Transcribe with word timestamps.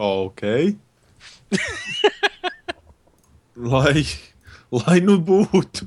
Ok. 0.00 0.42
lai, 3.60 4.04
lai 4.72 4.98
nu 5.04 5.18
būtu. 5.20 5.84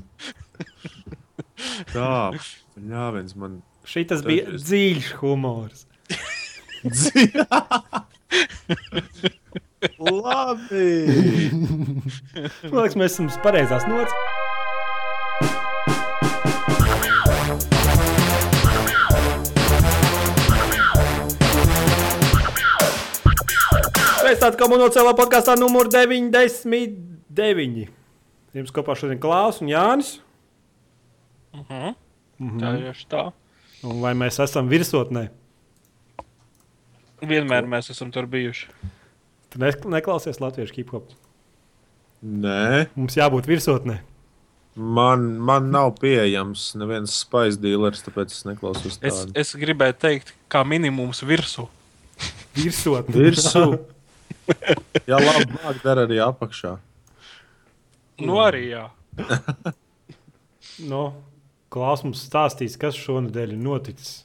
Tā, 1.90 2.10
jā, 2.78 3.04
viens 3.16 3.34
man. 3.40 3.58
Šitas 3.88 4.22
Tad 4.22 4.30
bija 4.30 4.44
es- 4.54 4.62
dziļš 4.68 5.08
humors. 5.20 5.86
Labi. 9.98 10.88
Man 12.70 12.78
liekas, 12.80 12.96
mēs 12.98 13.12
esam 13.14 13.28
uz 13.30 13.36
pareizās 13.44 13.84
nots. 13.90 14.12
Sveicināti 24.24 24.56
komunācijā 24.56 25.10
podkāstā 25.18 25.52
numur 25.60 25.84
99. 25.92 27.88
Jums 28.56 28.70
kopā 28.72 28.94
šodien 28.96 29.18
Klaus 29.20 29.58
un 29.60 29.68
Jānis. 29.68 30.14
Mhm. 31.52 31.92
Tā 32.62 32.70
ir 32.80 33.02
tā. 33.10 33.26
Un 33.84 34.00
vai 34.00 34.14
mēs 34.16 34.38
esam 34.40 34.70
virsotnē? 34.72 35.26
Vienmēr 37.20 37.68
mēs 37.68 37.90
esam 37.92 38.10
tur 38.12 38.24
bijuši. 38.26 38.66
Tu 39.52 39.58
ne- 39.60 39.70
neklausies 39.98 40.40
latviešu 40.40 40.74
hip 40.80 40.90
hop. 40.96 41.12
Nē, 42.24 42.88
Mums 42.96 43.14
jābūt 43.16 43.44
virsotnē. 43.44 43.98
man, 44.74 45.38
man 45.38 45.70
nav 45.70 45.98
pieejams 46.00 46.74
neviens 46.80 47.12
spaiņas 47.26 47.60
dealers, 47.60 48.02
tāpēc 48.02 48.32
es 48.32 48.44
neklausos 48.44 48.98
Es, 49.02 49.24
tādu. 49.26 49.32
es 49.36 49.52
gribēju 49.54 49.94
teikt, 50.00 50.32
kā 50.48 50.64
minimums 50.64 51.20
virsū. 51.22 51.68
Virsotnē. 52.56 53.12
Virsū. 53.14 53.84
Jā, 55.10 55.18
labi, 55.20 55.46
māk 55.60 55.80
dara 55.84 56.04
arī 56.08 56.18
apakšā. 56.24 56.74
Nu, 58.24 58.38
arī 58.44 58.66
jā. 58.72 58.86
No, 60.90 61.04
Klaus 61.70 62.02
mums 62.02 62.22
stāstīs, 62.26 62.74
kas 62.80 62.96
šonadēļ 62.98 63.52
ir 63.54 63.60
noticis. 63.62 64.24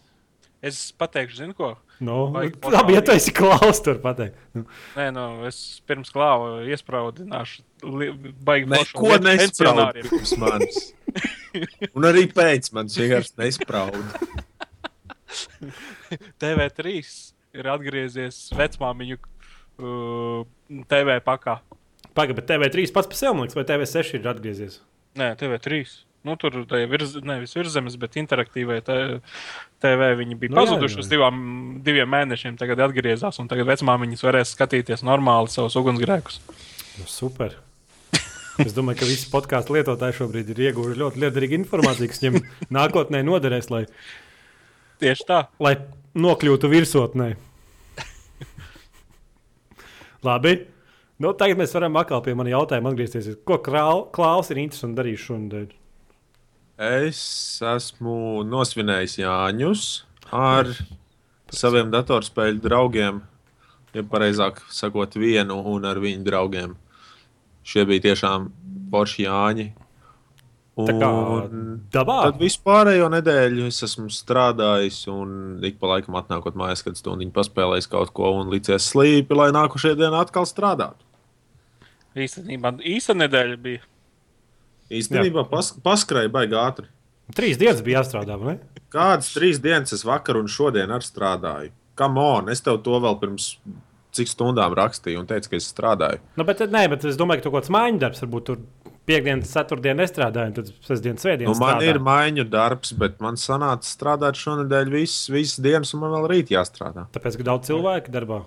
Es 0.66 0.80
pateikšu, 0.97 1.38
zinu, 1.44 1.53
ko. 1.58 1.67
No, 2.03 2.30
Vajag 2.34 2.58
labi, 2.75 2.95
ja 2.97 3.02
tu 3.06 3.14
esi 3.14 3.34
Klaus, 3.36 3.81
tur 3.86 4.00
pateikt. 4.03 4.38
Nu, 4.58 4.64
Nē, 4.97 5.09
nu, 5.16 5.25
es 5.50 5.59
pirms 5.88 6.09
klāva 6.16 6.62
iespraudināšu. 6.67 7.62
li- 8.00 8.12
Baigi 8.47 8.69
Neko 8.72 9.14
pensionāriem. 9.22 10.08
pirms 10.09 10.34
manis. 10.41 10.80
Un 11.94 12.06
arī 12.09 12.25
pēc 12.34 12.72
manis 12.78 12.97
vienkārši 13.00 13.36
nespraudu. 13.41 14.03
TV3 16.41 16.95
ir 17.59 17.69
atgriezies 17.73 18.38
vecmāmiņu 18.58 19.17
uh, 19.80 20.44
TV 20.91 21.17
pakā. 21.25 21.59
Pagaid, 22.17 22.35
bet 22.39 22.47
TV3 22.49 22.91
pats 22.95 23.08
par 23.09 23.17
sevi, 23.17 23.33
man 23.38 23.45
liekas, 23.47 23.55
vai 23.59 23.66
TV6 23.69 24.13
ir 24.19 24.27
atgriezies? 24.31 24.80
Nē, 25.19 25.33
TV3. 25.39 25.83
Nu, 26.27 26.33
tur 26.35 26.52
bija 26.67 26.88
virz, 26.91 27.13
nevis 27.23 27.53
virsmas, 27.55 27.95
bet 27.95 28.17
interaktīvai 28.19 28.81
te- 28.83 29.22
TV. 29.80 30.09
Viņi 30.19 30.35
bija 30.41 30.52
Nu, 30.52 30.57
nu, 30.57 30.59
pazuduši 30.66 31.00
uz 31.00 31.07
divām, 31.07 31.38
diviem 31.85 32.09
mēnešiem, 32.11 32.57
tagad 32.59 32.81
atgriezās. 32.83 33.39
un 33.39 33.47
Tagad 33.47 33.69
vecmāmiņas 33.72 34.25
varēs 34.27 34.52
skatīties 34.57 35.05
normāli 35.07 35.47
savus 35.53 35.77
ugunsgrēkus. 35.80 36.41
Nu, 37.00 37.07
super. 37.07 37.55
Es 38.59 38.73
domāju, 38.75 39.00
ka 39.00 39.07
visi 39.07 39.30
podkāstu 39.31 39.77
lietotāji 39.77 40.17
šobrīd 40.17 40.50
ir 40.52 40.57
ieguvuši 40.67 41.00
ļoti 41.00 41.22
liederīgu 41.23 41.55
informāciju, 41.61 42.09
kas 42.11 42.19
viņiem 42.25 42.41
nākotnē 42.77 43.22
noderēs, 43.23 43.69
lai, 43.72 43.85
Tieši 45.00 45.23
tā. 45.30 45.38
lai 45.63 45.77
nokļūtu 46.19 46.67
virsotnē. 46.67 47.30
Labi. 50.25 50.56
Nu, 51.20 51.34
tagad 51.36 51.59
mēs 51.59 51.73
varam 51.75 51.98
atkal 52.00 52.22
pie 52.23 52.34
manas 52.38 52.53
jautājuma 52.53 52.94
atgriezties. 52.94 53.34
Ko 53.48 53.59
Klaus 53.64 54.52
ir 54.52 54.62
interesanti 54.62 55.00
darījis 55.02 55.25
šonadēļ? 55.28 55.67
Es 56.80 57.20
esmu 57.66 58.46
nosvinējis 58.47 59.18
Jāņus 59.19 59.88
ar 60.31 60.72
saviem 61.52 61.91
datorspēļu 61.91 62.63
draugiem. 62.63 63.19
Ja 63.91 64.06
pareizāk 64.06 64.62
sakot, 64.72 65.18
vienu 65.19 65.57
un 65.68 65.88
ar 65.90 66.00
viņu 66.00 66.24
draugiem. 66.24 66.78
Šie 67.68 67.84
bija 67.90 68.06
tiešām 68.07 68.47
forši 68.94 69.25
Jāņi. 69.25 69.68
Tā 70.88 70.95
kā 70.95 71.09
Un 71.09 71.69
dabā. 71.91 72.17
Tad 72.29 72.40
vispārējo 72.40 73.09
nedēļu 73.12 73.67
es 73.67 73.81
esmu 73.85 74.07
strādājis, 74.13 75.01
un 75.12 75.59
ik 75.66 75.79
pa 75.81 75.94
laikam 75.95 76.17
atnākot 76.19 76.57
mājās, 76.59 76.84
kad 76.85 77.00
stundiņu 77.00 77.34
paspēlējis 77.35 77.90
kaut 77.91 78.13
ko 78.16 78.31
un 78.40 78.51
licies 78.53 78.91
slīpi, 78.94 79.38
lai 79.38 79.50
nākošajā 79.56 79.97
dienā 80.00 80.23
atkal 80.23 80.47
strādātu. 80.50 81.01
Īstenībā 82.19 82.75
īsta 82.85 83.16
nedēļa 83.18 83.57
bija. 83.63 83.84
Īstenībā 84.89 85.45
pas, 85.50 85.73
paskrēja 85.85 86.31
baigi 86.34 86.57
ātri. 86.57 86.89
Trīs 87.38 87.59
dienas 87.62 87.84
bija 87.85 88.00
jāstrādā, 88.01 88.39
vai 88.41 88.56
ne? 88.56 88.85
Kādas 88.89 89.29
trīs 89.35 89.59
dienas 89.62 89.94
es 89.94 90.01
vakar 90.07 90.39
un 90.39 90.50
šodien 90.50 90.89
arī 90.89 91.06
strādāju? 91.06 91.75
Kam 92.00 92.18
on, 92.18 92.50
es 92.50 92.63
tev 92.66 92.79
to 92.85 92.97
vēl 93.03 93.19
pirms 93.22 93.51
cik 94.16 94.31
stundām 94.31 94.73
rakstīju 94.78 95.22
un 95.22 95.28
teicu, 95.29 95.51
ka 95.51 95.59
es 95.59 95.68
strādāju. 95.69 96.22
Nu, 96.39 96.45
bet, 96.47 96.63
nē, 96.73 96.88
bet 96.91 97.06
es 97.06 97.19
domāju, 97.19 97.41
ka 97.41 97.45
tur 97.45 97.53
kaut 97.53 97.66
kāds 97.66 97.73
mājiņu 97.75 98.01
darbs 98.01 98.23
varbūt 98.23 98.47
tur 98.47 98.63
piekdienas, 99.09 99.50
ceturtdienas 99.52 100.03
nestrādāju, 100.06 100.52
un 100.52 100.56
tad 100.59 100.70
sestdienas, 100.86 101.20
Nu, 101.20 101.25
svētdienas. 101.25 101.59
man 101.59 101.74
strādāju. 101.75 101.90
ir 101.96 102.00
maiņu 102.06 102.46
darbs, 102.53 102.94
bet 103.02 103.20
man 103.25 103.40
sanāca 103.42 103.90
strādāt 103.90 104.38
šonadēļ 104.40 104.94
visas, 104.94 105.28
visas 105.34 105.59
dienas, 105.66 105.94
un 105.97 106.03
man 106.06 106.14
vēl 106.18 106.30
rīt 106.31 106.53
jāstrādā. 106.53 107.08
Tāpēc, 107.16 107.38
ka 107.42 107.48
daudz 107.52 107.69
cilvēku 107.72 108.14
darbā. 108.14 108.44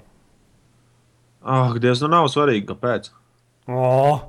Ah, 1.42 1.74
Dievs, 1.74 2.00
nu 2.04 2.08
nav 2.12 2.28
svarīgi, 2.30 2.68
kāpēc. 2.70 3.10
Oh! 3.68 4.28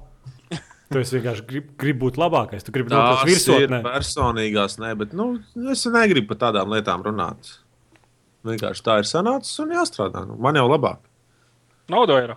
Tu 0.93 1.01
vienkārši 1.01 1.43
grib, 1.49 1.69
grib 1.81 1.97
būt 2.03 2.17
labākais. 2.21 2.61
Tu 2.65 2.73
gribi 2.73 2.91
būt 2.91 3.25
ir 3.25 3.29
virsotnē. 3.31 3.79
personīgās, 3.81 4.75
ne, 4.81 4.91
bet 4.99 5.13
nu, 5.17 5.39
es 5.73 5.85
negribu 5.89 6.33
par 6.33 6.37
tādām 6.43 6.69
lietām 6.69 7.01
runāt. 7.05 7.55
Vienkārši 8.45 8.83
tā 8.85 8.99
ir 9.01 9.07
sanācis 9.09 9.57
un 9.63 9.73
jāstrādā. 9.73 10.21
Nu, 10.27 10.35
man 10.37 10.59
jau 10.59 10.67
labāk. 10.69 10.99
Nauda 11.89 12.19
ir. 12.21 12.35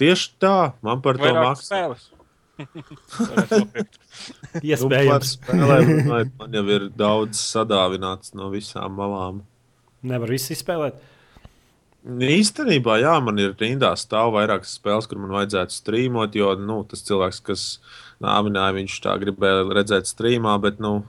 Tieši 0.00 0.32
tā, 0.42 0.72
man 0.82 1.04
par 1.04 1.20
to 1.20 1.28
Vairāk 1.28 1.52
maksā. 1.52 1.84
Nu, 4.54 4.60
Iespējams. 4.62 5.32
spēlēm 5.38 6.34
man 6.38 6.54
jau 6.54 6.62
ir 6.70 6.86
daudz 6.94 7.40
sadāvināts 7.40 8.34
no 8.38 8.50
visām 8.52 8.94
malām. 8.98 9.42
Nevar 10.06 10.30
visu 10.30 10.52
izspēlēt. 10.54 11.00
Īstenībā, 12.04 12.98
jā, 13.00 13.14
man 13.24 13.40
ir 13.40 13.54
rindā 13.56 13.94
stāv 13.96 14.34
vairākas 14.36 14.74
spēles, 14.76 15.08
kur 15.08 15.22
man 15.22 15.32
vajadzētu 15.38 15.72
strīmot, 15.72 16.36
jo 16.36 16.50
nu, 16.60 16.82
tas 16.88 17.02
cilvēks, 17.06 17.40
kas 17.46 17.64
nāvināja, 18.22 18.76
viņš 18.76 18.98
tā 19.06 19.16
gribēja 19.22 19.64
redzēt 19.72 20.10
strīmā, 20.10 20.58
bet 20.62 20.82
nu, 20.84 21.00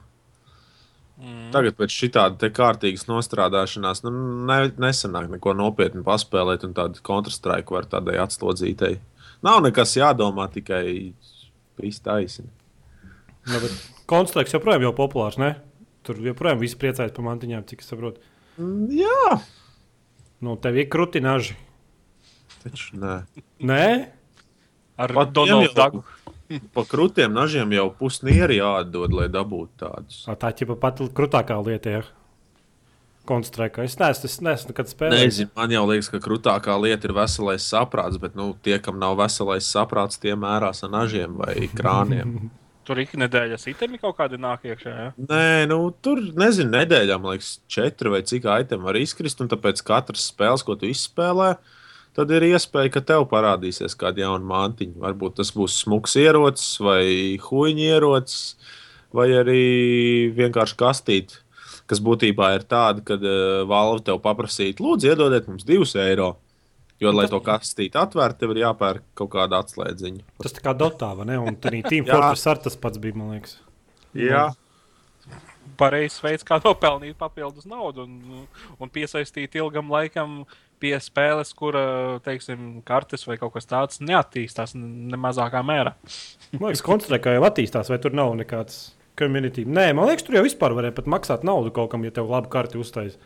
Mm. 1.16 1.46
tagad 1.48 1.78
pēc 1.78 1.94
šitāda 1.96 2.50
kārtīgas 2.52 3.06
nostrādāšanās 3.08 4.02
nu, 4.04 4.10
ne, 4.44 4.56
nesanāk 4.76 5.30
neko 5.32 5.54
nopietni 5.56 6.02
paspēlēt, 6.04 6.66
un 6.68 6.74
tādu 6.76 7.00
kontrastraiku 7.00 7.72
var 7.78 7.86
tādai 7.88 8.18
atslodzītai. 8.20 8.98
Nav 9.46 9.62
nekas 9.64 9.94
jādomā, 9.96 10.44
tikai 10.52 11.14
viss 11.82 12.00
taisni. 12.04 12.48
Nu, 13.46 13.60
bet 13.62 13.74
Konstrukts 14.10 14.54
joprojām 14.54 14.82
ir 14.86 14.94
populārs. 14.96 15.38
Ne? 15.38 15.54
Tur 16.06 16.18
joprojām 16.22 16.60
viss 16.62 16.78
priecājas 16.78 17.14
par 17.14 17.26
mantiņām, 17.26 17.64
cik 17.66 17.82
es 17.82 17.90
saprotu. 17.92 18.22
Mm, 18.58 18.86
Jā, 19.02 19.40
Nu, 20.44 20.52
tev 20.60 20.76
ir 20.76 20.88
krutināži. 20.92 21.54
taču 22.62 22.98
nē. 23.00 23.14
Nē, 23.64 23.84
Ar 24.98 25.12
Donaldu 25.32 25.72
Dagu. 25.76 26.02
Pa 26.74 26.84
krūtiem 26.86 27.32
nažiem 27.34 27.72
jau 27.74 27.88
pusnieri 27.98 28.60
jādod, 28.60 29.10
lai 29.16 29.26
dabūtu 29.32 29.72
tādus. 29.82 30.20
Ā, 30.30 30.36
tā 30.38 30.52
ir 30.62 30.70
pat 30.78 31.00
krutākā 31.16 31.56
lieta. 31.66 31.90
Ja. 31.90 32.02
Konstrukts. 33.26 33.92
Es 33.92 33.98
neesmu, 34.00 34.28
es 34.30 34.36
neesmu 34.44 34.72
nekad 34.72 34.92
spēlējis. 34.92 35.24
Nezinu, 35.24 35.52
man 35.58 35.74
jau 35.74 35.82
liekas, 35.90 36.10
ka 36.12 36.20
krūtākā 36.22 36.76
lieta 36.82 37.08
ir 37.08 37.16
veselais 37.16 37.66
saprāts, 37.66 38.20
bet 38.22 38.36
nu, 38.38 38.52
tie, 38.62 38.78
kam 38.82 39.00
nav 39.02 39.18
veselais 39.20 39.66
saprāts, 39.66 40.20
tie 40.22 40.36
mērās 40.38 40.84
ar 40.86 40.94
nažiem 40.94 41.34
vai 41.42 41.66
krāniem. 41.74 42.38
Tur 42.86 43.00
ik 43.02 43.16
nedēļas 43.18 43.64
itemi 43.66 43.98
kaut 43.98 44.14
kādi 44.20 44.38
nāk 44.38 44.62
iekšā. 44.68 44.90
Ja? 44.94 45.06
Nē, 45.18 45.64
nu, 45.66 45.88
tur 46.06 46.20
nezinu, 46.38 46.70
nedēļā 46.70 47.16
man 47.18 47.34
liekas, 47.34 47.56
četri 47.66 48.12
vai 48.12 48.20
cik 48.22 48.46
aitemi 48.46 48.86
var 48.86 48.98
izkrist, 49.00 49.42
un 49.42 49.50
tāpēc 49.50 49.82
katrs 49.86 50.28
spēles, 50.30 50.62
ko 50.62 50.76
tu 50.78 50.86
izspēlē, 50.86 51.56
tad 52.14 52.30
ir 52.36 52.46
iespēja, 52.46 52.92
ka 52.94 53.02
tev 53.08 53.26
parādīsies 53.32 53.98
kāda 53.98 54.22
jauna 54.22 54.46
mantiņa. 54.52 55.00
Varbūt 55.02 55.40
tas 55.40 55.50
būs 55.56 55.80
smuks 55.82 56.14
ierocis 56.22 56.78
vai 56.86 57.02
huīņa 57.42 57.88
ierocis, 57.88 58.54
vai 59.18 59.32
arī 59.40 59.66
vienkārši 60.38 60.78
kastīt, 60.78 61.36
kas 61.90 62.02
būtībā 62.02 62.52
ir 62.56 62.66
tāda, 62.68 63.04
ka 63.06 63.18
uh, 63.18 63.62
Valve 63.70 64.04
tev 64.06 64.20
paprasītu, 64.24 64.84
lūdzu, 64.84 65.12
iedodiet 65.12 65.48
mums 65.50 65.66
divus 65.68 65.94
eiro. 66.00 66.34
Jo, 67.02 67.10
lai 67.12 67.26
to 67.28 67.36
kastīti 67.44 67.98
atvērtu, 68.00 68.40
tev 68.40 68.54
ir 68.54 68.62
jāpērk 68.62 69.02
kaut 69.20 69.28
kāda 69.34 69.58
atslēdziņa. 69.60 70.22
Tas 70.40 70.54
tā 70.56 70.62
kā 70.64 70.72
dotā, 70.72 71.10
vai 71.18 71.26
ne? 71.28 71.36
Un 71.42 71.58
arī 71.68 71.82
Team. 71.90 72.06
Fortress 72.08 72.48
ar 72.48 72.62
tas 72.64 72.78
pats 72.80 73.00
bija, 73.02 73.18
man 73.20 73.34
liekas. 73.34 73.58
Jā, 74.16 74.46
Pareizs 75.76 76.20
veids, 76.24 76.44
kā 76.46 76.56
nopelnīt 76.62 77.18
papildus 77.20 77.66
naudu 77.68 78.06
un, 78.06 78.46
un 78.80 78.92
piesaistīt 78.92 79.58
ilgam 79.58 79.90
laikam 79.92 80.44
pie 80.80 80.94
spēles, 81.00 81.52
kura, 81.56 81.82
teiksim, 82.24 82.80
kartes 82.86 83.24
vai 83.28 83.38
kaut 83.40 83.54
kas 83.54 83.68
tāds 83.68 84.00
neattīstās 84.04 84.74
ne 84.76 85.20
mazākā 85.20 85.62
mērā. 85.66 85.94
Man 86.56 86.70
liekas, 86.70 86.84
koncentrē, 86.84 87.20
kā 87.22 87.36
jau 87.36 87.44
attīstās, 87.48 87.90
vai 87.92 88.00
tur 88.02 88.16
nav 88.16 88.34
nekāds 88.38 88.95
community. 89.18 89.64
Nē, 89.64 89.90
man 89.96 90.10
liekas, 90.10 90.26
tur 90.26 90.38
jau 90.38 90.44
vispār 90.46 90.74
varēja 90.76 90.96
pat 90.96 91.10
maksāt 91.10 91.46
naudu 91.46 91.72
kaut 91.74 91.90
kam, 91.92 92.04
ja 92.06 92.14
tev 92.14 92.30
labi 92.32 92.50
karti 92.52 92.80
uztais. 92.80 93.18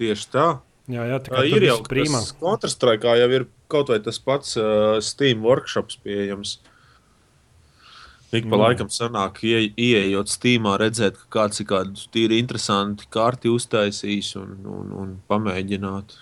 Tieši 0.00 0.30
tā. 0.32 0.46
Jā, 0.90 1.06
jā, 1.08 1.18
tā 1.24 1.32
kā 1.32 1.46
ir 1.48 1.64
jau 1.64 1.78
prīmā. 1.86 2.20
Counter-Strike 2.42 3.16
jau 3.16 3.28
ir 3.32 3.46
kaut 3.72 3.88
vai 3.88 4.02
tas 4.04 4.18
pats 4.20 4.56
uh, 4.60 4.98
Steam 5.00 5.40
workshops 5.46 5.96
pieejams. 6.04 6.58
Ik 8.34 8.48
pa 8.50 8.56
Mm. 8.56 8.60
laikam 8.60 8.90
sanāk, 8.90 9.38
ie, 9.46 9.70
ieejot 9.78 10.28
Steamā, 10.28 10.74
redzēt, 10.80 11.16
ka 11.16 11.26
kāds 11.38 11.60
ir 11.62 11.68
kādu 11.70 11.94
tīri 12.12 12.40
interesanti 12.42 13.06
karti 13.08 13.48
uztaisījis 13.48 14.34
un, 14.40 14.56
un, 14.66 14.92
un 14.92 15.14
pamēģināt. 15.30 16.16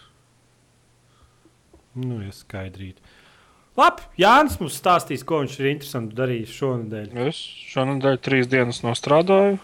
Nu, 1.97 2.21
ja 2.23 2.31
skaidrīt. 2.33 3.02
Labi, 3.83 4.05
Jānis 4.21 4.59
mums 4.61 4.77
stāstīs, 4.79 5.25
ko 5.27 5.41
viņš 5.43 5.55
ir 5.59 5.69
interesanti 5.73 6.15
darījis 6.15 6.51
šonadēļ. 6.55 7.07
Es 7.27 7.39
šonadēļ 7.73 8.19
trīs 8.23 8.51
dienas 8.51 8.83
nostrādāju. 8.85 9.57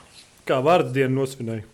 Kā 0.48 0.58
vārdu 0.64 0.90
dienu 0.96 1.20
nosvinēja? 1.20 1.66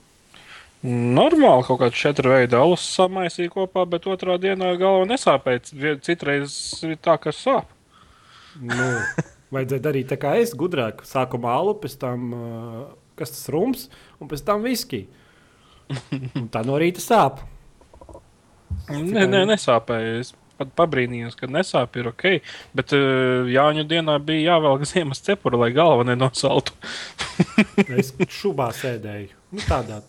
Normāli 0.85 1.64
kaut 1.64 1.81
kāds 1.81 1.96
četru 1.96 2.35
veidu 2.35 2.58
alus 2.58 2.85
samaisīja 2.99 3.52
kopā, 3.55 3.87
bet 3.88 4.05
otrā 4.11 4.37
dienā 4.43 4.75
galva 4.76 5.06
nesāpēja. 5.08 5.96
Citreiz 6.05 6.58
ir 6.85 6.99
tā, 7.00 7.17
ka 7.23 7.32
sāp. 7.32 7.70
Nu, 8.61 8.91
vajadzēja 9.55 9.87
darīt 9.88 10.12
tā 10.12 10.20
kā 10.20 10.35
es, 10.43 10.52
gudrāk. 10.58 11.00
Sākumā 11.08 11.56
alu, 11.62 11.79
pēc 11.81 11.96
tam 12.05 12.29
kas 13.17 13.32
tas 13.32 13.49
rums, 13.55 13.88
un 14.20 14.29
pēc 14.29 14.44
tam 14.44 14.69
viski. 14.69 15.06
Un 16.37 16.50
tā 16.52 16.64
no 16.69 16.76
rīta 16.81 17.00
sāp. 17.00 17.41
Nē, 18.91 19.25
nē, 19.31 19.46
nesāpēja. 19.49 20.19
Es 20.20 20.37
pat 20.59 20.75
pabrīnījos, 20.79 21.39
ka 21.39 21.49
nesāp 21.51 21.97
ir 22.01 22.11
ok. 22.12 22.27
Bet 22.77 22.95
uh, 22.97 23.49
Jāņu 23.51 23.87
dienā 23.91 24.19
bija 24.25 24.55
jāvelk 24.55 24.87
ziemas 24.89 25.23
cepura, 25.25 25.65
lai 25.65 25.73
galva 25.77 26.06
nenosaltu. 26.09 26.77
Es 27.99 28.15
šubā 28.31 28.71
sēdēju. 28.75 29.35
Nu, 29.55 29.62
tādā 29.67 30.03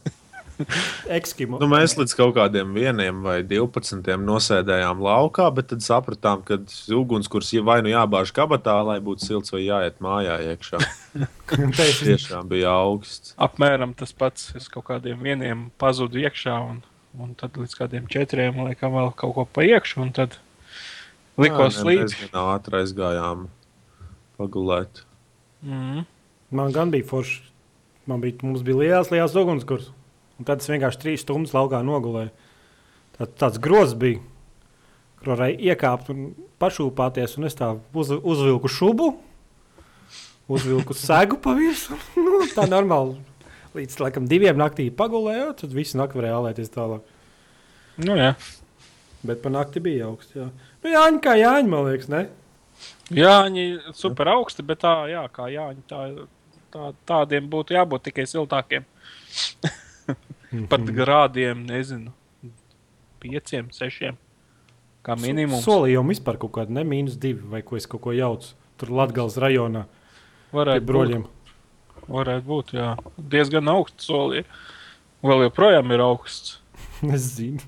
ekskimo. 1.11 1.59
Nu, 1.61 1.67
mēs 1.71 1.95
līdz 1.99 2.15
kaut 2.17 2.35
kādiem 2.37 2.73
vieniem 2.75 3.21
vai 3.25 3.37
divpadsmitiem 3.47 4.23
nosēdējām 4.27 5.01
laukā, 5.03 5.47
bet 5.55 5.69
tad 5.73 5.83
sapratām, 5.85 6.43
ka 6.47 6.59
ugunskurs 6.95 7.53
vai 7.65 7.81
nu 7.85 7.91
jābāž 7.91 8.33
kabatā, 8.35 8.77
lai 8.87 8.97
būtu 9.03 9.27
silts, 9.27 9.53
vai 9.53 9.65
jāiet 9.65 10.01
mājā 10.03 10.39
iekšā. 10.53 10.81
Tiešām 12.05 12.49
bija 12.51 12.73
augsts. 12.85 13.35
Apmēram 13.41 13.95
tas 13.97 14.15
pats. 14.15 14.51
Es 14.57 14.69
kaut 14.71 14.87
kādiem 14.89 15.21
vieniem 15.23 15.69
pazudu 15.81 16.23
iekšā, 16.23 16.57
un, 16.71 16.81
un 17.21 17.35
tad 17.39 17.57
līdz 17.59 17.75
kādiem 17.77 18.09
četriem 18.11 18.57
liekam 18.67 18.95
vēl 18.95 19.11
kaut 19.17 19.35
ko 19.37 19.45
pa 19.47 19.65
iekšu, 19.65 20.01
un 20.03 20.11
tad 20.15 20.37
likos 21.39 21.79
Jā, 21.79 21.85
līdzi. 21.87 22.19
Mēs 22.21 22.31
gan 22.33 22.53
ātri 22.55 22.79
aizgājām 22.81 23.45
pagulēt. 24.39 25.03
Mm. 25.65 26.05
Man 26.55 26.73
gan 26.75 26.91
bija 26.93 27.07
forši. 27.09 27.41
Man 28.05 28.21
bija, 28.21 28.37
mums 28.45 28.61
bija 28.65 28.77
liels, 28.83 29.09
liels 29.09 29.35
ugunskurs. 29.39 29.89
Un 30.37 30.47
tad 30.47 30.61
es 30.61 30.69
vienkārši 30.69 31.01
trīs 31.01 31.23
stundas 31.25 31.55
laukā 31.55 31.79
nogulēju. 31.85 32.29
Tā, 33.15 33.27
tāds 33.41 33.61
grozs 33.63 33.95
bija, 33.97 34.19
kur 35.17 35.33
varēja 35.33 35.71
iekāpt 35.71 36.11
un 36.13 36.27
pašūpāties. 36.61 37.37
Un 37.39 37.49
es 37.49 37.57
tā 37.57 37.71
uz, 37.95 38.11
uzvilku 38.11 38.69
šubu, 38.69 39.13
uzvilku 40.51 40.97
segu 40.97 41.39
pa 41.41 41.55
virsmu. 41.57 41.97
nu, 42.27 42.43
tā 42.53 42.67
normāli. 42.69 43.17
Līdz 43.75 43.97
laikam, 43.99 44.27
diviem 44.31 44.55
naktī 44.59 44.87
pagulēju, 44.93 45.49
tad 45.59 45.73
visu 45.75 45.99
nakti 45.99 46.19
varēja 46.19 46.37
alēties 46.39 46.71
tālāk. 46.71 47.03
Nu, 47.99 48.15
jā. 48.19 48.31
Bet 49.25 49.41
pa 49.43 49.51
nakti 49.51 49.81
bija 49.83 50.07
augsts. 50.07 50.35
Jā, 50.37 50.47
nu, 50.51 50.91
Jāņa, 50.91 51.21
kā 51.23 51.35
Jāņa, 51.39 51.71
man 51.71 51.87
liekas, 51.89 52.09
ne? 52.11 52.25
Jā, 53.15 53.35
viņi 53.45 53.65
ir 53.65 53.95
super 53.97 54.29
augsti, 54.31 54.63
bet 54.67 54.81
tā, 54.83 54.93
jā, 55.11 55.25
kā 55.33 55.47
Jāņi, 55.51 55.83
tā, 55.89 56.01
tā, 56.73 56.91
tādiem 57.09 57.49
būtu 57.51 57.75
jābūt 57.75 58.07
tikai 58.09 58.27
siltākiem. 58.29 58.85
Pat 60.71 60.91
grādiem, 60.95 61.65
nezinu, 61.67 62.13
pieciem, 63.23 63.71
sešiem. 63.75 64.19
Kā 65.05 65.17
minimums. 65.19 65.65
Solījumu 65.65 66.15
vispār 66.15 66.39
kaut 66.41 66.55
kāda, 66.55 66.73
ne 66.79 66.85
mīnus 66.87 67.19
divi, 67.21 67.43
vai 67.51 67.61
ko 67.65 67.77
es 67.77 67.85
kaut 67.89 68.01
ko 68.07 68.15
jaucu. 68.15 68.55
Tur 68.79 68.91
Latvijas 68.95 69.37
rajonā 69.41 69.85
varētu 70.55 70.81
būt, 70.81 70.89
broļiem. 70.89 71.25
Varētu 72.11 72.45
būt, 72.47 72.73
jā. 72.77 72.89
Diezgan 73.17 73.69
augsts 73.71 74.07
soli. 74.09 74.43
Vēl 75.25 75.45
joprojām 75.47 75.91
ir 75.95 76.03
augsts. 76.05 76.59
Es 77.15 77.31
zinu. 77.37 77.59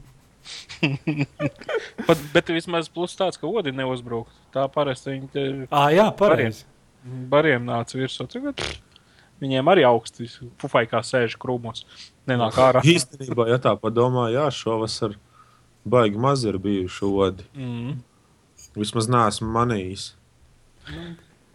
Pat, 2.07 2.19
bet 2.33 2.49
vismaz 2.53 2.87
plus 2.91 3.15
tāds, 3.19 3.37
ka 3.39 3.49
odi 3.49 3.73
neuzbraukt. 3.75 4.31
Tā 4.55 4.67
parasti 4.71 5.11
viņi 5.15 5.29
te 5.33 5.43
Ah, 5.71 5.89
jā, 5.91 6.05
pareizi. 6.15 6.63
bariem 7.03 7.65
nāca 7.67 7.99
virsū. 7.99 8.27
Tagad 8.31 8.61
Viņiem 9.37 9.67
arī 9.69 9.83
augsti 9.85 10.25
pufai 10.57 10.87
kā 10.89 11.03
sēž 11.05 11.35
krūmos. 11.37 11.83
Nenāk 12.25 12.55
ārā. 12.57 12.81
Īstenībā, 12.81 13.45
ja 13.51 13.59
tā 13.61 13.75
padomā, 13.77 14.31
jā, 14.33 14.47
šovasar 14.49 15.13
baigi 15.85 16.17
maz 16.17 16.41
ir 16.49 16.57
bijuši 16.57 17.05
odi. 17.05 17.45
Mm. 17.53 17.99
Vismaz 18.73 19.05
neesmu 19.13 19.51
manījis. 19.53 20.07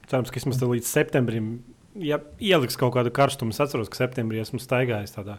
Cerams, 0.07 0.31
ka 0.31 0.39
vismaz 0.39 0.63
līdz 0.63 0.87
septembrim, 0.93 1.49
ja 1.95 2.19
ieliks 2.41 2.79
kaut 2.81 2.95
kādu 2.97 3.13
karstumu, 3.15 3.53
es 3.55 3.61
atceros, 3.61 3.91
ka 3.93 4.01
septembrī 4.05 4.41
esmu 4.43 4.61
staigājis 4.63 5.15
tādā. 5.17 5.39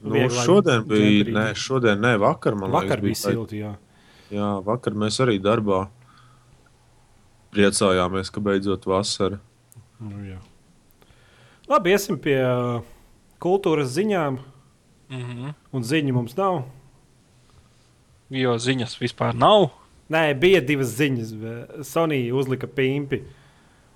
Nu, 0.00 0.14
Vieglai 0.16 0.44
šodien 0.46 0.84
bija, 0.88 1.24
nē, 1.36 1.46
šodien, 1.58 2.00
ne, 2.00 2.14
vakar, 2.20 2.56
man 2.56 2.72
Vakar 2.72 3.02
bija 3.02 3.12
liekas, 3.12 3.26
silti, 3.26 3.60
jā. 3.60 3.74
Jā, 4.32 4.52
vakar 4.64 4.96
mēs 4.96 5.18
arī 5.20 5.36
darbā 5.42 5.84
priecājāmies, 7.52 8.30
ka 8.32 8.42
beidzot 8.44 8.86
vasara. 8.88 9.40
Nu, 10.00 10.22
jā. 10.24 10.38
Labi, 11.70 11.92
iesim 11.94 12.16
pie 12.22 12.38
uh, 12.40 12.80
kultūras 13.42 13.92
ziņām. 13.94 14.38
Mm 15.10 15.22
-hmm. 15.26 15.54
Un 15.72 15.82
ziņu 15.82 16.12
mums 16.14 16.36
nav. 16.36 16.62
Jo 18.30 18.54
ziņas 18.58 18.96
vispār 19.00 19.34
nav. 19.34 19.70
Nē, 20.10 20.34
bija 20.38 20.60
divas 20.60 20.94
ziņas. 20.98 21.34
Sonija 21.82 22.34
uzlika 22.34 22.66
pimpi. 22.66 23.22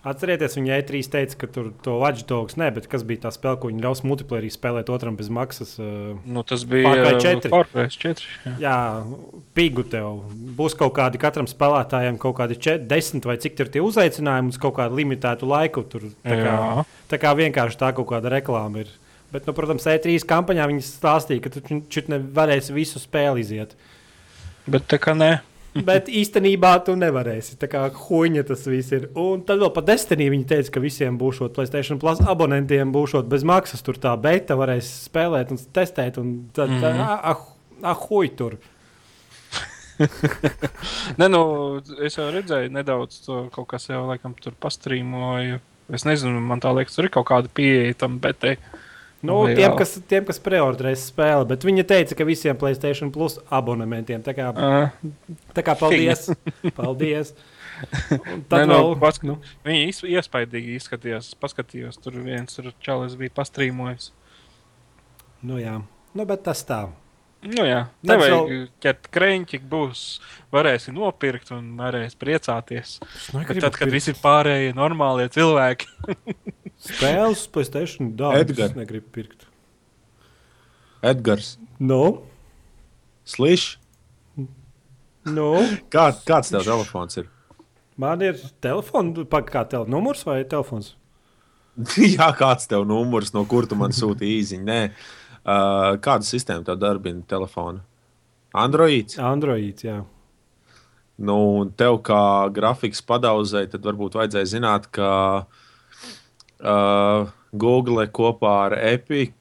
Atcerieties, 0.05 0.55
viņa 0.59 0.79
E3 0.83 0.99
teica, 1.15 1.37
ka 1.41 1.49
tur 1.49 1.71
to 1.85 1.95
Watch 2.03 2.27
Dogs 2.29 2.59
nē, 2.61 2.67
bet 2.77 2.89
kas 2.93 3.07
bija 3.09 3.23
tā 3.23 3.31
spēle, 3.33 3.57
ko 3.63 3.71
viņi 3.71 3.81
ļaus 3.87 4.03
multiplayerī 4.05 4.51
spēlēt 4.53 4.91
otram 4.93 5.17
bez 5.17 5.31
maksas. 5.33 5.79
Uh, 5.81 6.19
Nu, 6.29 6.43
tas 6.45 6.67
bija 6.69 6.91
Far 6.91 7.01
Cry 7.01 7.23
4. 7.25 7.53
Pārpēc 7.55 7.97
4. 8.03 8.27
Jā. 8.45 8.53
Jā, 8.61 8.75
pigu 9.57 9.87
tev. 9.89 10.27
Būs 10.59 10.77
kaut 10.77 10.93
kādi 10.99 11.21
katram 11.23 11.49
spēlētājam, 11.49 12.19
kaut 12.21 12.37
kādi 12.43 12.59
4, 12.61 12.85
10 12.91 13.25
vai 13.31 13.39
cik 13.41 13.57
tur 13.57 13.73
tie 13.73 13.81
uzaicinājumi 13.85 14.53
uz 14.53 14.61
kaut 14.61 14.77
kādu 14.77 15.01
limitētu 15.01 15.49
laiku. 15.49 15.87
Tur, 15.89 16.11
tā, 16.21 16.37
kā, 16.37 16.53
Jā. 16.53 16.85
tā 17.15 17.21
kā 17.25 17.33
vienkārši 17.41 17.81
tā 17.81 17.95
kaut 17.97 18.11
kāda 18.13 18.33
reklāma 18.37 18.85
ir. 18.85 18.93
Bet, 19.33 19.49
nu, 19.49 19.57
protams, 19.57 19.89
E3 19.89 20.21
kampaņā 20.29 20.69
viņi 20.71 20.85
stāstīja, 20.85 21.43
ka 21.43 21.51
tu 21.57 21.65
šeit 21.91 22.13
nevarēsi 22.13 22.77
visu 22.77 23.01
spēli 23.03 23.41
iziet. 23.43 23.73
Bet 24.69 24.85
tā 24.93 25.01
kā 25.01 25.17
nē. 25.17 25.33
Bet 25.83 26.07
īstenībā 26.07 26.77
tu 26.87 26.95
nevarēsi. 26.99 27.57
Tā 27.59 27.67
kā 27.71 27.81
huīņa 27.91 28.45
tas 28.47 28.63
viss 28.71 28.95
ir. 28.95 29.09
Un 29.19 29.43
tad 29.47 29.59
vēl 29.63 29.73
par 29.75 29.87
Destiny 29.89 30.29
viņi 30.31 30.47
teica, 30.53 30.77
ka 30.77 30.83
visiem 30.85 31.19
būs 31.19 31.43
Placēta 31.57 31.97
Plus 31.99 32.23
abonentiem 32.23 32.93
būs 32.95 33.17
bez 33.31 33.43
maksas. 33.43 33.83
Tur 33.83 33.99
tā 33.99 34.15
beta 34.21 34.55
varēs 34.59 34.93
spēlēt 35.09 35.51
un 35.51 35.59
testēt. 35.75 36.21
Un 36.23 36.37
tad, 36.55 36.71
mm. 36.71 36.81
-hmm. 36.81 37.19
ah, 37.33 37.43
ah, 37.83 38.07
huī 38.07 38.31
tur. 38.37 38.59
Nē, 41.19 41.29
nu, 41.31 41.43
es 42.03 42.19
jau 42.19 42.31
redzēju, 42.35 42.71
nedaudz 42.75 43.21
to 43.27 43.49
kaut 43.55 43.69
kas 43.75 43.89
jau 43.89 44.07
laikam 44.09 44.35
tur 44.35 44.55
pastrīmoju. 44.61 45.61
Es 45.95 46.07
nezinu, 46.09 46.41
man 46.41 46.63
tā 46.63 46.73
liekas, 46.75 46.95
tur 46.97 47.05
ir 47.07 47.15
kaut 47.15 47.29
kāda 47.29 47.51
pieeja 47.55 47.95
tam 47.95 48.19
betei. 48.19 48.57
Nu, 49.25 49.39
Vai 49.47 49.55
tiem, 49.57 49.73
kas, 49.79 49.95
tiem, 50.11 50.25
kas 50.29 50.39
preordinēs 50.45 51.07
spēli, 51.09 51.47
bet 51.49 51.65
viņi 51.65 51.85
teica, 51.89 52.17
ka 52.19 52.27
visiem 52.29 52.59
Placēta 52.61 53.09
Plus 53.15 53.39
abonementiem. 53.49 54.21
Tā 54.27 54.35
kā, 54.37 54.51
Uh, 54.53 55.13
tā 55.57 55.65
kā 55.65 55.73
paldies. 55.81 56.27
paldies. 56.79 57.33
Un 58.13 58.19
Nē, 58.21 58.43
Tad 58.53 58.69
nu, 58.69 58.75
vēl, 58.75 58.91
pask- 59.03 59.25
nu, 59.27 59.39
Viņi 59.67 59.89
iz- 59.91 60.05
iespaidīgi 60.07 60.77
izskatījās. 60.79 61.33
Paskatījos, 61.41 61.97
tur 62.05 62.21
viens 62.23 62.55
tur 62.55 62.69
čalis 62.85 63.17
bija 63.19 63.33
pastrīmojis. 63.35 64.11
nu, 65.43 65.57
jā. 65.59 65.81
nu, 66.15 66.25
bet 66.29 66.45
tas 66.45 66.63
tā. 66.69 66.85
Nu, 67.45 67.65
jā, 67.69 67.83
Tad 68.01 68.09
nevajag 68.15 68.37
vēl- 68.49 68.69
ķert 68.81 69.09
krēķi, 69.13 69.59
būs, 69.69 70.05
varēsi 70.55 70.95
nopirkt 70.97 71.51
un 71.53 71.75
varēs 71.77 72.15
priecāties. 72.17 72.95
Tad, 73.61 73.75
kad 73.77 73.91
visi 73.93 74.15
pārējie 74.17 74.71
normālie 74.75 75.27
cilvēki, 75.29 75.85
spēles, 76.85 77.47
dārgas, 77.49 78.41
Edgar. 78.45 78.71
es 78.71 78.77
negribu 78.79 79.11
pirkt. 79.13 79.47
Edgars, 81.05 81.57
Nu, 81.79 82.23
Slišs, 83.25 83.79
nu. 85.25 85.49
kā, 85.91 86.11
kāds 86.25 86.53
tev 86.53 86.63
telefons 86.65 87.17
ir? 87.21 87.27
Man 87.97 88.23
ir 88.23 88.39
telefons, 88.61 89.19
kā 89.51 89.65
tel 89.69 89.87
numurs 89.91 90.25
vai 90.27 90.43
telefons. 90.45 90.95
Jā, 91.99 92.29
kāds 92.39 92.69
tev 92.71 92.85
numurs, 92.87 93.33
no 93.35 93.45
kur 93.51 93.67
tu 93.67 93.75
man 93.79 93.91
sūti 93.95 94.29
īziņu? 94.39 94.65
Nē, 94.69 94.81
uh, 95.43 95.97
kāda 96.05 96.27
sistēma 96.27 96.65
tev 96.67 96.79
darbina 96.79 97.25
telefonu? 97.27 97.83
Androids. 98.55 99.19
Androids, 99.19 99.83
jā. 99.83 100.05
Nu, 101.19 101.39
un 101.63 101.73
tev 101.75 101.99
kā 102.07 102.21
grafikas 102.55 103.03
padauzēji, 103.07 103.73
tad 103.75 103.87
varbūt 103.87 104.15
vajadzēja 104.19 104.51
zināt, 104.53 104.87
ka 104.95 105.11
uh, 105.43 105.64
Google 107.55 108.07
kopā 108.15 108.55
ar 108.67 108.77
Epic, 108.79 109.33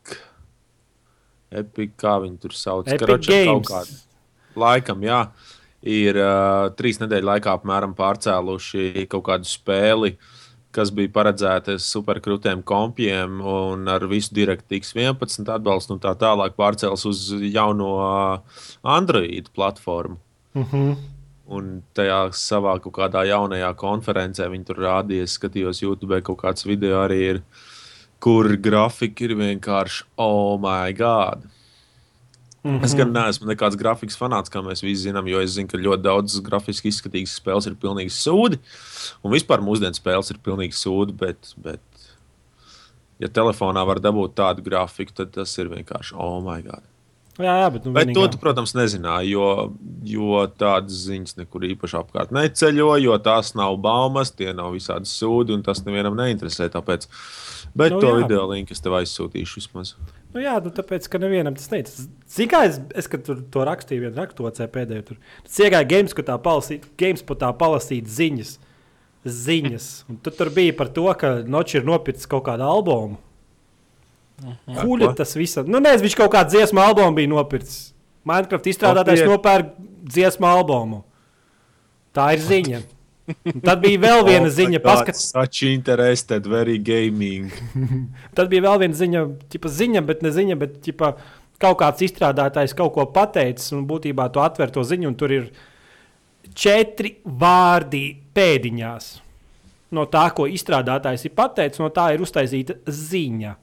Epic 1.54 1.92
kā 1.98 2.18
viņi 2.24 2.40
tur 2.42 2.56
sauc, 2.58 2.88
Epic 2.88 3.00
karoče, 3.06 3.46
kaut 3.46 3.68
kādu- 3.70 4.00
laikam, 4.56 5.02
jā, 5.06 5.20
ir 5.84 6.18
uh, 6.18 6.70
trīs 6.78 7.00
nedēļu 7.02 7.30
laikā 7.32 7.58
apmēram 7.58 7.94
pārcēluši 7.98 9.08
kaut 9.12 9.24
kādu 9.28 9.50
spēli, 9.50 10.16
kas 10.74 10.90
bija 10.90 11.12
paredzēta 11.14 11.76
superkrūtiem 11.78 12.64
kompiem 12.66 13.42
un 13.46 13.88
ar 13.88 14.08
visu 14.10 14.34
DirectX 14.34 14.96
11 14.98 15.50
atbalstu 15.54 15.94
un 15.94 16.00
tā 16.02 16.16
tālāk 16.18 16.56
pārcēlus 16.58 17.06
uz 17.06 17.28
jauno 17.54 17.92
uh, 18.02 18.62
Android 18.84 19.50
platformu. 19.54 20.18
Uh 20.56 20.66
-huh. 20.74 20.96
Un 21.52 21.82
tajā 21.96 22.30
savā 22.40 22.78
kaut 22.84 22.96
kādā 22.96 23.26
jaunajā 23.28 23.74
konferencē 23.80 24.48
viņi 24.52 24.68
tur 24.70 24.80
rādīja, 24.86 25.28
skatījos 25.28 25.82
YouTube, 25.84 26.22
kaut 26.24 26.40
kāds 26.46 26.64
video 26.64 27.02
arī 27.04 27.20
ir, 27.34 27.42
kur 28.24 28.48
grafika 28.64 29.28
ir 29.28 29.36
vienkārši 29.42 30.06
oh, 30.24 30.56
my 30.62 30.94
God! 30.96 31.44
Mhm. 32.64 32.80
Es 32.88 32.94
gan 32.96 33.12
neesmu 33.12 33.50
nekāds 33.50 33.76
grafikas 33.76 34.16
fanāts, 34.16 34.52
kā 34.52 34.62
mēs 34.64 34.86
visi 34.86 35.10
zinām, 35.10 35.28
jo 35.28 35.42
es 35.44 35.58
zinu, 35.58 35.68
ka 35.68 35.82
ļoti 35.82 36.06
daudz 36.06 36.38
grafiski 36.46 36.94
izskatīgas 36.94 37.36
spēles 37.42 37.68
ir 37.68 37.76
pilnīgi 37.76 38.14
sūdi. 38.16 38.62
Un 39.20 39.36
vispār 39.36 39.60
mūsdienu 39.66 40.00
spēles 40.00 40.32
ir 40.32 40.40
pilnīgi 40.46 40.80
sūdi, 40.80 41.18
bet, 41.20 41.52
bet 41.60 42.08
ja 43.20 43.28
telefonā 43.28 43.84
var 43.84 44.00
dabūt 44.00 44.40
tādu 44.40 44.64
grafiku, 44.64 45.12
tad 45.20 45.36
tas 45.36 45.60
ir 45.60 45.76
vienkārši 45.76 46.16
oh, 46.16 46.40
my 46.46 46.62
God! 46.64 46.88
Jā, 47.42 47.54
jā, 47.64 47.70
bet, 47.74 47.86
nu, 47.88 47.92
Bet 47.96 48.08
vienīgā- 48.08 48.28
to, 48.30 48.36
tu, 48.36 48.38
protams, 48.38 48.76
nezināji, 48.78 49.32
jo, 49.34 49.46
jo 50.06 50.42
tādas 50.54 51.00
ziņas 51.08 51.38
nekur 51.40 51.64
īpaši 51.66 51.98
apkārt 51.98 52.30
neceļo, 52.36 52.92
jo 53.02 53.16
tās 53.26 53.56
nav 53.58 53.78
baumas, 53.82 54.30
tie 54.38 54.52
nav 54.54 54.76
visādi 54.76 55.10
sūdi, 55.10 55.56
un 55.56 55.64
tas 55.66 55.82
nevienam 55.88 56.14
neinteresē. 56.20 56.70
Tāpēc. 56.70 57.08
Bet 57.74 57.92
Nu, 57.96 58.00
to 58.04 58.12
jā. 58.12 58.20
video 58.22 58.46
linku 58.52 58.76
es 58.76 58.84
tev 58.86 58.94
aizsūtīšu 59.00 59.58
vismaz. 59.58 59.96
Nu, 60.34 60.42
jā, 60.46 60.60
nu, 60.62 60.70
tāpēc, 60.70 61.10
ka 61.10 61.18
nevienam 61.18 61.56
tas 61.58 61.72
neic. 61.74 61.90
Zini, 62.30 62.50
kā 62.52 62.68
es, 62.70 62.78
es 62.94 63.10
to 63.10 63.66
rakstīju, 63.66 64.06
vienu 64.06 64.18
raksturocē 64.22 64.70
pēdējo 64.70 65.06
tur. 65.10 65.18
Tas 65.48 65.58
iegāja 65.58 65.90
games, 65.90 66.14
tā 66.14 66.38
palasīt, 66.38 66.86
games 67.02 67.26
tā 67.26 67.50
palasīt 67.58 68.06
ziņas. 68.06 68.60
Ziņas. 69.26 70.04
Un 70.12 70.18
tu 70.22 70.30
tur 70.36 70.50
bija 70.54 70.76
par 70.78 70.90
to, 70.94 71.08
ka 71.18 71.42
Noči 71.48 71.80
ir 71.80 71.86
nopircis 71.88 72.28
kaut 72.30 72.44
kādu 72.46 72.62
albumu. 72.68 73.18
Kuļa 74.68 75.10
ko? 75.10 75.16
tas 75.22 75.36
visam. 75.38 75.68
Nu, 75.70 75.82
nezinu, 75.84 76.08
viņš 76.08 76.18
kaut 76.20 76.34
kādu 76.36 76.56
dziesmu 76.56 76.82
albumu 76.84 77.16
bija 77.18 77.32
nopircis. 77.32 77.94
Minecraft 78.28 78.70
izstrādātājs 78.72 79.26
nopērk 79.28 79.74
dziesmu 80.08 80.48
albumu. 80.48 81.04
Tā 82.16 82.30
ir 82.36 82.44
ziņa. 82.44 82.82
Un 83.48 83.62
tad 83.64 83.82
bija 83.84 84.02
vēl 84.04 84.24
viena 84.30 84.50
ziņa, 84.52 84.82
paskatās. 84.84 85.30
Such 85.32 85.64
interested, 85.68 86.48
very 86.50 86.78
gaming. 86.80 87.54
Tad 88.38 88.52
bija 88.52 88.68
vēl 88.68 88.82
viena 88.84 89.00
ziņa, 89.00 89.24
ķipa, 89.54 89.72
ziņa 89.72 90.04
bet 90.08 90.24
ne 90.26 90.32
ziņa, 90.36 90.58
bet 90.60 90.76
ķipa, 90.84 91.14
kaut 91.64 91.80
kāds 91.80 92.04
izstrādātājs 92.04 92.76
kaut 92.78 92.94
ko 92.98 93.08
pateicis, 93.16 93.72
un 93.76 93.86
būtībā 93.88 94.28
tu 94.34 94.44
atver 94.44 94.74
to 94.76 94.84
ziņu, 94.88 95.12
un 95.12 95.18
tur 95.20 95.36
ir 95.36 95.50
četri 96.52 97.16
vārdi 97.24 98.06
pēdiņās. 98.36 99.10
No 99.94 100.08
tā, 100.12 100.26
ko 100.36 100.48
izstrādātājs 100.50 101.28
ir 101.30 101.36
pateicis, 101.38 101.80
no 101.80 101.92
tā 101.94 102.10
ir 102.16 102.24
uztaisīta 102.26 102.80
ziņa. 102.90 103.56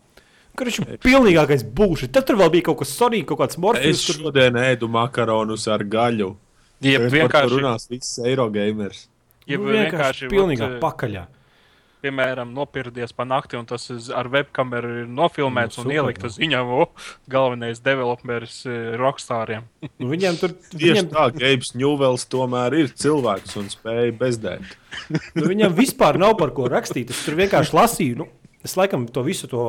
Kurš 0.60 0.78
ir 0.82 1.00
pilnīgākais 1.00 1.64
būšs? 1.64 2.10
Tad 2.12 2.28
tur 2.28 2.36
vēl 2.42 2.50
bija 2.58 2.68
kaut 2.68 2.82
kas 2.82 2.92
svarīgs, 2.98 3.28
kaut 3.30 3.40
kāds 3.40 3.56
Es 3.56 3.62
morfijs. 3.64 4.06
Tur... 4.10 4.18
šodien 4.26 4.58
ēdu 4.60 4.90
makaronus 4.92 5.64
ar 5.72 5.86
gaļu. 5.88 6.34
To 6.80 7.10
vienkārši, 7.12 7.52
runās 7.56 7.88
viss 7.92 8.18
Eirogamers. 8.24 9.06
jeb 9.48 9.60
Nu, 9.64 9.72
vienkārši 9.74 10.28
pilnīgā 10.32 10.74
vat, 10.74 10.80
pakaļā. 10.84 11.26
piemēram, 12.00 12.52
nopirkties 12.56 13.12
pa 13.12 13.26
nakti, 13.28 13.58
un 13.60 13.66
tas 13.68 13.84
ar 14.16 14.28
webkameru 14.32 14.92
ir 15.02 15.08
nofilmēts 15.12 15.76
Nu, 15.76 15.82
un 15.82 15.88
super, 15.88 15.96
ielikt 15.98 16.24
uz 16.24 16.38
ziņā, 16.38 16.62
o, 16.64 16.86
galvenais 17.28 17.82
developeris 17.84 18.62
eh, 18.68 18.94
rockstāriem. 19.00 19.66
Nu, 20.00 20.08
viņiem 20.08 20.40
tur 20.40 20.54
Tieši 20.72 20.86
viņiem, 20.86 21.10
tā, 21.12 21.26
Gabs 21.36 21.74
Ņūvels 21.76 22.24
tomēr 22.32 22.78
ir 22.80 22.92
cilvēks 22.96 23.56
un 23.60 23.68
spēja 23.72 24.16
bezdēt. 24.16 24.76
nu, 25.36 25.44
viņiem 25.44 25.76
vispār 25.76 26.20
nav 26.20 26.38
par 26.40 26.54
ko 26.56 26.68
rakstīt. 26.72 27.12
Es 27.12 27.24
tur 27.26 27.36
vienkārši 27.40 27.76
lasīju. 27.76 28.22
Nu, 28.24 28.30
es 28.64 28.76
laikam 28.80 29.04
to 29.12 29.24
visu 29.28 29.48
to. 29.52 29.66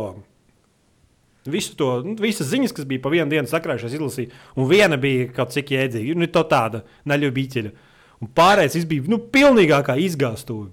Visu 1.49 1.73
to, 1.77 1.87
nu, 2.05 2.13
visas 2.21 2.51
ziņas, 2.51 2.73
kas 2.77 2.85
bija 2.85 3.01
pa 3.01 3.09
vienu 3.09 3.31
dienu 3.31 3.49
sakrājušās, 3.49 3.95
izlasīju. 3.97 4.33
Un 4.61 4.67
viena 4.69 4.99
bija 5.01 5.31
kaut 5.33 5.53
cik 5.55 5.71
jēdzīga. 5.73 6.17
Nu, 6.19 6.27
tā 6.29 6.43
tāda 6.51 6.83
naļubīķeļa. 7.09 7.71
Un 8.21 8.29
pārējais 8.37 8.85
bija 8.89 9.09
nu, 9.09 9.17
pilnīgākā 9.33 9.95
izgāstuve. 10.03 10.69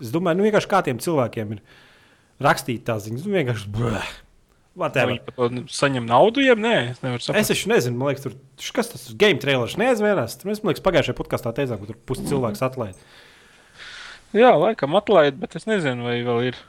Es 0.00 0.14
domāju, 0.14 0.40
nu, 0.40 0.46
vienkārši 0.48 0.70
kā 0.70 0.80
tiem 0.86 1.02
cilvēkiem 1.04 1.52
ir 1.58 1.60
rakstīt 2.40 2.86
tās 2.88 3.04
ziņas. 3.04 3.26
Nu, 3.28 3.34
vienkārši. 3.36 3.68
Bleh. 3.74 4.08
Viņi 4.78 5.18
par 5.26 5.34
to 5.34 5.48
saņem 5.74 6.04
naudu, 6.06 6.42
jeb 6.44 6.60
nē, 6.62 6.74
es 6.92 7.00
nevaru 7.02 7.18
Es 7.18 7.26
saprast. 7.26 7.50
taču 7.50 7.70
nezinu, 7.72 7.98
man 7.98 8.12
liekas, 8.12 8.28
tur 8.28 8.74
kas 8.76 8.92
tas 8.92 9.08
ir. 9.08 9.16
Game 9.18 9.40
trailers 9.42 9.74
neaizvērās. 9.80 10.36
Tur 10.38 10.52
mēs, 10.52 10.60
man 10.62 10.70
liekas, 10.70 10.84
pagājušajā 10.86 11.16
podkāstā 11.18 11.52
teicām, 11.56 11.80
ka 11.82 11.88
tur 11.90 11.98
pusi 12.06 12.28
cilvēks 12.30 12.62
atlaid. 12.62 13.00
Jā, 14.36 14.52
laikam 14.54 14.94
atlaid, 14.94 15.38
bet 15.40 15.56
es 15.58 15.66
nezinu, 15.66 16.06
vai 16.06 16.20
vēl 16.22 16.52
ir. 16.52 16.60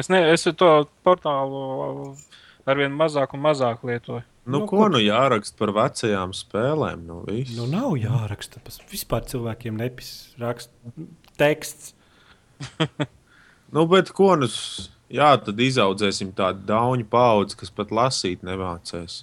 Es, 0.00 0.08
ne, 0.08 0.22
es 0.32 0.48
to 0.48 0.70
portālu 1.04 2.14
arvien 2.68 2.92
mazāk 2.94 3.32
un 3.36 3.42
mazāk 3.46 3.84
lietoju. 3.88 4.24
Nu, 4.48 4.62
Nu, 4.62 4.66
ko 4.70 4.86
nu 4.88 4.96
jāraksta 5.02 5.58
par 5.60 5.72
vecajām 5.76 6.30
spēlēm? 6.36 7.02
Nu, 7.08 7.18
viss. 7.28 7.52
Nu, 7.58 7.66
nav 7.68 7.96
jāraksta. 8.00 8.62
Vispār 8.88 9.26
cilvēkiem 9.28 9.76
nepis 9.76 10.12
raksta 10.40 10.92
teksts. 11.40 11.94
Nu, 13.68 13.82
bet 13.84 14.08
ko 14.16 14.30
nu, 14.40 14.46
jā, 15.12 15.26
tad 15.44 15.58
izaudzēsim 15.60 16.30
tādu 16.36 16.62
dauņu 16.70 17.04
paudzi, 17.12 17.58
kas 17.60 17.68
pat 17.76 17.90
lasīt 17.92 18.40
nemācēs. 18.48 19.18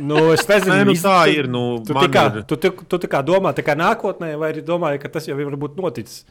Nu, 0.00 0.32
es 0.32 0.42
nezinu, 0.48 0.72
Nē, 0.74 0.80
nu, 0.88 0.94
vis- 0.96 1.04
tā 1.04 1.14
tu- 1.28 1.36
ir. 1.38 1.46
Nu, 1.52 1.62
Tu, 1.86 1.94
man 1.94 2.08
tā 2.08 2.10
kā, 2.16 2.24
ir- 2.34 2.42
tu, 2.50 2.56
tu, 2.56 2.70
tu 2.90 2.98
tā 2.98 3.08
kā 3.12 3.20
domā, 3.22 3.52
tā 3.54 3.62
kā 3.62 3.76
nākotnē, 3.78 4.32
vai 4.40 4.50
arī 4.52 4.64
domāji, 4.66 4.98
ka 5.02 5.08
tas 5.18 5.26
jau 5.30 5.36
ir 5.38 5.54
noticis? 5.56 6.24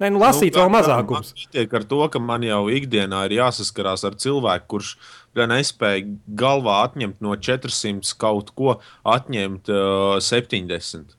Nē, 0.00 0.08
nu, 0.14 0.20
lasīt 0.22 0.54
nu, 0.56 0.62
vēl 0.62 0.70
mazākums. 0.72 1.32
Pietiek 1.36 1.74
ar 1.76 1.84
to, 1.84 2.00
ka 2.08 2.20
man 2.24 2.44
jau 2.46 2.62
ikdienā 2.72 3.24
ir 3.28 3.34
jāsaskarās 3.36 4.04
ar 4.08 4.14
cilvēku, 4.20 4.66
kurš 4.74 4.94
bļa, 5.36 5.46
nespēja 5.52 6.06
galvā 6.40 6.78
atņemt 6.86 7.20
no 7.24 7.34
400 7.36 8.14
kaut 8.20 8.54
ko, 8.56 8.78
atņemt 9.04 9.68
uh, 9.68 10.16
70. 10.24 11.12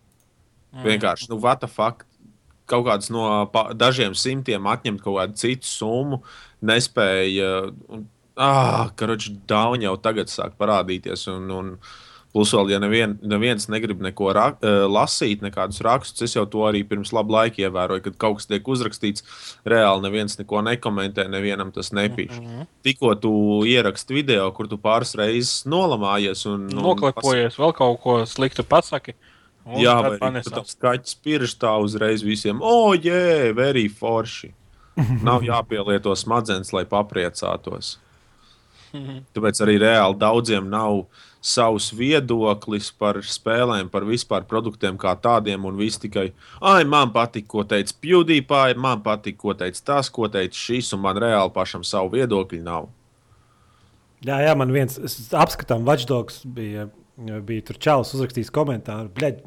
Mm. 0.72 0.86
Vienkārši, 0.88 1.30
nu, 1.30 1.38
what 1.44 1.62
the 1.62 1.70
fuck? 1.70 2.08
Kaut 2.72 2.86
kāds 2.88 3.12
no 3.14 3.28
pa, 3.52 3.68
dažiem 3.76 4.14
simtiem 4.16 4.66
atņemt 4.72 5.02
kaut 5.04 5.20
kādu 5.20 5.38
citu 5.42 5.68
summu, 5.68 6.22
nespēja. 6.66 7.70
un- 7.90 8.08
Ah, 8.42 8.88
karoči, 8.96 9.34
daudz 9.46 9.84
jau 9.84 9.98
tagad 10.02 10.30
sāk 10.32 10.54
parādīties. 10.58 11.28
Un, 11.30 11.50
un 11.52 11.68
plus, 12.34 12.52
vēl, 12.56 12.72
ja 12.74 12.80
nevien, 12.82 13.18
neviens 13.22 13.68
negrib 13.72 14.02
neko 14.04 14.32
ra, 14.36 14.46
uh, 14.54 14.84
lasīt, 14.92 15.44
nekādus 15.44 15.82
rakstus, 15.86 16.24
es 16.28 16.36
jau 16.38 16.46
to 16.50 16.64
arī 16.68 16.84
pirms 16.88 17.14
laba 17.16 17.42
laika 17.42 17.64
ievēroju, 17.66 18.06
kad 18.08 18.20
kaut 18.22 18.40
kas 18.40 18.50
tiek 18.50 18.68
uzrakstīts, 18.68 19.26
reāli 19.68 20.06
neviens 20.08 20.38
neko 20.40 20.64
nekomentē, 20.68 21.28
nevienam 21.32 21.74
tas 21.76 21.92
nepīš. 21.92 22.38
Mm 22.40 22.46
-hmm. 22.48 22.70
Tikko 22.88 23.16
tu 23.16 23.34
ieraksti 23.68 24.14
video, 24.14 24.52
kur 24.52 24.68
tu 24.68 24.78
pāris 24.78 25.16
reizes 25.16 25.66
nolamājies 25.66 26.46
un 26.50 26.68
Noklepojies, 26.68 27.60
vēl 27.60 27.74
kaut 27.74 28.00
ko 28.02 28.26
sliktu 28.26 28.64
pasaki. 28.64 29.16
Jā, 29.78 30.02
vai 30.02 30.18
tam 30.18 30.66
skaļš 30.66 31.18
pirksts 31.22 31.60
tā 31.62 31.76
uzreiz 31.78 32.24
visiem. 32.24 32.62
O, 32.62 32.94
jē, 32.94 33.54
very 33.54 33.88
forši. 33.90 34.54
Nav 35.28 35.46
jāpielieto 35.46 36.16
smadzenes, 36.16 36.74
lai 36.74 36.86
papriecātos. 36.86 38.00
Tāpēc 38.92 39.62
arī 39.64 39.78
reāli 39.80 40.18
daudziem 40.20 40.66
nav 40.70 41.06
savs 41.42 41.90
viedoklis 41.98 42.92
par 42.94 43.18
spēlēm, 43.26 43.90
par 43.90 44.06
vispār 44.06 44.46
produktiem 44.50 44.98
kā 45.02 45.16
tādiem. 45.18 45.66
Un 45.66 45.80
viss 45.80 46.00
tikai, 46.02 46.30
ah, 46.62 46.80
man 46.86 47.14
patīk, 47.16 47.48
ko 47.50 47.66
teica 47.68 47.98
PewDiePie, 48.04 48.78
man 48.78 49.02
patīk, 49.06 49.40
ko 49.42 49.56
teica 49.58 49.86
tas, 49.94 50.10
ko 50.14 50.30
teica 50.32 50.58
šis, 50.58 50.94
un 50.94 51.02
man 51.08 51.18
reāli 51.22 51.54
pašam 51.56 51.86
savu 51.88 52.14
viedokli 52.16 52.62
nav. 52.64 52.92
Jā, 54.22 54.38
jā, 54.46 54.54
man 54.58 54.70
viens 54.70 55.00
es 55.02 55.18
apskatām, 55.34 55.82
Watchdogs 55.88 56.44
bija, 56.46 56.86
bija 57.18 57.66
tur 57.66 57.80
čalis 57.82 58.14
uzrakstījis 58.14 58.54
komentāru. 58.54 59.10
Bļaļ, 59.18 59.40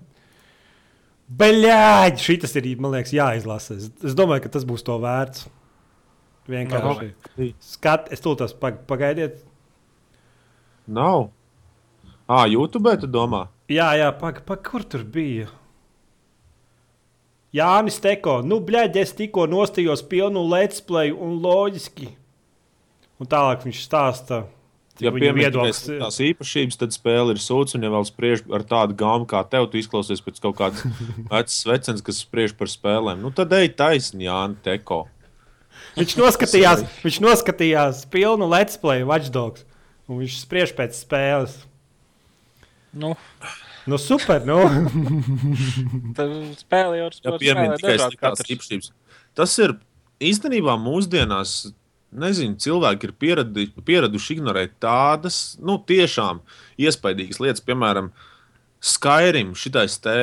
Beļāģi, 1.24 2.20
šī 2.20 2.34
tas 2.42 2.52
ir, 2.58 2.66
man 2.82 2.92
liekas, 2.92 3.14
jāizlasa. 3.16 3.78
Es, 3.78 3.86
es 4.10 4.16
domāju, 4.18 4.44
ka 4.44 4.50
tas 4.58 4.66
būs 4.68 4.84
to 4.84 4.98
vērts. 5.00 5.46
Vienkārši. 6.50 7.54
Skat, 7.64 8.10
es 8.12 8.20
tās 8.20 8.52
pag- 8.60 8.82
pagaidiet. 8.90 9.38
Nav. 10.86 11.30
Ah, 12.28 12.46
YouTube, 12.48 12.94
tu 13.00 13.06
domā? 13.10 13.46
Jā, 13.68 13.90
jā, 13.98 14.08
pag, 14.16 14.42
pag, 14.48 14.62
kur 14.64 14.84
tur 14.84 15.04
bija? 15.04 15.48
Jānis 17.54 18.00
Teko, 18.02 18.40
nu, 18.42 18.58
bļaigi, 18.64 18.98
es 19.04 19.12
tikko 19.14 19.44
nostājos 19.46 20.02
pilnu 20.10 20.42
let's 20.50 20.80
play 20.82 21.12
un 21.14 21.36
loģiski. 21.44 22.08
Un 23.22 23.28
tālāk 23.30 23.62
viņš 23.68 23.82
stāsta, 23.86 24.44
Ja 25.02 25.10
viedoklis- 25.10 25.88
tās 25.90 26.20
īpašības, 26.22 26.76
tad 26.78 26.92
spēle 26.94 27.34
ir 27.34 27.40
sūds, 27.42 27.74
un 27.74 27.82
ja 27.82 27.90
vēl 27.90 28.04
spriež 28.06 28.44
ar 28.54 28.62
tādu 28.62 28.94
gāmu 28.94 29.26
kā 29.26 29.40
tev, 29.50 29.66
tu 29.70 29.76
izklausies 29.78 30.20
pēc 30.22 30.38
kaut 30.40 30.54
kādas 30.60 30.84
vecas 31.32 31.64
vecens, 31.66 32.00
kas 32.00 32.20
spriež 32.22 32.54
par 32.56 32.70
spēlēm. 32.70 33.18
Nu, 33.22 33.32
tad 33.34 33.50
ej 33.58 33.72
taisni, 33.74 34.28
Jānis 34.28 34.62
Teko. 34.62 35.08
Viņš 35.98 36.14
noskatījās, 36.18 36.84
viņš 37.02 37.18
noskatījās 37.26 38.04
pilnu 38.10 38.46
let's 38.46 38.78
play 38.78 39.02
Watchdogs. 39.02 39.64
Un 40.06 40.20
viņš 40.22 40.38
spriež 40.44 40.74
pēc 40.78 40.94
spēles. 40.94 41.56
Nu, 42.94 43.14
Nu, 43.84 43.98
super. 44.00 44.40
Nu. 44.48 44.56
spēle 46.62 47.00
jau 47.00 47.08
ir 47.10 47.16
Ja 47.18 47.18
spēlē 47.18 47.40
piemēram 47.42 47.74
tikai 47.76 47.96
dažādi 47.98 48.14
sliktās 48.14 48.38
katrs. 48.40 48.52
īpašības. 48.54 48.92
Tas 49.36 49.56
ir 49.60 49.74
īstenībā 50.24 50.76
mūsdienās. 50.80 51.56
Nezinu, 52.14 52.54
cilvēki 52.62 53.08
ir 53.08 53.12
pieradi, 53.18 53.64
pieraduši 53.82 54.36
ignorēt 54.36 54.76
tādas, 54.78 55.56
nu, 55.58 55.74
tiešām 55.82 56.38
iespaidīgas 56.78 57.40
lietas, 57.42 57.64
piemēram, 57.66 58.12
Skyrim, 58.84 59.50
šitais 59.58 59.96
te 59.98 60.14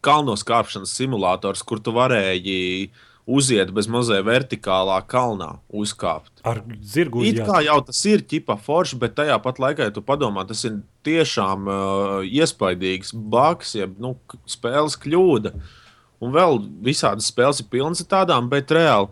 kalnos 0.00 0.40
kāpšanas 0.48 0.94
simulators, 0.96 1.60
kur 1.68 1.82
tu 1.84 1.92
varēji 1.92 2.88
uziet 3.26 3.72
bez 3.74 3.88
mazai 3.90 4.20
vertikālā 4.26 5.00
kalnā, 5.10 5.56
uzkāpt. 5.74 6.30
Ar 6.46 6.62
zirgu 6.78 7.24
It 7.26 7.40
uzjāt. 7.40 7.48
kā 7.48 7.62
jau 7.66 7.78
tas 7.88 8.02
ir 8.06 8.22
ķipa 8.22 8.56
forši, 8.62 8.98
bet 9.02 9.16
tajā 9.18 9.38
pat 9.42 9.58
laikā, 9.62 9.88
ja 9.88 9.94
tu 9.94 10.02
padomā, 10.06 10.46
tas 10.46 10.62
ir 10.68 10.78
tiešām 11.06 11.66
uh, 11.66 12.20
iespaidīgs 12.22 13.12
bugs, 13.14 13.74
jeb 13.74 13.98
nu, 14.02 14.14
spēles 14.46 14.98
kļūda. 15.02 15.52
Un 16.22 16.32
vēl 16.32 16.62
visādas 16.86 17.28
spēles 17.28 17.60
ir 17.60 17.70
pilnas 17.70 18.00
ar 18.04 18.12
tādām, 18.14 18.46
bet 18.52 18.70
reāli. 18.72 19.10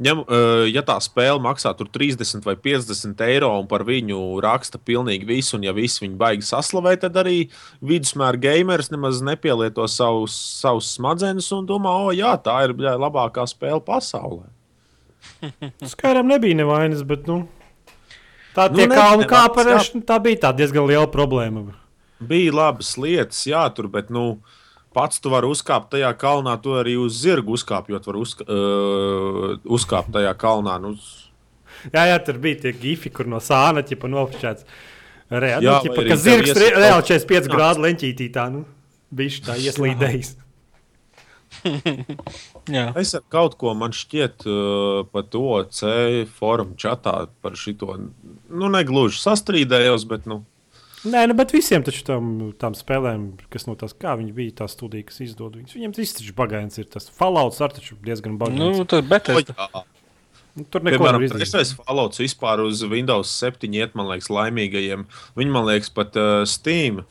Ja, 0.00 0.14
uh, 0.16 0.64
ja 0.64 0.80
tā 0.80 0.94
spēle 1.04 1.36
maksā 1.44 1.74
tur 1.76 1.88
30 1.92 2.40
vai 2.46 2.54
50 2.56 3.20
eiro 3.26 3.50
un 3.60 3.66
par 3.68 3.82
viņu 3.84 4.16
raksta 4.40 4.78
pilnīgi 4.80 5.26
visu, 5.28 5.58
un 5.58 5.66
ja 5.66 5.74
visi 5.76 6.00
viņu 6.06 6.16
baigi 6.16 6.46
saslavē, 6.48 6.94
tad 7.02 7.18
arī 7.20 7.50
vidusmēra 7.84 8.40
gameris 8.40 8.88
nemaz 8.94 9.20
nepielieto 9.20 9.84
savus, 9.92 10.32
savus 10.62 10.88
smadzenes 10.96 11.50
un 11.52 11.68
domā, 11.68 11.92
o, 12.06 12.14
jā, 12.16 12.32
tā 12.40 12.54
ir 12.64 12.72
bļā, 12.78 12.94
labākā 13.02 13.44
spēle 13.50 13.82
pasaulē. 13.84 14.48
Skairam 15.92 16.30
nebija 16.32 16.56
nevainas, 16.62 17.02
bet 17.04 17.28
nu, 17.28 17.42
tā 18.56 18.70
Nu, 18.72 18.80
ne- 18.86 18.96
kalnu 18.96 19.28
kāpērēšana, 19.28 20.00
tā 20.08 20.16
bija 20.24 20.46
tā 20.46 20.54
diezgan 20.56 20.88
liela 20.88 21.08
problēma. 21.12 21.66
bija 22.20 22.52
labas 22.56 22.94
lietas, 22.96 23.44
jā, 23.48 23.66
tur, 23.76 23.88
bet 23.92 24.08
nu, 24.08 24.38
pats 24.96 25.20
tu 25.22 25.30
vari 25.32 25.46
uzkāpt 25.50 25.92
tajā 25.94 26.10
kalnā, 26.18 26.56
tu 26.62 26.74
arī 26.78 26.96
uz 26.98 27.18
zirgu 27.22 27.54
uzkāpjot, 27.58 28.06
var 28.10 28.18
uzka, 28.20 28.46
uh, 28.46 29.56
uzkāpt 29.64 30.12
tajā 30.16 30.34
kalnā. 30.40 30.78
Nu, 30.82 30.96
Jā, 31.94 32.02
jā, 32.10 32.16
tur 32.20 32.36
bija 32.42 32.58
tie 32.66 32.74
gifi, 32.76 33.08
kur 33.08 33.28
no 33.30 33.38
sāna 33.40 33.80
ķipa 33.86 34.10
nofočēts. 34.12 34.66
Reāli, 35.30 35.64
Jā, 35.64 35.70
nu, 35.70 35.72
vai 35.78 35.86
ķipa, 35.86 36.02
arī 36.02 36.10
ka 36.12 36.18
zirgs 36.20 36.52
re- 36.58 36.74
reāli 36.76 37.06
45 37.08 37.48
grādu 37.48 37.84
leņķītī 37.86 38.26
tā, 38.34 38.48
nu, 38.52 38.66
bija 39.14 39.46
tā 39.46 39.56
ieslīdējis. 39.64 40.34
Jā, 42.70 42.84
es 43.00 43.12
ar 43.16 43.22
kaut 43.32 43.56
ko 43.60 43.72
man 43.78 43.94
šķiet 43.96 44.44
uh, 44.46 45.00
par 45.10 45.24
to 45.32 45.42
C 45.74 46.26
forumu 46.38 46.76
čatā 46.78 47.14
par 47.42 47.56
šito. 47.58 47.96
Nu, 48.50 48.68
negluži 48.72 49.18
sastrīdējos, 49.22 50.06
bet 50.10 50.28
nu, 50.30 50.42
Nē, 51.00 51.22
nu, 51.30 51.34
bet 51.36 51.54
visiem 51.54 51.84
tam, 52.04 52.26
tām 52.60 52.74
spēlēm, 52.76 53.30
kas 53.52 53.64
no 53.64 53.72
tās, 53.80 53.94
kā 53.96 54.12
viņi 54.20 54.34
bija, 54.36 54.56
tā 54.58 54.66
studija, 54.68 55.06
kas 55.08 55.22
izdod 55.24 55.56
viņus, 55.56 55.76
viņiem 55.78 55.94
tas 55.96 56.12
taču 56.18 56.34
bagāts 56.36 56.80
ir. 56.82 56.90
Tas 56.92 57.08
Fallouts 57.16 57.60
ar 57.64 57.72
taču 57.72 57.96
diezgan 58.04 58.36
nu, 58.36 58.40
bagāts. 58.42 58.82
tur 58.90 59.06
bet 59.08 59.30
es. 59.32 59.54
jā. 59.54 59.84
Nu, 60.58 60.66
tur 60.66 60.82
neko 60.84 60.98
Piemēram, 60.98 61.22
nevar 61.22 61.24
izdarīt. 61.24 61.46
trešais 61.46 61.72
Fallouts 61.78 62.20
vispār 62.20 62.60
uz 62.66 62.82
Windows 62.90 63.32
7 63.32 63.70
iet, 63.78 63.96
man 63.96 64.10
liekas, 64.10 64.28
laimīgajiem. 64.34 65.06
Viņi, 65.38 65.54
man 65.54 65.68
liekas, 65.70 65.92
pat 65.94 66.18
uh, 66.20 66.42
Steam 66.44 67.04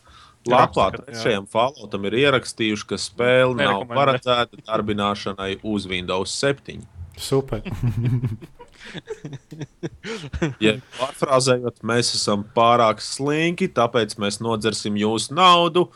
lapā 0.50 0.92
trešajam 1.00 1.50
Falloutam 1.50 2.06
ir 2.12 2.20
ierakstījuši, 2.20 2.88
ka 2.92 3.02
spēle 3.02 3.58
nav 3.58 3.88
paredzēta 3.90 4.62
darbināšanai 4.70 5.56
uz 5.66 5.90
Windows 5.90 6.36
7. 6.38 6.84
Super. 7.18 7.66
Ja 10.64 10.76
pārfrāzējot, 10.98 11.82
mēs 11.88 12.14
esam 12.18 12.46
pārāk 12.56 13.02
slinki, 13.04 13.68
tāpēc 13.76 14.16
mēs 14.22 14.40
nodzersim 14.44 14.98
jūsu 15.00 15.36
naudu 15.38 15.88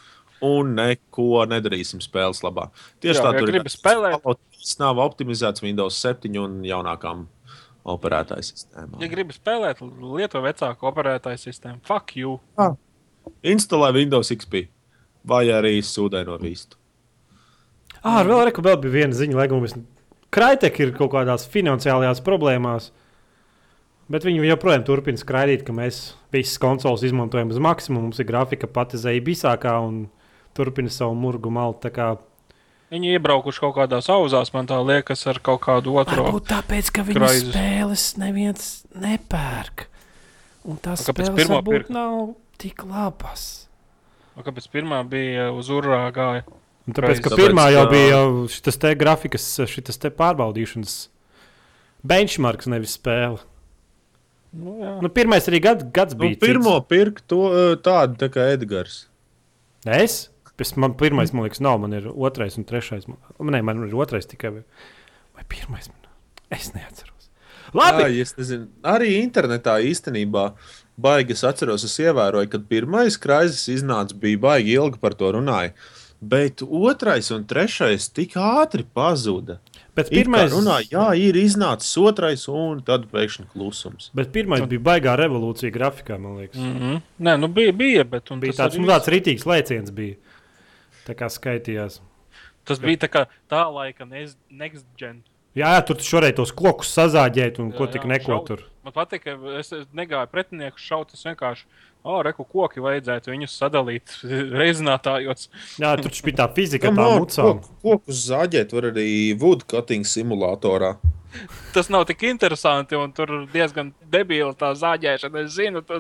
un 0.43 0.73
neko 0.77 1.45
nedarīsim 1.49 2.01
spēles 2.03 2.43
labā. 2.43 2.67
Tieši 3.03 3.19
Jā, 3.19 3.23
tā 3.25 3.31
ja 3.35 3.39
tur 3.43 3.51
gribi 3.53 3.71
spēlēt- 3.71 4.27
Tas 4.63 4.77
nav 4.79 4.99
optimizēts 5.03 5.63
Windows 5.63 5.97
7 5.99 6.37
un 6.39 6.61
jaunākām 6.63 7.25
operētāju 7.83 8.45
sistēmām. 8.47 9.01
Ja 9.03 9.09
gribi 9.11 9.35
spēlēt, 9.35 9.81
lieto 10.15 10.39
vecāku 10.43 10.87
operētāju 10.87 11.41
sistēmu. 11.41 11.81
Fuck 11.83 12.15
you! 12.15 12.37
Instalē 13.43 13.91
Windows 13.95 14.31
XP 14.31 14.67
vai 15.27 15.45
arī 15.51 15.77
sūdaino 15.83 16.37
vistu. 16.39 16.77
Ah, 18.03 18.19
ar 18.19 18.27
vēl, 18.27 18.45
reku, 18.49 18.63
vēl 18.63 18.79
bija 18.83 18.95
viena 18.97 19.15
ziņa, 19.15 19.35
lai 19.39 19.47
gan 19.51 19.61
mēs. 19.63 19.75
Kraitek 20.33 20.79
ir 20.81 20.91
kaut 20.97 21.11
kādās 21.13 21.45
finansiālajās 21.53 22.23
problēmās. 22.25 22.89
Bet 24.11 24.25
viņi 24.27 24.43
joprojām 24.49 24.83
turpina 24.85 25.19
skraidīt, 25.21 25.63
ka 25.65 25.73
mēs 25.75 26.13
visas 26.33 26.59
konsoles 26.61 27.05
izmantojam 27.07 27.53
uz 27.53 27.61
maksimumu. 27.61 28.09
Mums 28.09 28.19
ir 28.19 28.27
grafika 28.27 28.67
pati 28.67 28.99
zeja 28.99 29.21
bisākā 29.23 29.77
un 29.85 30.07
turpina 30.57 30.91
savu 30.91 31.15
murgu 31.17 31.53
maltu. 31.53 31.91
Viņi 32.93 33.15
iebraukuši 33.15 33.61
kaut 33.63 33.73
kādās 33.79 34.09
auzās, 34.13 34.51
man 34.53 34.67
tā 34.69 34.77
liekas, 34.85 35.23
ar 35.31 35.39
kaut 35.41 35.63
kādu 35.65 35.95
otru. 35.97 36.27
Varbūt 36.27 36.49
tāpēc, 36.51 36.91
ka 36.93 37.05
viņu 37.07 37.17
Kraizus. 37.17 37.47
spēles 37.49 38.03
neviens 38.21 38.67
nepērk. 38.93 39.87
Un 40.69 40.77
tās 40.77 41.01
A, 41.01 41.07
kāpēc 41.09 41.31
varbūt 41.49 41.71
pirka? 41.73 41.95
nav 41.95 42.35
tik 42.61 42.83
labas. 42.85 43.67
Nu, 44.35 44.43
Kāpēc 44.45 44.67
pirmā 44.73 45.01
bija 45.09 45.49
uz 45.53 45.71
urā 45.73 46.03
gāja? 46.13 46.45
Un 46.83 46.95
tāpēc, 46.97 47.21
ka 47.23 47.31
Tāpēc, 47.31 47.39
pirmā 47.39 47.69
jau 47.71 47.83
bija 47.91 48.19
šis 48.51 48.79
te 48.81 48.91
grafikas, 48.99 49.45
šis 49.71 49.99
te 50.03 50.11
pārbaudīšanas 50.11 50.95
benchmarks, 52.03 52.67
nevis 52.71 52.97
spēle. 52.97 53.39
Nu, 54.53 54.75
jā. 54.83 54.91
Nu, 55.01 55.09
pirmais 55.09 55.47
arī 55.49 55.61
gad, 55.63 55.87
gads 55.95 56.13
Nu, 56.13 56.25
bija. 56.27 56.37
pirmo 56.43 56.75
pirkt 56.85 57.23
to 57.31 57.39
uh, 57.47 57.71
tādu 57.81 58.19
tā 58.21 58.29
kā 58.33 58.51
Edgars. 58.53 59.05
Es? 59.87 60.27
Pēc 60.59 60.75
man 60.77 60.93
pirmais, 60.99 61.31
man 61.33 61.47
liekas, 61.47 61.63
nav. 61.63 61.79
Man 61.81 61.95
ir 61.97 62.11
otrais 62.13 62.59
un 62.59 62.67
trešais. 62.69 63.07
Man, 63.09 63.17
nē, 63.55 63.63
man 63.65 63.81
ir 63.87 63.95
otrais 63.97 64.29
tikai. 64.29 64.51
Vai, 65.33 65.47
pirmais? 65.49 65.89
Man, 65.89 66.11
es 66.53 66.69
neatceros. 66.75 67.31
Labi. 67.73 68.05
Jā, 68.05 68.27
es 68.27 68.35
nezinu. 68.37 68.67
Arī 68.85 69.15
internetā 69.23 69.79
īstenībā 69.81 70.51
baigi 71.01 71.33
es 71.33 71.41
atceros, 71.47 71.87
es 71.87 71.95
ievēroju, 72.03 72.51
ka 72.53 72.61
pirmais 72.69 73.17
krāzes 73.17 73.65
iznāca, 73.73 74.13
bija 74.13 74.43
baigi 74.43 74.75
ilgi 74.77 75.01
par 75.01 75.17
to 75.17 75.31
runāja. 75.33 75.73
Bet 76.23 76.61
otrais 76.63 77.29
un 77.35 77.43
trešais 77.49 78.07
tik 78.15 78.37
ātri 78.39 78.85
pazuda. 78.87 79.59
Bet 79.93 80.09
Pirmais 80.09 80.49
runāja, 80.49 80.87
jā, 80.89 81.05
ir 81.21 81.37
iznācis 81.37 81.91
otrais, 82.01 82.47
un 82.49 82.79
tad 82.85 83.03
pēkšņi 83.11 83.43
klusums. 83.51 84.09
bet 84.17 84.31
pirmais 84.33 84.63
bija 84.65 84.81
baigā 84.81 85.13
revolūcija 85.19 85.69
grafikā, 85.73 86.17
man 86.17 86.39
liekas. 86.41 86.57
Mm 86.57 86.79
-hmm. 86.79 87.01
Nē, 87.19 87.35
nu 87.39 87.47
bija, 87.47 87.71
bija 87.71 88.03
bet 88.03 88.31
un 88.31 88.39
Bija 88.39 88.53
tāds, 88.53 88.73
arī 88.73 88.81
nu, 88.81 88.87
tāds 88.87 89.11
rītīgs 89.13 89.45
lēciens. 89.45 89.91
Bija. 89.91 90.15
Tā 91.05 91.13
kā 91.13 91.29
skaitījās. 91.29 91.99
Tas 92.63 92.79
bija 92.79 92.97
tā, 92.97 93.09
kā 93.11 93.25
tā 93.51 93.61
laika 93.73 94.05
next 94.49 94.85
gen. 94.97 95.23
Jā, 95.53 95.75
jā 95.75 95.85
tur 95.85 95.99
šoreiz 96.01 96.35
tos 96.35 96.51
kokus 96.51 96.89
sazāģēt 96.97 97.59
un 97.59 97.71
ko 97.71 97.85
Jā, 97.85 97.91
tik 97.91 98.01
jā, 98.01 98.07
neko 98.07 98.31
šaut. 98.31 98.47
tur. 98.47 98.63
Man 98.83 98.93
patīk, 98.93 99.23
ka 99.23 99.59
es 99.59 99.71
es 99.71 99.85
negāju 99.93 100.27
pretinieku 100.31 100.79
šaut. 100.79 101.13
Es 101.13 101.23
vienkārši, 101.23 101.65
oh, 102.03 102.21
reku 102.25 102.43
koki 102.45 102.79
vajadzētu 102.83 103.31
viņus 103.33 103.57
sadalīt 103.61 104.15
reizinātājos. 104.59 105.49
Jā, 105.81 105.95
tur 105.97 106.09
taču 106.09 106.25
bija 106.27 106.41
tā 106.43 106.49
fizika, 106.55 106.91
nav 106.93 107.17
mucām. 107.23 107.59
koku- 107.63 107.79
Kokus 107.83 108.21
zāģēt 108.29 108.71
var 108.75 108.89
arī 108.93 109.09
woodcutting 109.39 110.05
simulatorā. 110.07 110.95
Tas 111.73 111.87
nav 111.89 112.03
tik 112.05 112.21
interesanti, 112.29 112.93
un 112.95 113.09
tur 113.11 113.47
diezgan 113.49 113.87
debila 114.13 114.51
tā 114.53 114.69
zāģēšana. 114.77 115.41
Es 115.47 115.55
zinu 115.57 115.81
to 115.81 115.97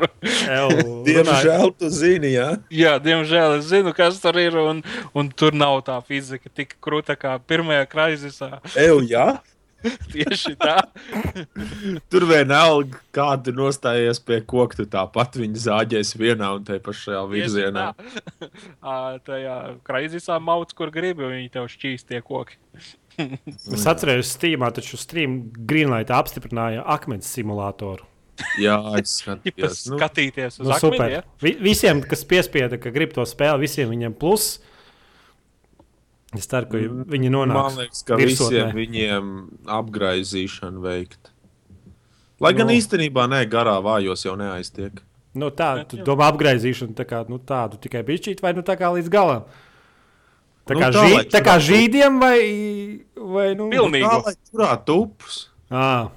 runāju- 0.00 1.02
Diemžēl 1.08 1.74
tu 1.78 1.90
zini, 1.92 2.30
jā. 2.32 2.46
Jā, 2.72 2.94
diemžēl 2.98 3.58
es 3.58 3.68
zinu, 3.68 3.92
kas 3.94 4.16
tur 4.24 4.38
ir, 4.40 4.56
un, 4.56 4.80
un 5.14 5.28
tur 5.36 5.52
nav 5.52 5.82
tā 5.84 5.98
fizika 6.08 6.48
tik 6.48 6.78
krūta 6.80 7.12
kā 7.20 7.36
pirmajā 7.44 7.84
kraizisā. 7.92 8.50
Eju, 8.74 9.02
jā. 9.12 9.26
Tieši 10.14 10.54
tā. 10.60 10.76
Tur 12.12 12.26
vienalga, 12.30 13.00
kāda 13.14 13.52
ir 13.52 13.58
nostājies 13.58 14.20
pie 14.24 14.40
koka, 14.48 14.80
tu 14.80 14.86
tāpat 14.90 15.38
viņi 15.40 15.62
zāģēs 15.66 16.14
vienā 16.20 16.50
un 16.58 16.66
tajā 16.66 16.82
pašā 16.84 17.24
virzienā. 17.30 17.90
tā. 17.94 18.48
Tajā 19.28 19.58
kraizisā 19.86 20.40
mauc, 20.42 20.72
kur 20.76 20.92
gribi, 20.94 21.26
un 21.26 21.36
viņi 21.38 21.52
tev 21.54 21.68
šķīst 21.72 22.10
tie 22.10 22.22
koki. 22.24 22.58
Es 23.18 23.86
atceros, 23.86 24.32
Steamā 24.34 24.72
taču 24.74 24.98
Stream 24.98 25.44
Greenlight 25.54 26.10
apstiprināja 26.10 26.82
akmens 26.96 27.28
simulātoru. 27.30 28.08
Jā, 28.58 28.76
es 28.98 29.12
Ja 29.14 29.36
skatījos. 29.38 29.82
Nu, 29.92 29.98
skatīties 30.00 30.56
uz 30.58 30.66
Nu, 30.66 30.72
akmeni, 30.74 30.96
super. 30.96 31.12
ja? 31.12 31.20
Vi, 31.42 31.52
visiem, 31.62 32.00
kas 32.02 32.24
piespieda, 32.26 32.80
ka 32.82 32.90
grib 32.94 33.14
to 33.14 33.22
spēli, 33.28 33.62
visiem 33.68 33.92
viņiem 33.92 34.16
plus. 34.18 34.56
Es 36.34 36.46
ceru, 36.50 36.66
ka 36.70 36.78
viņi 36.78 37.30
man 37.30 37.48
nonāks. 37.50 37.76
liekas, 37.78 38.02
ka 38.08 38.16
virsotnē. 38.18 38.64
visiem 38.64 38.72
viņiem 38.78 39.28
apgraizīšana 39.66 40.80
veikt. 40.82 41.30
Lai 42.40 42.52
gan 42.52 42.66
Nu. 42.66 42.72
īstenībā 42.74 43.28
ne 43.30 43.44
garā 43.46 43.76
vājos 43.82 44.24
jau 44.26 44.34
neaiztiek. 44.36 44.98
Nu, 45.34 45.50
tā, 45.50 45.74
Bet 45.82 45.88
tu 45.88 45.96
domā 46.06 46.28
apgaizīšanu, 46.32 46.94
tā 46.94 47.04
kā 47.06 47.24
nu, 47.28 47.38
tādu 47.38 47.78
tikai 47.82 48.02
bišķīt, 48.06 48.40
vai 48.42 48.52
nu 48.54 48.62
tā 48.62 48.76
kā 48.78 48.90
līdz 48.94 49.08
galam. 49.10 49.44
Tā 50.66 50.74
Nu, 50.74 50.80
kā, 50.80 50.90
tā, 50.94 51.02
žī, 51.04 51.16
tā 51.30 51.40
kā 51.44 51.54
žīdiem 51.60 52.20
vai, 52.20 52.38
vai 53.14 53.54
nu, 53.54 53.68
Pilnīgi. 53.70 54.06
Tā, 54.06 54.22
lai 54.24 54.34
turētu 54.52 54.84
tupus. 54.86 55.48
À, 55.70 56.10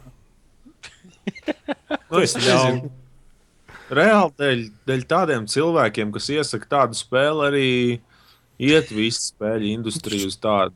Nu, 2.11 2.19
es 2.23 2.33
nezinu. 2.35 2.89
Reāli 3.91 4.31
dēļ, 4.39 4.61
dēļ 4.87 5.03
tādiem 5.07 5.45
cilvēkiem, 5.47 6.09
kas 6.15 6.27
iesaka 6.33 6.67
tādu 6.71 6.97
spēli, 6.99 7.43
arī 7.47 7.67
iet 8.59 8.93
visu 8.93 9.29
spēļu 9.31 9.73
industriju 9.73 10.29
uz 10.31 10.37
tādu. 10.41 10.75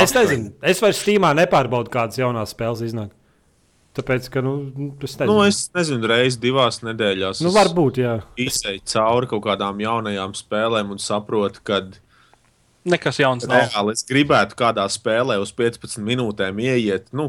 es 0.00 0.14
nezinu, 0.16 0.52
es 0.64 0.80
vairs 0.82 1.02
Steamā 1.04 1.32
nepārbaudu, 1.36 1.92
kādas 1.92 2.20
jaunās 2.20 2.54
spēles 2.56 2.84
iznāk. 2.88 3.12
Tāpēc, 3.92 4.30
ka, 4.32 4.40
nu, 4.40 4.54
es 5.04 5.18
nezinu. 5.20 5.28
Nu, 5.28 5.42
es 5.44 5.66
nezinu, 5.76 6.08
reizes 6.08 6.38
divās 6.40 6.80
nedēļās. 6.80 7.42
nu 7.44 7.52
varbūt, 7.52 8.00
jā. 8.00 8.14
Izeju 8.40 8.80
cauri 8.88 9.28
kaut 9.28 9.44
kādām 9.44 9.82
jaunajām 9.84 10.32
spēlēm 10.38 10.94
un 10.94 11.02
saprotu, 11.02 11.60
ka 11.66 11.82
Nekas 12.88 13.20
jauns 13.20 13.44
nav. 13.46 13.68
reāli 13.68 13.92
es 13.94 14.02
gribētu 14.08 14.56
kādā 14.58 14.86
spēlē 14.90 15.36
uz 15.42 15.52
15 15.54 16.00
minūtēm 16.02 16.58
ieiet. 16.64 17.12
Nu, 17.12 17.28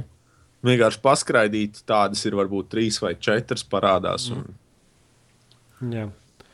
vienkārši 0.65 1.01
paskraidīt, 1.03 1.83
tādas 1.89 2.23
ir 2.25 2.39
varbūt 2.39 2.71
trīs 2.71 2.97
vai 3.03 3.13
četras 3.19 3.65
parādās. 3.67 4.29
Un 4.31 5.93
jā. 5.93 6.07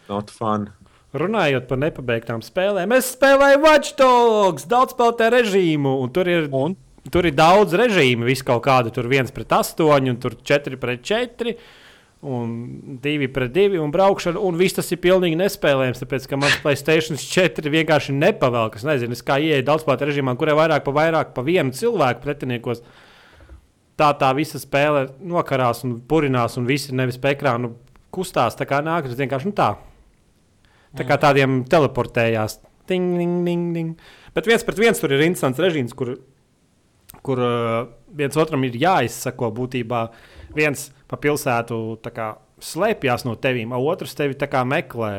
not 0.10 0.34
fun. 0.34 0.72
Runājot 1.10 1.66
par 1.66 1.80
nepabeigtām 1.82 2.44
spēlēm, 2.46 2.92
es 2.94 3.16
spēlēju 3.16 3.64
Watch 3.64 3.96
Dogs, 3.98 4.68
daudz 4.70 4.94
spēlētāju 4.94 5.34
režīmu, 5.34 5.96
un 6.04 6.12
tur 6.14 6.30
ir, 6.30 6.46
Un? 6.54 6.76
tur 7.10 7.26
ir 7.26 7.34
daudz 7.34 7.74
režīmu. 7.74 8.28
Vis 8.30 8.44
kaut 8.46 8.62
kādi 8.68 8.94
tur 8.94 9.10
viens 9.10 9.34
pret 9.34 9.56
astoņu, 9.58 10.14
un 10.14 10.20
tur 10.22 10.38
četri 10.46 10.78
pret 10.78 11.02
četri. 11.02 11.56
Un 12.20 12.52
divi 13.00 13.30
pret 13.32 13.54
divi, 13.56 13.80
un 13.80 13.94
braukšana, 13.96 14.42
un 14.44 14.58
viss 14.60 14.76
tas 14.76 14.90
ir 14.92 15.00
pilnīgi 15.00 15.40
nespēlējams. 15.40 16.02
Tāpēc, 16.04 16.26
ka 16.28 16.38
man 16.38 16.52
Playstation 16.62 17.18
4 17.18 17.72
vienkārši 17.72 18.14
nepavēl. 18.18 18.74
Es 18.76 18.84
nezinu, 18.86 19.16
es 19.16 19.24
kā 19.24 19.40
ieeju 19.40 19.64
daudzspēlētāju 19.70 20.12
režīmā, 20.12 20.36
kurai 20.38 20.58
vairāk 20.60 20.84
pa 20.86 20.94
vairāk 21.00 21.32
pa 21.34 21.46
vienu 21.48 21.72
cilvēku 21.74 22.26
pretiniekos. 22.26 22.84
Tā 24.00 24.12
tā 24.20 24.34
visa 24.36 24.60
spēle 24.60 25.08
nokarās 25.24 25.86
un 25.88 25.98
purinās, 26.12 26.60
un 26.60 26.68
visi 26.68 26.94
nevis 26.96 27.18
ekrānu 27.18 27.78
kustās. 28.12 28.60
Tā 28.60 28.68
kā 28.68 28.84
nāk, 28.84 29.08
tas 29.08 29.20
vienkārši 29.20 29.50
nu, 29.50 29.56
tā. 29.56 29.78
Tā 30.98 31.06
kā 31.06 31.20
tādiem 31.22 31.64
teleportējās. 31.70 32.60
Ding, 32.90 33.14
ding, 33.20 33.44
ding, 33.46 33.70
ding. 33.76 34.12
Bet 34.34 34.50
viens 34.50 34.66
pret 34.66 34.80
viens 34.82 34.98
tur 34.98 35.14
ir 35.14 35.22
interesants 35.22 35.62
režīms, 35.62 35.94
kur, 35.98 36.16
kur 37.26 37.42
uh, 37.44 37.90
viens 38.18 38.38
otram 38.40 38.66
ir 38.66 38.78
jāizsako 38.80 39.52
būtībā. 39.54 40.08
Viens 40.58 40.88
pa 41.10 41.20
pilsētu 41.22 42.00
kā 42.10 42.32
slēpjas 42.64 43.26
no 43.28 43.36
tevīm, 43.40 43.74
o 43.76 43.84
otrs 43.92 44.18
tevi 44.18 44.38
meklē. 44.66 45.14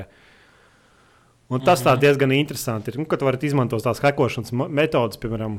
Un 1.50 1.62
tas 1.66 1.82
tā 1.82 1.96
diezgan 1.98 2.30
interesanti 2.30 2.92
ir. 2.92 2.98
Nu, 3.00 3.06
kad 3.10 3.22
varat 3.26 3.42
izmantot 3.42 3.82
tās 3.82 4.02
hekošanas 4.02 4.52
metodes, 4.70 5.18
piemēram, 5.18 5.58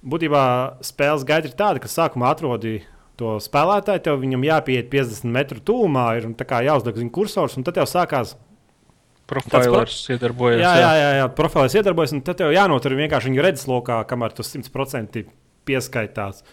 būtībā 0.00 0.44
spēles 0.84 1.26
gaita 1.28 1.50
ir 1.50 1.56
tāda, 1.56 1.82
ka 1.82 1.92
sākumā 1.92 2.30
atrodi 2.32 2.78
to 3.20 3.36
spēlētāju, 3.40 4.04
tev 4.04 4.20
viņam 4.22 4.46
jāpieiet 4.46 4.88
50 4.92 5.32
metru 5.32 5.60
tūmā, 5.60 6.06
ir 6.16 6.28
jāuzdeg 6.68 6.96
viņa 7.00 7.12
kursors, 7.12 7.56
un 7.56 7.64
tad 7.64 7.76
tev 7.76 7.88
sākās 7.88 8.36
Profilers 9.26 10.04
iedarbojas. 10.14 10.60
Jā, 10.62 10.74
jā, 10.78 10.92
jā, 11.00 11.08
jā 11.20 11.30
profilēs 11.34 11.74
iedarbojas, 11.80 12.14
un 12.14 12.22
tad 12.26 12.38
tev 12.38 12.52
jānotur 12.54 12.94
vienkārši 12.94 13.32
viņa 13.32 13.48
redzeslokā, 13.48 13.98
kamēr 14.10 14.36
tas 14.36 14.52
100% 14.54 15.24
pieskaitās. 15.66 16.44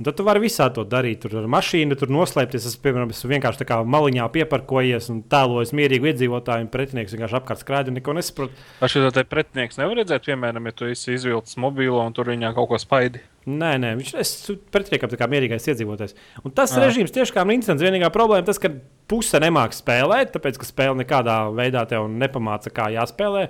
Un 0.00 0.06
tad 0.08 0.16
tu 0.16 0.24
vari 0.24 0.40
visā 0.40 0.70
to 0.72 0.80
darīt. 0.88 1.18
Tur 1.20 1.42
ar 1.42 1.48
mašīnu, 1.52 1.92
tur 2.00 2.08
noslēpties. 2.08 2.64
Es, 2.70 2.76
piemēram, 2.80 3.10
esmu 3.12 3.34
vienkārši 3.34 3.60
tā 3.60 3.66
kā 3.68 3.76
maliņā 3.84 4.30
pieparkojies 4.32 5.10
un 5.12 5.18
tēlojis 5.28 5.74
mierīgu 5.76 6.08
iedzīvotāju, 6.08 6.64
un 6.64 6.70
pretinieks 6.72 7.12
vienkārši 7.12 7.36
apkārt 7.36 7.60
skraida 7.60 7.92
un 7.92 7.98
neko 8.00 8.14
nesaprot. 8.16 8.54
Vai 8.80 8.88
šo 8.88 9.10
te 9.12 9.26
pretinieks 9.28 9.76
nevar 9.76 10.00
redzēt, 10.00 10.24
piemēram, 10.24 10.70
ja 10.70 10.78
tu 10.78 10.88
esi 10.88 11.18
izvilcis 11.18 11.60
mobilo 11.60 12.00
un 12.00 12.16
tur 12.16 12.32
viņā 12.32 12.54
kaut 12.56 12.70
ko 12.72 12.80
spaidi? 12.80 13.20
Nē, 13.48 13.70
nē, 13.80 13.94
viņš 13.96 14.10
ir 14.52 14.58
pretiniekam 14.72 15.12
kā 15.16 15.26
mierīgais 15.30 15.64
iedzīvotājs. 15.72 16.12
Un 16.44 16.52
tas 16.52 16.74
Jā. 16.74 16.82
režīms 16.84 17.14
tiešām 17.14 17.48
ir 17.48 17.56
interesants. 17.56 17.84
Vienīgā 17.86 18.10
problēma 18.12 18.44
tas, 18.44 18.60
ka 18.60 18.68
puse 19.08 19.40
nemāķi 19.40 19.78
spēlēt, 19.80 20.34
tāpēc 20.34 20.58
ka 20.60 20.68
spēle 20.68 20.98
nekādā 21.00 21.38
veidā 21.56 21.86
tev 21.88 22.10
nepamāca, 22.12 22.72
kā 22.74 22.90
jāspēlē. 22.92 23.46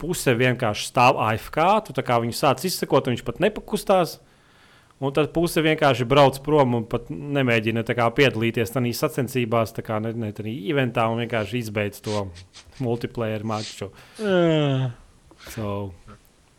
Puse 0.00 0.32
vienkārši 0.38 0.88
stāv 0.88 1.20
AFK, 1.20 1.60
tu 1.84 1.96
viņu 2.22 2.38
sāc 2.38 2.64
izsekot, 2.64 3.06
un 3.06 3.16
viņš 3.16 3.26
pat 3.26 3.42
nepakustās. 3.44 4.16
Un 4.98 5.12
tad 5.14 5.28
puse 5.34 5.62
vienkārši 5.62 6.06
brauc 6.10 6.40
prom 6.42 6.80
un 6.80 6.86
pat 6.90 7.06
nemēģina 7.12 7.84
kā, 7.86 8.08
piedalīties 8.16 8.72
tajā 8.74 8.94
sacensībās, 8.98 9.76
tā 9.76 9.84
kā 9.86 10.00
ne, 10.02 10.10
ne 10.18 10.32
tādā 10.34 10.54
eventā, 10.72 11.04
un 11.12 11.20
vienkārši 11.22 11.60
izbeidz 11.60 12.00
to 12.02 12.24
multiplayer 12.82 13.44
maču. 13.46 13.92
So, 15.52 15.68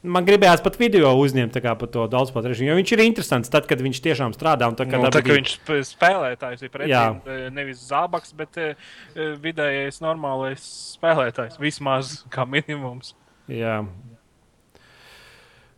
man 0.04 0.26
gribējās 0.28 0.62
pat 0.64 0.78
video 0.80 1.12
uzņemt 1.20 1.58
par 1.80 1.90
to 1.92 2.06
daudzspēlēju 2.12 2.52
režīmu, 2.54 2.70
jo 2.72 2.76
viņš 2.80 2.92
ir 2.96 3.04
interesants 3.04 3.50
tad, 3.52 3.68
kad 3.68 3.82
viņš 3.84 4.00
tiešām 4.06 4.36
strādā. 4.36 4.68
un 4.70 4.76
tad, 4.76 4.90
kad 4.90 5.00
Nu, 5.00 5.10
ka 5.12 5.22
divi- 5.22 5.40
viņš 5.42 5.56
sp- 5.60 5.82
spēlētājs 5.96 6.64
ir 6.64 6.70
pretī, 6.70 6.90
eh, 7.28 7.50
nevis 7.50 7.84
zābaks, 7.90 8.34
bet 8.36 8.58
eh, 8.58 8.76
eh, 9.16 9.36
vidējais 9.36 10.00
normālais 10.02 10.64
spēlētājs. 11.00 11.60
Vismaz 11.60 12.24
kā 12.30 12.46
minimums. 12.48 13.14
Jā, 13.48 13.86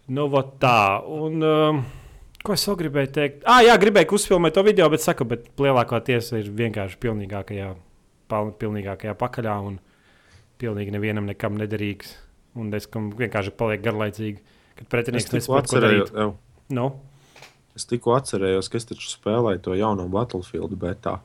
nu, 0.07 0.27
tā. 0.60 1.01
Un, 1.07 1.41
um, 1.43 1.86
ko 2.43 2.53
es 2.53 2.65
vēl 2.67 2.77
gribēju 2.77 3.12
teikt? 3.15 3.43
Ah, 3.45 3.62
jā, 3.63 3.77
gribēju 3.79 4.07
uzfilmēt 4.17 4.53
to 4.53 4.63
video, 4.63 4.89
bet 4.89 4.99
saku, 5.01 5.25
bet 5.25 5.47
lielākā 5.57 6.01
tiesa 6.03 6.38
ir 6.41 6.49
vienkārši 6.51 6.97
pilnīgākajā, 6.99 7.75
pilnīgākajā 8.29 9.15
pakaļā 9.15 9.55
un 9.67 9.79
pilnīgi 10.60 10.91
nevienam 10.91 11.25
nekam 11.25 11.57
nederīgs. 11.57 12.17
Un 12.60 12.74
es 12.76 12.88
vienkārši 12.92 13.54
paliek 13.56 13.84
garlaicīgi, 13.86 14.42
kad 14.80 14.90
pretinieks 14.92 15.30
ko 15.48 15.60
atcerējos, 15.62 16.12
darīt. 16.12 16.20
jau, 16.20 16.34
Nu, 16.72 16.90
es 17.76 17.86
tikko 17.88 18.16
atcerējos, 18.18 18.68
ka 18.72 18.80
es 18.80 18.88
taču 18.90 19.08
spēlēju 19.12 19.62
to 19.64 19.76
jauno 19.80 20.08
Battlefield 20.12 20.76
betā. 20.80 21.18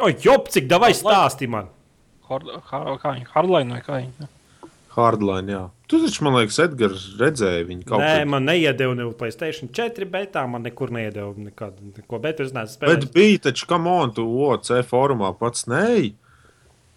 o, 0.00 0.10
jop, 0.22 0.48
cik 0.54 0.68
davai 0.70 0.92
stāsti 0.94 1.48
man! 1.50 1.68
Hard, 2.28 2.46
har, 2.70 2.88
kā 3.02 3.12
viņa 3.14 3.28
Hardline 3.34 3.70
vai 3.76 3.80
kā 3.86 4.00
viņa? 4.02 4.28
Hardline, 4.96 5.52
jā. 5.52 5.64
Tu 5.86 5.98
taču, 6.02 6.22
man 6.24 6.34
liekas, 6.38 6.56
Edgars 6.64 7.02
redzēja 7.20 7.66
viņu 7.68 7.84
kaut 7.86 8.00
Nē, 8.00 8.12
kur. 8.22 8.30
man 8.32 8.46
neiedeva 8.48 8.94
ne 8.96 9.04
Playstation 9.18 9.68
4, 9.70 10.06
bet 10.10 10.32
tā 10.34 10.42
man 10.48 10.64
nekur 10.66 10.90
neiedeva 10.94 11.34
nekādu, 11.36 11.92
neko. 11.98 12.18
Bet 12.24 12.40
es 12.42 12.54
neesmu 12.56 12.72
spēlējis. 12.78 13.04
Bet 13.04 13.12
bija 13.14 13.42
taču, 13.50 13.68
kam 13.70 13.86
on 13.92 14.14
tu 14.16 14.24
OC 14.48 14.70
formā 14.88 15.30
pats 15.38 15.66
nē. 15.70 16.14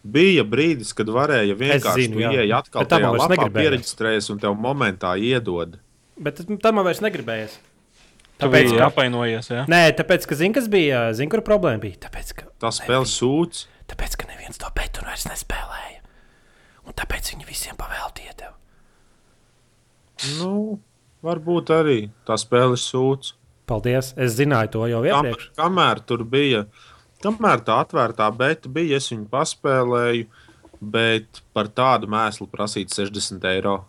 Bija 0.04 0.46
brīdis, 0.48 0.94
kad 0.96 1.10
varēja 1.12 1.56
vienkārši 1.60 2.06
zinu, 2.08 2.22
ienākt 2.24 2.70
atkal 2.72 2.86
Bet 2.86 2.92
tajā 2.94 3.10
lapā, 3.20 3.48
pieregistrējies 3.52 4.30
un 4.32 4.40
tev 4.40 4.56
momentā 4.56 5.16
iedod. 5.20 5.76
Bet 6.20 6.40
tam 6.64 6.78
man 6.80 6.88
vairs 6.88 7.02
negribējās. 7.04 7.58
Tāpēc, 8.40 8.70
ka, 8.78 8.86
apvainojies, 8.88 9.50
jā? 9.52 9.66
nē, 9.68 9.82
tāpēc, 10.00 10.24
ka 10.30 10.36
zini, 10.40 10.56
kas 10.56 10.70
bija, 10.72 11.10
zini, 11.12 11.28
kur 11.34 11.44
problēma 11.44 11.82
bija. 11.84 11.98
Tāpēc, 12.08 12.32
ka, 12.38 12.46
Tā 12.64 12.72
spēle 12.72 13.04
sūdz. 13.12 13.66
tāpēc, 13.92 14.16
ka 14.22 14.30
neviens 14.32 14.62
to 14.62 14.70
betu 14.78 15.04
vairs 15.04 15.26
nespēlēja. 15.28 16.00
Un 16.88 16.96
tāpēc 16.96 17.34
viņi 17.34 17.50
visiem 17.50 17.76
pavēlti 17.80 18.30
iedeva. 18.30 18.56
Nu, 20.40 20.80
varbūt 21.24 21.72
arī 21.76 21.98
tā 22.28 22.38
spēle 22.40 22.80
ir 22.80 22.82
sūdz. 22.84 23.34
Paldies, 23.70 24.14
es 24.18 24.34
zināju 24.40 24.72
to 24.74 24.88
jau 24.90 25.04
Kam, 25.06 25.28
iepriekš. 25.28 25.52
kamēr 25.60 26.00
tur 26.10 26.24
bija, 26.26 26.64
kamēr 27.24 27.64
tā 27.68 27.80
atvērtā 27.84 28.30
beta 28.36 28.72
bija, 28.72 29.00
es 29.00 29.10
viņu 29.12 29.28
paspēlēju, 29.32 30.28
bet 30.80 31.42
par 31.56 31.70
tādu 31.76 32.10
mēslu 32.12 32.48
prasīt 32.52 32.94
60 32.96 33.48
eiro. 33.52 33.82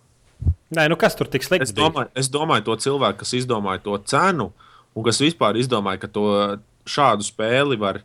Nē, 0.75 0.87
nu 0.91 0.97
kas 0.99 1.17
tur 1.19 1.29
tik 1.31 1.45
slikti? 1.47 1.69
Es 1.69 1.75
domāju, 1.75 2.11
es 2.19 2.31
domāju, 2.31 2.67
to 2.69 2.77
cilvēku, 2.87 3.23
kas 3.23 3.35
izdomāja 3.39 3.83
to 3.85 3.97
cenu, 4.11 4.51
un 4.95 5.07
kas 5.07 5.21
vispār 5.23 5.59
izdomāja, 5.59 6.05
ka 6.05 6.11
to 6.11 6.27
šādu 6.89 7.27
spēli 7.27 7.79
var 7.81 8.03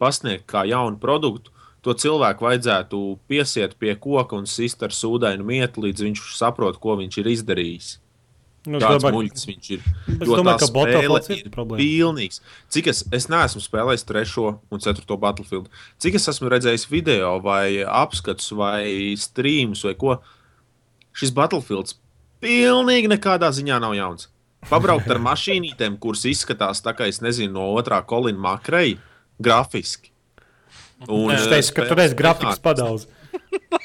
pasniegt 0.00 0.46
kā 0.50 0.64
jaunu 0.68 0.98
produktu. 1.00 1.52
To 1.84 1.94
cilvēku 1.94 2.42
vajadzētu 2.48 2.98
piesiet 3.30 3.76
pie 3.78 3.94
koka 3.94 4.34
un 4.34 4.48
sist 4.50 4.80
ar 4.82 4.90
sūdainu 4.90 5.44
mietu, 5.46 5.84
līdz 5.84 6.02
viņš 6.08 6.24
saprot, 6.34 6.80
ko 6.82 6.96
viņš 6.98 7.20
ir 7.22 7.30
izdarījis. 7.36 7.92
Nu, 8.66 8.78
es 8.80 8.84
Kāds 8.84 9.02
domāju, 9.04 9.16
muļķis 9.20 9.44
viņš 9.50 9.68
ir. 9.76 9.82
es 10.16 10.28
domāju 10.28 10.58
ka 10.62 10.68
Battlefields 10.74 11.28
ir 11.36 11.50
problēma. 11.54 11.78
Pilnīgs. 11.82 12.40
Cik 12.74 12.88
es, 12.92 13.04
es 13.14 13.28
neesmu 13.30 13.62
spēlējis 13.62 14.06
trešo 14.08 14.46
un 14.74 14.82
ceturto 14.82 15.16
Battlefield. 15.22 15.68
Cik 16.02 16.18
es 16.18 16.26
esmu 16.32 16.50
redzējis 16.50 16.88
video, 16.90 17.36
vai 17.44 17.82
apskats, 17.86 18.50
vai 18.56 19.14
streamus, 19.20 19.84
vai 19.86 19.94
ko. 20.00 20.16
Šis 21.16 21.30
Battlefields 21.36 21.96
pilnīgi 22.42 23.08
nekādā 23.14 23.48
ziņā 23.54 23.78
nav 23.80 23.94
jauns. 23.96 24.28
Pabraukt 24.66 25.06
ar 25.14 25.20
mašīnītēm, 25.22 25.94
kuras 26.02 26.24
izskatās 26.26 26.82
tā 26.82 26.92
kā 26.98 27.06
es 27.06 27.20
nezinu, 27.22 27.52
no 27.54 27.68
otrā 27.78 28.00
kolina 28.04 28.38
makreja, 28.50 28.98
grafiski. 29.38 30.10
Un, 31.06 31.30
Es 31.30 31.44
eh, 31.46 31.50
teicu, 31.52 31.74
ka 31.76 31.84
spēle 31.84 31.88
tur 31.92 32.00
ir 32.02 32.14
grafikas 32.18 32.58
vienkārši- 32.58 32.64
padauz. 32.64 33.06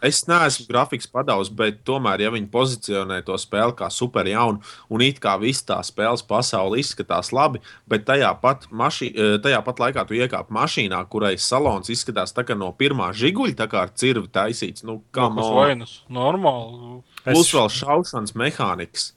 Es 0.00 0.22
neesmu 0.24 0.64
grafiks 0.70 1.08
padaudzis, 1.12 1.52
bet 1.52 1.82
tomēr, 1.84 2.22
ja 2.24 2.30
viņi 2.32 2.48
pozicionē 2.52 3.18
to 3.26 3.36
spēli 3.40 3.74
kā 3.76 3.90
super 3.92 4.28
jaunu, 4.28 4.62
un 4.88 5.04
it 5.04 5.20
kā 5.20 5.34
viss 5.40 5.66
tā 5.68 5.76
spēles 5.84 6.24
pasaule 6.24 6.80
izskatās 6.80 7.32
labi, 7.36 7.60
bet 7.90 8.06
tajā 8.08 8.32
pat, 8.40 8.64
maši, 8.72 9.10
eh, 9.12 9.36
tajā 9.44 9.60
pat 9.66 9.84
laikā 9.84 10.06
tu 10.08 10.16
iekāp 10.16 10.48
mašīnā, 10.48 11.02
kurai 11.12 11.36
salons 11.36 11.92
izskatās 11.92 12.32
tā 12.32 12.46
kā 12.48 12.56
no 12.56 12.72
pirmā 12.72 13.12
žiguļa, 13.12 13.56
tā 13.60 13.68
kā 13.68 13.84
ar 13.84 13.94
cirvi 13.94 14.28
taisīts. 14.28 14.84
Nu, 14.84 15.02
kā 15.12 15.28
Kas 15.28 15.36
man 15.36 15.54
vainas? 15.54 16.00
Normāli. 16.08 17.02
Plus 17.24 17.52
vēl 17.52 17.68
šaušanas 17.68 18.32
mehānikas. 18.32 19.12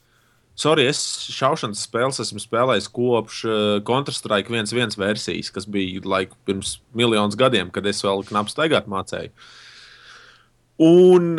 Sorry, 0.54 0.84
es 0.86 1.00
šaušanas 1.34 1.82
spēles 1.88 2.19
esmu 2.22 2.38
spēlējis 2.38 2.91
kopš 2.93 3.38
uh, 3.48 3.62
Counter-Strike 3.88 4.54
1.1 4.54 5.00
versijas, 5.02 5.50
kas 5.50 5.65
bija 5.65 6.04
laiku 6.06 6.38
pirms 6.46 6.76
miljonus 6.93 7.39
gadiem, 7.39 7.72
kad 7.74 7.88
es 7.89 8.04
vēl 8.06 8.22
knapi 8.28 8.54
staigāt 8.54 8.86
mācīju. 8.91 9.32
Un 10.81 11.38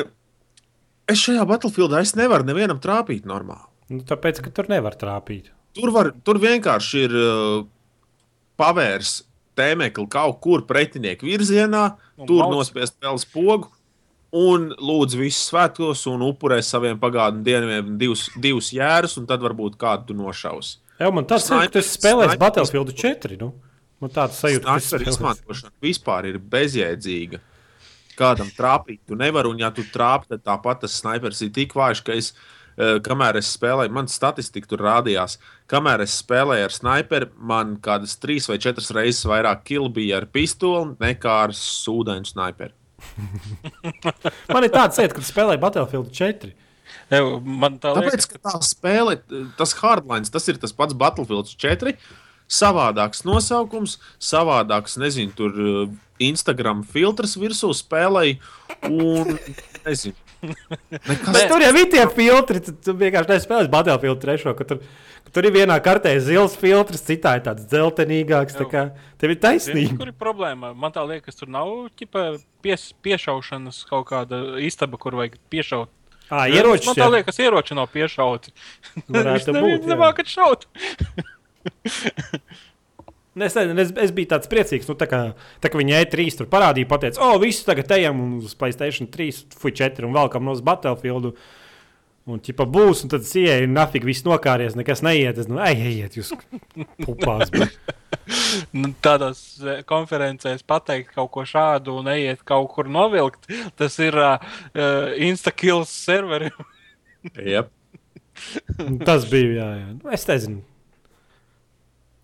es 1.10 1.20
šajā 1.24 1.44
Battlefieldā 1.48 2.00
es 2.04 2.14
nevaru 2.18 2.46
nevienam 2.48 2.78
trāpīt 2.82 3.26
normāli. 3.28 3.66
Nu, 3.92 4.00
tāpēc, 4.06 4.40
ka 4.44 4.52
tur 4.54 4.68
nevar 4.72 4.94
trāpīt. 4.96 5.50
Tur, 5.74 5.90
var, 5.92 6.12
tur 6.24 6.38
vienkārši 6.40 7.00
ir 7.08 7.14
uh, 7.18 7.64
pavērs 8.60 9.22
tēmekli 9.58 10.06
kaut 10.10 10.38
kur 10.42 10.64
pretinieku 10.66 11.26
virzienā, 11.28 11.96
Un 12.18 12.28
tur 12.30 12.44
mauc. 12.44 12.54
nospiest 12.60 12.96
spēles 12.96 13.26
pogu. 13.30 13.70
Un 14.34 14.72
lūdzu 14.82 15.20
visus 15.20 15.44
svētkos, 15.50 16.00
un 16.10 16.24
upurē 16.26 16.56
saviem 16.66 16.96
pagātnes 16.98 17.44
dieniem 17.46 17.92
divus, 18.00 18.24
divus 18.42 18.72
jērus, 18.74 19.14
un 19.20 19.28
tad 19.30 19.44
varbūt 19.44 19.76
kādu 19.78 20.08
tu 20.08 20.16
nošaus. 20.18 20.80
Jā, 20.98 21.10
man 21.14 21.26
tāds 21.30 21.46
ir, 21.54 21.68
tas 21.74 21.92
spēlēs 21.94 22.34
Battlefield 22.40 22.90
4. 22.98 23.38
Nu. 23.38 23.52
Man 24.02 24.10
tāds 24.14 24.40
sajūta, 24.42 24.66
ka 24.66 24.82
tas 24.82 25.06
izmantošana 25.14 25.70
vispār 25.82 26.26
ir 26.32 26.40
bezjēdzīga. 26.50 27.38
Kādam 28.18 28.50
trāpīt, 28.54 29.00
tu 29.08 29.18
nevari, 29.18 29.50
un 29.50 29.62
ja 29.62 29.72
tu 29.74 29.84
trāpi, 29.94 30.30
tad 30.34 30.44
tāpat 30.46 30.84
tas 30.84 30.98
snipers 31.00 31.42
ir 31.42 31.50
tik 31.54 31.74
vājš, 31.74 32.04
ka 32.06 32.14
es, 32.14 32.32
eh, 32.78 33.00
kamēr 33.02 33.40
es 33.40 33.50
spēlēju, 33.56 33.90
man 33.94 34.10
statistika 34.10 34.70
tur 34.70 34.84
rādījās, 34.86 35.38
kamēr 35.70 36.04
es 36.06 36.14
spēlēju 36.22 36.68
ar 36.68 36.74
sniperi, 36.74 37.30
man 37.36 37.76
kādas 37.82 38.16
trīs 38.22 38.48
vai 38.48 38.58
četras 38.62 38.92
reizes 38.94 39.26
vairāk 39.26 39.64
kilu 39.64 39.90
bija 39.90 40.22
ar 40.22 40.26
pistoli 40.26 40.94
nekā 41.00 41.36
ar 41.48 41.56
sūdainu 41.58 42.26
sniperi. 42.26 42.74
Man 44.54 44.64
ir 44.64 44.72
tāds 44.72 44.98
sajūta, 44.98 45.16
ka 45.16 45.22
tu 45.22 45.28
spēlē 45.28 45.56
Battlefield 45.60 46.12
4. 46.14 46.52
Ev, 47.12 47.30
Man 47.44 47.78
tā 47.82 47.94
Tāpēc, 47.96 48.14
liekas, 48.14 48.28
ka 48.30 48.40
tā 48.48 48.60
spēle, 48.64 49.18
tas 49.58 49.74
hardlines, 49.80 50.32
tas 50.32 50.46
ir 50.48 50.60
tas 50.62 50.72
pats 50.76 50.96
Battlefield 50.96 51.50
4. 51.50 51.94
Savādāks 52.54 53.24
nosaukums, 53.24 53.98
savādāks, 54.22 54.98
nezinu, 55.00 55.32
tur 55.36 55.60
uh, 55.64 55.92
Instagram 56.22 56.84
filtrs 56.86 57.34
virsū 57.40 57.72
spēlēji. 57.74 58.38
Un, 58.90 59.34
nezinu, 59.86 60.14
nekas 61.08 61.32
Bet 61.34 61.48
tur 61.50 61.64
jau 61.64 61.72
ir 61.80 61.88
tie 61.92 62.04
filtri. 62.14 62.62
Tu, 62.64 62.74
tu 62.84 62.94
vienkārši 63.00 63.32
nespēlēsi 63.32 63.72
Battlefield 63.72 64.20
3. 64.22 64.54
Ka 64.58 64.66
tur, 64.68 64.82
ka 65.26 65.34
tur 65.34 65.48
ir 65.48 65.54
vienā 65.56 65.78
kartē 65.84 66.14
zils 66.22 66.56
filtrs, 66.60 67.04
citā 67.06 67.36
ir 67.38 67.44
tāds 67.46 67.66
dzeltenīgāks. 67.70 68.58
Tā 68.58 68.68
kā, 68.70 68.84
tev 69.20 69.34
ir 69.34 69.40
taisnība. 69.42 69.98
kur 70.00 70.12
ir 70.12 70.18
problēma? 70.20 70.74
Man 70.78 70.94
tā 70.94 71.04
liekas, 71.08 71.38
tur 71.40 71.50
nav 71.52 71.72
ķipa, 71.98 72.26
pies, 72.64 72.90
piešaušanas 73.04 73.82
kaut 73.90 74.08
kāda 74.12 74.44
istaba, 74.62 75.00
kur 75.00 75.18
vajag 75.20 75.38
piešaut. 75.52 75.92
Ah, 76.32 76.46
ieroči. 76.48 76.88
Man 76.88 76.96
tā 76.96 77.08
liekas, 77.12 77.40
ieroči 77.42 77.76
nav 77.76 77.90
piešauti. 77.92 78.54
Varētu 79.12 79.56
Viņš 79.64 79.90
nemākat 79.90 80.30
šaut. 80.32 80.64
Es, 83.34 83.56
nezinu, 83.56 83.80
es, 83.82 83.90
es 84.06 84.12
biju 84.14 84.30
tāds 84.30 84.50
priecīgs, 84.50 84.86
nu, 84.86 84.94
tā 84.98 85.08
kā, 85.10 85.20
tā 85.62 85.70
kā 85.70 85.80
viņa 85.80 86.04
E3 86.04 86.28
tur 86.38 86.48
parādīja, 86.50 86.86
pateica, 86.90 87.18
o, 87.18 87.32
oh, 87.34 87.40
viss 87.42 87.66
tagad 87.66 87.90
ejam 87.96 88.20
uz 88.38 88.54
Playstation 88.58 89.10
3, 89.10 89.58
Fui 89.58 89.74
4 89.74 90.06
un 90.06 90.14
velkam 90.14 90.46
no 90.46 90.54
uz 90.54 90.62
Battlefield. 90.64 91.32
Un 92.24 92.38
ķipa 92.40 92.64
būs, 92.64 93.02
un 93.04 93.10
tad 93.12 93.26
sieja, 93.28 93.58
un 93.66 93.74
nafīgi 93.76 94.08
viss 94.08 94.24
nokāries, 94.24 94.78
nekas 94.78 95.02
neiet. 95.04 95.36
Es, 95.42 95.48
nu, 95.50 95.58
ej, 95.60 95.82
ejiet, 95.90 96.16
jūs 96.16 96.32
pupās. 97.04 97.52
Nu, 98.72 98.92
Tādās 99.04 99.40
eh, 99.60 99.80
konferencēs 99.84 100.62
pateikt 100.64 101.10
kaut 101.12 101.32
ko 101.34 101.42
šādu 101.48 101.98
un 102.00 102.06
ejiet 102.12 102.44
kaut 102.46 102.70
kur 102.72 102.88
novilkt. 102.88 103.48
Tas 103.76 103.98
ir 104.00 104.16
uh, 104.16 104.54
Instakills 105.20 105.92
serveri. 105.92 106.52
Yep. 107.34 107.72
tas 109.04 109.26
bija, 109.28 109.50
jā, 109.58 109.68
jā. 109.82 109.90
Nu, 109.98 110.14
es 110.14 110.24
nezinu. 110.30 110.62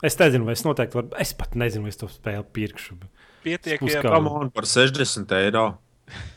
Es 0.02 0.16
nezinu, 0.16 0.46
vai 0.48 0.54
es 0.56 0.62
noteikti 0.64 0.96
varu. 0.96 1.10
Es 1.20 1.32
pat 1.36 1.54
nezinu, 1.60 1.84
vai 1.86 1.92
es 1.92 2.00
to 2.00 2.08
spēli 2.08 2.44
pirkšu. 2.56 2.96
bet- 3.00 3.26
Pietiek, 3.44 3.80
ja 3.88 4.02
on, 4.18 4.50
par 4.52 4.64
60 4.68 5.32
eiro. 5.32 5.78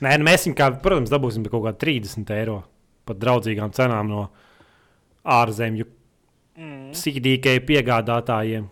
Nē, 0.04 0.17
nu, 0.19 0.26
mēs 0.28 0.45
viņu, 0.47 0.56
kā, 0.56 0.69
protams, 0.84 1.10
dabūsim 1.12 1.43
par 1.43 1.52
kaut 1.56 1.65
kādu 1.67 1.80
30 1.84 2.30
eiro. 2.32 2.62
Pat 3.06 3.17
draudzīgām 3.19 3.73
cenām 3.76 4.08
no 4.08 4.30
ārzemju 5.26 5.86
mm, 6.56 6.93
CDK 6.95 7.58
piegādātājiem. 7.67 8.69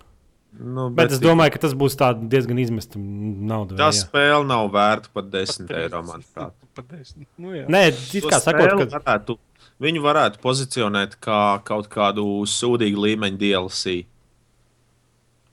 Nu, 0.61 0.89
Bet 0.91 1.13
es 1.15 1.21
domāju, 1.23 1.53
ka 1.55 1.61
tas 1.63 1.73
būs 1.79 1.95
tā 1.99 2.09
diezgan 2.15 2.59
izmesta 2.59 2.99
nauda. 2.99 3.77
Tā 3.79 3.87
spēle 3.95 4.43
nav 4.47 4.67
vērta 4.73 5.11
pat 5.15 5.29
10 5.31 5.71
eiro. 5.79 6.01
manuprāt. 6.03 6.53
pat 6.75 6.89
desmit. 6.91 7.27
Nu, 7.39 7.53
jā. 7.55 7.65
Nē, 7.71 7.85
kā 8.27 8.39
sakot, 8.43 8.73
ka 8.83 8.87
varētu, 8.99 9.37
viņu 9.83 10.03
varētu 10.03 10.41
pozicionēt 10.43 11.15
kā 11.23 11.39
kaut 11.67 11.87
kādu 11.91 12.25
sūdīgu 12.51 13.05
līmeņu 13.07 13.39
DLC. 13.39 14.01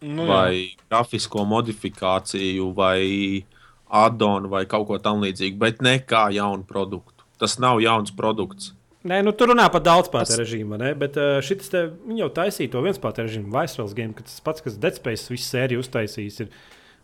Nu, 0.04 0.22
jā. 0.22 0.28
vai 0.30 0.50
grafisko 0.87 1.42
modifikāciju, 1.48 2.68
vai 2.76 3.44
addonu, 3.88 4.50
vai 4.52 4.64
kaut 4.70 4.87
ko 4.90 4.98
tamlīdzīgu, 5.02 5.58
bet 5.58 5.80
ne 5.82 5.96
kā 6.04 6.28
jaunu 6.34 6.66
produktu. 6.68 7.24
Tas 7.38 7.56
nav 7.62 7.80
jauns 7.82 8.12
produkts. 8.14 8.72
Nē, 9.08 9.20
nu, 9.22 9.32
tur 9.32 9.52
runā 9.52 9.68
par 9.70 9.82
daudzspēku 9.87 10.26
Tas- 10.26 10.38
režīmu, 10.40 10.76
ne? 10.80 10.90
bet 10.98 11.16
uh, 11.18 11.38
šis 11.44 11.70
te 11.72 11.84
jau 12.18 12.28
taisīja 12.34 12.72
to 12.72 12.82
vienspēku 12.84 13.24
režīmu, 13.24 13.52
Vaisrals 13.54 13.94
game, 13.96 14.12
ka 14.14 14.26
tas 14.26 14.40
pats, 14.44 14.62
kas 14.64 14.78
Dead 14.80 14.98
Space 14.98 15.30
visu 15.30 15.46
sēriju 15.46 15.84
uztaisījis. 15.84 16.40
Ir. 16.44 16.50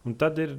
Un 0.04 0.16
tad 0.20 0.38
ir, 0.42 0.56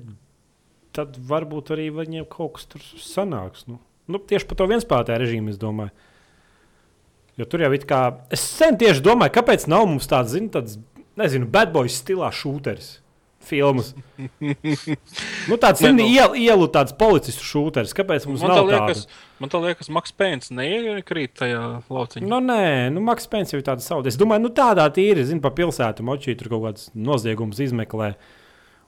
tad 0.96 1.20
varbūt 1.30 1.74
arī 1.76 1.90
viņiem 1.94 2.28
kaut 2.32 2.56
kas 2.58 2.70
tur 2.72 2.84
sanāks. 3.04 3.68
Nu, 3.70 3.78
nu, 4.08 4.20
tieši 4.20 4.48
par 4.50 4.62
to 4.64 4.70
vienspēku 4.72 5.20
režīmu 5.22 5.54
es 5.54 5.60
domāju. 5.62 5.92
Jo 7.36 7.46
tur 7.52 7.66
jau 7.66 7.72
ir 7.76 7.84
kā. 7.84 8.02
Es 8.32 8.44
sen 8.56 8.80
tieši 8.80 9.04
domāju, 9.04 9.36
kāpēc 9.36 9.68
nav 9.68 9.84
mums 9.92 10.08
tāds, 10.08 10.32
zin, 10.32 10.48
tāds 10.54 10.80
nezinu, 11.20 11.50
bad 11.52 11.74
boys 11.76 11.98
stilā 12.02 12.32
šūteris. 12.36 12.96
Filmas. 13.46 13.92
nu, 15.50 15.58
tāds 15.62 15.84
ir 15.86 15.94
nu- 15.94 16.06
ielu, 16.08 16.38
ielu 16.40 16.68
tāds 16.74 16.96
policistu 16.98 17.46
šūteris. 17.46 17.94
Kāpēc 17.98 18.26
mums 18.30 18.42
Man 18.42 18.52
tā 18.52 18.56
nav 18.58 18.70
liekas, 18.72 19.04
tāda? 19.06 19.20
man 19.44 19.52
tā 19.54 19.62
liekas, 19.62 19.92
Maks 19.94 20.16
Pēns 20.18 20.50
neiekrīt 20.56 21.36
tajā 21.38 21.62
lauciņā. 21.86 22.26
Nu, 22.26 22.40
nē, 22.42 22.90
nu, 22.96 23.04
Maks 23.06 23.30
Pence 23.30 23.54
jau 23.54 23.62
ir 23.62 23.68
tāds 23.68 23.86
savs. 23.86 24.10
Es 24.10 24.18
domāju, 24.18 24.48
nu, 24.48 24.54
tādā 24.56 24.88
tīri, 24.94 25.28
zinu, 25.30 25.44
pa 25.46 25.54
pilsētu 25.54 26.06
močī 26.08 26.34
tur 26.40 26.56
kaut 26.56 26.66
kāds 26.70 26.90
noziegums 26.98 27.62
izmeklē. 27.68 28.16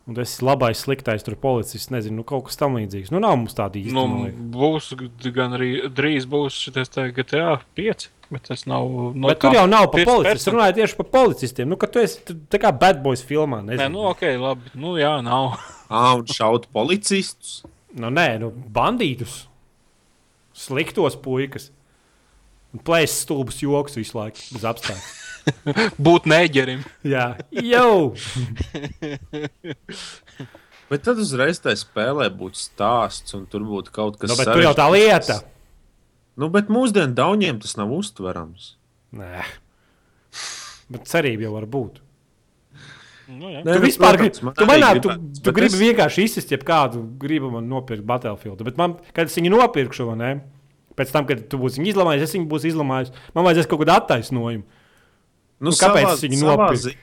Un 0.07 0.15
tas 0.15 0.37
ir 0.39 0.45
labais, 0.47 0.79
sliktais, 0.79 1.25
tur 1.27 1.35
policists, 1.35 1.91
nezinu, 1.91 2.21
nu, 2.21 2.25
kaut 2.27 2.45
kas 2.47 2.57
tam 2.57 2.77
līdzīgs. 2.79 3.11
Nu, 3.11 3.19
nav 3.19 3.35
mums 3.41 3.57
tāda 3.57 3.75
īsta. 3.77 3.93
Nu, 3.93 4.29
būs 4.55 4.93
gan 5.35 5.57
arī 5.57 5.71
drīz 5.91 6.25
būs 6.31 6.61
šis 6.63 6.93
GTA 7.17 7.57
5, 7.75 8.07
bet 8.31 8.43
tas 8.49 8.65
nav. 8.69 8.87
No 9.15 9.27
Bet 9.31 9.39
tur 9.43 9.53
jau 9.55 9.65
nav 9.69 9.87
par 9.93 10.03
policistiem. 10.07 10.37
Es 10.41 10.47
runāju 10.51 10.75
tieši 10.79 10.97
par 10.99 11.07
policistiem. 11.13 11.69
Nu, 11.71 11.77
ka 11.79 11.87
tu 11.91 11.99
esi 12.03 12.19
tu- 12.27 12.35
tā 12.51 12.59
kā 12.61 12.71
bad 12.77 13.01
boys 13.03 13.21
filmā. 13.23 13.61
Nē, 13.63 13.75
Nezinu. 13.77 13.91
nu, 13.95 14.05
ok, 14.11 14.21
labi. 14.41 14.71
Nu, 14.75 14.95
jā, 14.99 15.15
nav. 15.23 15.57
Ah, 15.89 16.17
un 16.19 16.25
šaut 16.27 16.65
policistus. 16.75 17.61
nu, 17.95 18.09
nē, 18.11 18.39
nu, 18.41 18.49
bandītus. 18.51 19.45
Sliktos 20.53 21.15
puikas. 21.15 21.69
Un 22.75 22.81
plēs 22.83 23.13
stulbus 23.23 23.61
joks 23.63 23.95
visu 23.95 24.17
laiku 24.19 24.41
bez 24.51 24.65
apstākļiem. 24.67 25.93
Būt 26.09 26.25
neģerim. 26.27 26.81
Jā, 27.13 27.37
jau. 27.63 28.11
Bet 30.91 31.03
tad 31.03 31.19
uzreiz 31.19 31.59
tajā 31.63 31.79
spēlē 31.81 32.27
būtu 32.35 32.59
stāsts, 32.59 33.33
un 33.35 33.45
tur 33.51 33.63
būtu 33.67 33.91
kaut 33.95 34.19
kas 34.19 34.31
Nu, 34.31 34.37
bet 34.39 34.47
tur 34.51 34.63
jau 34.63 34.73
tā 34.77 34.85
lieta. 34.91 35.39
Nu, 36.37 36.49
bet 36.53 36.67
mūsdienu 36.69 37.15
dauņiem 37.17 37.61
tas 37.63 37.75
nav 37.79 37.89
uztverams. 37.95 38.75
Nē. 39.17 39.41
Bet 40.93 41.07
cerība 41.09 41.47
jau 41.47 41.53
var 41.55 41.65
būt. 41.65 41.97
Nu, 43.27 43.49
jā. 43.51 43.63
Nē, 43.65 43.73
Tu 43.75 43.81
vispār 43.83 44.15
gribi, 44.21 44.37
tu, 44.39 44.67
manā, 44.69 44.91
tu, 45.03 45.09
tu 45.43 45.51
gribi 45.51 45.73
es- 45.73 45.81
vienkārši 45.81 46.23
izsist, 46.29 46.51
ja 46.53 46.57
kādu 46.61 47.01
gribu 47.19 47.49
man 47.51 47.65
nopirkt 47.67 48.05
Battlefield. 48.07 48.61
Bet 48.63 48.77
man, 48.79 48.95
kad 49.13 49.27
es 49.27 49.35
viņu 49.35 49.51
nopirkšu, 49.51 50.05
vai 50.07 50.15
ne? 50.21 50.29
Pēc 50.97 51.11
tam, 51.11 51.25
kad 51.29 51.43
tu 51.51 51.57
būsi 51.59 51.83
izlamājis, 51.83 52.23
es 52.29 52.33
viņu 52.37 52.47
būšu 52.49 52.71
izlamājis. 52.71 53.11
Man 53.35 53.43
vajadzēs 53.45 53.67
kaut 53.69 53.81
kādu 53.83 53.93
attaisnojumu. 53.97 54.63
Nu, 55.59 55.69
Nu, 55.69 55.71
kāpēc 55.73 56.05
savā, 56.05 56.13
es 56.13 56.21
viņu 56.23 56.39
nopirku? 56.45 56.93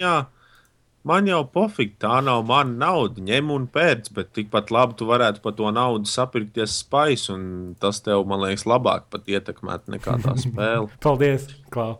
Man 1.08 1.28
jau 1.28 1.42
pofīgi, 1.54 1.96
tā 2.02 2.18
nav 2.24 2.44
mana 2.48 2.74
nauda, 2.86 3.22
ņem 3.24 3.50
un 3.54 3.66
pērc, 3.72 4.10
bet 4.16 4.32
tikpat 4.36 4.72
labi 4.74 4.96
tu 4.98 5.08
varētu 5.08 5.42
par 5.44 5.54
to 5.58 5.70
naudu 5.74 6.08
sapirkties 6.10 6.78
spais, 6.82 7.26
un 7.32 7.74
tas 7.80 8.00
tev, 8.04 8.24
man 8.30 8.42
liekas, 8.44 8.66
labāk 8.68 9.02
pat 9.12 9.28
ietekmēt 9.30 9.82
nekā 9.94 10.18
tā 10.24 10.36
spēle. 10.44 10.88
Paldies, 11.04 11.48
Klau. 11.74 11.92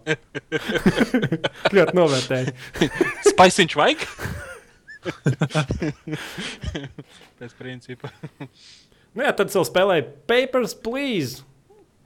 Ļoti 1.77 1.99
novērtēju. 2.01 2.57
Spaisiņš 3.33 3.79
vajag? 3.81 4.09
Pēc 7.39 7.53
principa. 7.59 8.09
Nu, 9.15 9.23
jā, 9.23 9.33
tad 9.37 9.53
vēl 9.53 9.67
spēlēja 9.69 10.07
Papers, 10.31 10.73
Please. 10.75 11.45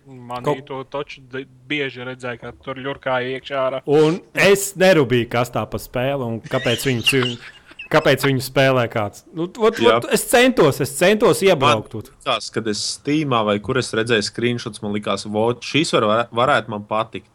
Man 0.08 0.40
Kaut- 0.42 0.64
to 0.64 0.80
taču 0.88 1.20
bieži 1.68 2.04
redzēja, 2.06 2.40
ka 2.40 2.52
tur 2.64 2.78
ļurkāja 2.80 3.34
iekšā. 3.36 3.60
ārā. 3.60 3.80
Un 3.84 4.20
es 4.32 4.70
nerūpēju, 4.80 5.28
kas 5.28 5.50
tā 5.52 5.66
pa 5.68 5.76
spēli 5.76 6.24
un 6.24 6.38
kāpēc 6.40 6.86
viņi, 6.88 7.34
kāpēc 7.92 8.24
viņi 8.24 8.44
spēlē 8.46 8.86
kāds. 8.88 9.26
Nu, 9.36 9.44
ot, 9.44 9.80
ot, 9.84 10.06
es 10.14 10.24
centos, 10.30 10.80
es 10.80 10.94
centos 10.96 11.42
iebraukt. 11.44 12.08
Tās, 12.24 12.48
kad 12.54 12.66
es 12.72 12.80
Steamā 12.96 13.42
vai 13.44 13.58
kur 13.60 13.76
es 13.76 13.92
redzēju 13.92 14.24
screenshots, 14.30 14.80
man 14.80 14.96
likās, 14.96 15.26
ka 15.28 15.68
šis 15.68 15.92
var, 15.92 16.28
varētu 16.32 16.72
man 16.72 16.86
patikt. 16.88 17.28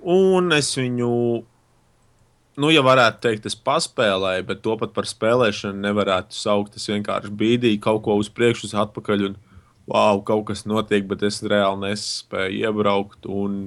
Un 0.00 0.52
es 0.56 0.70
viņu, 0.78 1.10
nu, 2.56 2.70
ja 2.72 2.84
varētu 2.86 3.20
teikt, 3.26 3.50
es 3.50 3.58
paspēlēju, 3.58 4.46
bet 4.48 4.62
to 4.64 4.78
pat 4.80 4.94
par 4.96 5.04
spēlēšanu 5.10 5.84
nevarētu 5.84 6.32
saukt. 6.38 6.78
Es 6.80 6.88
vienkārši 6.88 7.34
bīdīju 7.34 7.82
kaut 7.82 8.04
ko 8.06 8.16
uz 8.16 8.30
priekšu, 8.32 8.70
uz 8.70 8.74
atpakaļ. 8.78 9.26
Un, 9.28 9.36
wow, 9.88 10.22
kaut 10.24 10.46
kas 10.50 10.64
notiek, 10.68 11.06
bet 11.08 11.24
es 11.28 11.40
reāli 11.42 11.88
nespēju 11.88 12.62
iebraukt. 12.68 13.28
Un, 13.28 13.60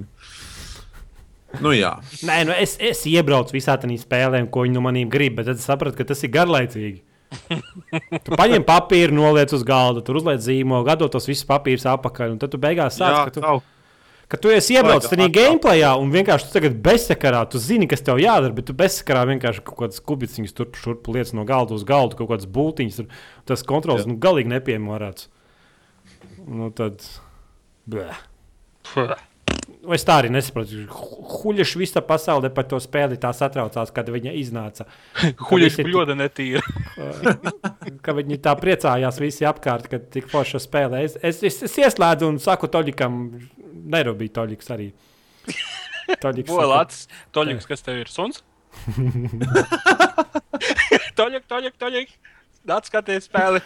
nu, 1.60 1.72
jā, 1.76 1.96
Nē, 2.26 2.42
nu 2.48 2.56
es, 2.56 2.76
es 2.80 3.04
iebraucu 3.10 3.56
visā 3.56 3.76
tajā 3.80 4.00
spēlē, 4.04 4.44
ko 4.52 4.66
viņi 4.66 4.78
no 4.78 4.84
maniem 4.84 5.10
grib, 5.12 5.36
bet 5.40 5.50
tad 5.50 5.60
es 5.60 5.68
sapratu, 5.68 5.98
ka 5.98 6.08
tas 6.12 6.22
ir 6.24 6.32
garlaicīgi. 6.34 7.02
Tu 8.26 8.36
paņem 8.36 8.64
papīru, 8.68 9.14
noliec 9.16 9.52
uz 9.56 9.62
galda, 9.64 10.02
tur 10.04 10.18
uzliec 10.20 10.42
zīmogu, 10.44 10.84
gadot 10.90 11.14
tos 11.14 11.28
visus 11.30 11.46
papīrus 11.48 11.86
apakaļ, 11.88 12.34
un 12.34 12.40
tad 12.42 12.52
tu 12.52 12.60
beigās 12.60 12.98
sāc, 12.98 13.14
jā 13.14 13.22
ka 13.28 13.32
tu, 13.32 13.44
kaut, 13.44 13.70
ka 14.32 14.40
tu 14.40 14.52
esi 14.52 14.76
iebraucis 14.76 15.12
tajā 15.12 15.28
gameplayā, 15.32 15.94
un 16.00 16.12
vienkārši 16.12 16.48
tu 16.48 16.56
tagad 16.58 16.78
bezsakarā, 16.84 17.42
tu 17.52 17.60
zini, 17.62 17.88
kas 17.90 18.04
tev 18.04 18.20
jādara, 18.20 18.52
bet 18.56 18.68
tu 18.68 18.76
bezsakarā 18.76 19.24
vienkārši 19.32 19.64
kaut 19.64 19.80
kādas 19.80 20.02
kubiciņas 20.08 20.56
turp 20.56 20.76
šurp 20.80 21.08
liec 21.12 21.32
no 21.36 21.46
galda 21.48 21.76
uz 21.76 21.86
galdu, 21.88 22.18
kaut 22.20 22.34
kādas 22.34 22.48
būtiņas, 22.52 23.02
tas 23.48 23.64
kontrols 23.68 24.04
Jā. 24.04 24.12
nu, 24.12 24.20
galīgi 24.22 24.52
nepiemērāts. 24.54 25.28
Nu 26.46 26.70
tad. 26.74 27.02
Bleh. 27.86 28.16
Nu, 28.96 29.06
Es 29.94 30.02
tā 30.06 30.16
arī 30.20 30.28
nesaprotu. 30.30 30.84
Huļš 30.90 31.72
visā 31.78 32.00
pasaulē 32.06 32.48
par 32.54 32.66
to 32.70 32.78
spēli 32.82 33.16
tā 33.20 33.30
satraucās, 33.34 33.90
kad 33.94 34.08
viņa 34.10 34.32
iznāca. 34.38 34.86
Huļš 35.48 35.76
visi- 35.80 35.86
ļoti 35.90 36.16
netīra. 36.18 36.62
Ka 38.02 38.14
viņi 38.18 38.38
tā 38.42 38.54
priecājās 38.58 39.18
visi 39.22 39.46
apkārt, 39.48 39.88
ka 39.90 39.98
tik 40.14 40.28
forša 40.30 40.60
spēlē. 40.62 41.02
Es, 41.06 41.16
es, 41.22 41.42
es, 41.46 41.60
es 41.66 41.76
ieslēdzu 41.82 42.30
un 42.30 42.38
saku 42.42 42.70
Toļikam, 42.70 43.18
nerūpīgi 43.94 44.34
Toļiks 44.38 44.72
arī. 44.74 44.88
Toļiks 46.22 46.50
Bolāts, 46.50 47.04
Toļiks, 47.34 47.66
kas 47.70 47.82
tev 47.86 48.02
ir 48.02 48.10
suns? 48.10 48.42
Toļik, 51.18 51.46
Toļik, 51.50 51.76
Toļik. 51.80 52.14
Nāc 52.70 52.86
skaties 52.86 53.26
spēli. 53.26 53.62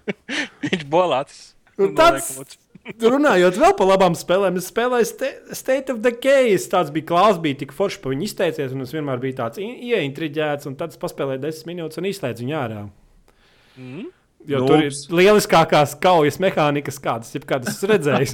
Viņš 0.64 0.84
bolāts. 0.92 1.40
Nu, 1.78 1.92
tāds- 1.96 2.56
Runājot 3.00 3.58
vēl 3.60 3.74
par 3.76 3.86
labām 3.90 4.14
spēlēm, 4.16 4.56
es 4.56 4.70
spēlēju 4.72 5.06
Sta- 5.06 5.54
State 5.54 5.92
of 5.92 6.00
the 6.02 6.10
Case. 6.16 6.64
Tāds 6.72 6.90
bija 6.90 7.06
klāsts, 7.10 7.40
bija 7.44 7.58
tik 7.60 7.74
forši 7.76 8.00
par 8.02 8.14
viņu 8.14 8.24
izteicies, 8.26 8.72
un 8.72 8.80
es 8.86 8.94
vienmēr 8.96 9.20
biju 9.20 9.36
tāds 9.42 9.60
ieintriģēts. 9.60 10.66
Un 10.66 10.78
tad 10.80 10.94
es 10.94 10.98
paspēlēju 10.98 11.42
desmit 11.44 11.74
minūtes 11.76 12.00
un 12.00 12.08
izslēdzu 12.08 12.46
viņu 12.46 12.56
ārā. 12.56 12.80
Mm? 13.76 14.08
Jo 14.48 14.62
Nu, 14.62 14.70
tur 14.70 14.80
ir 14.86 14.94
lieliskākās 15.12 15.92
kaujas 16.00 16.38
mehānikas, 16.40 16.96
kādas 17.04 17.34
jebkādas 17.36 17.74
esmu 17.76 17.90
redzējis. 17.92 18.32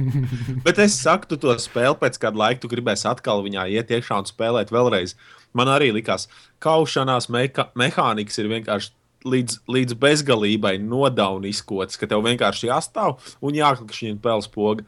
Bet 0.64 0.80
es 0.80 0.96
saku, 0.96 1.28
tu 1.34 1.36
to 1.36 1.52
spēli 1.60 1.98
pēc 2.00 2.16
kāda 2.22 2.40
laika, 2.40 2.62
tu 2.64 2.70
gribēsi 2.72 3.04
atkal 3.10 3.44
viņā 3.44 3.66
iet 3.76 3.92
iekšā 3.92 4.22
un 4.22 4.28
spēlēt 4.30 4.72
vēlreiz. 4.72 5.12
Man 5.52 5.68
arī 5.68 5.92
likās, 5.92 6.24
ka 6.58 6.72
kaušanās 6.72 7.28
meha 7.28 7.68
mehānikas 7.76 8.40
ir 8.40 8.48
vienkārši 8.50 8.94
līdz, 9.28 9.60
līdz 9.70 9.96
bezgalībai 10.00 10.76
nodauniskots, 10.82 11.98
ka 12.00 12.08
tev 12.10 12.24
vienkārši 12.26 12.68
jāstāv 12.70 13.18
un 13.44 13.56
jāklikšķi 13.56 14.10
viņa 14.10 14.22
pēles 14.24 14.50
poga. 14.52 14.86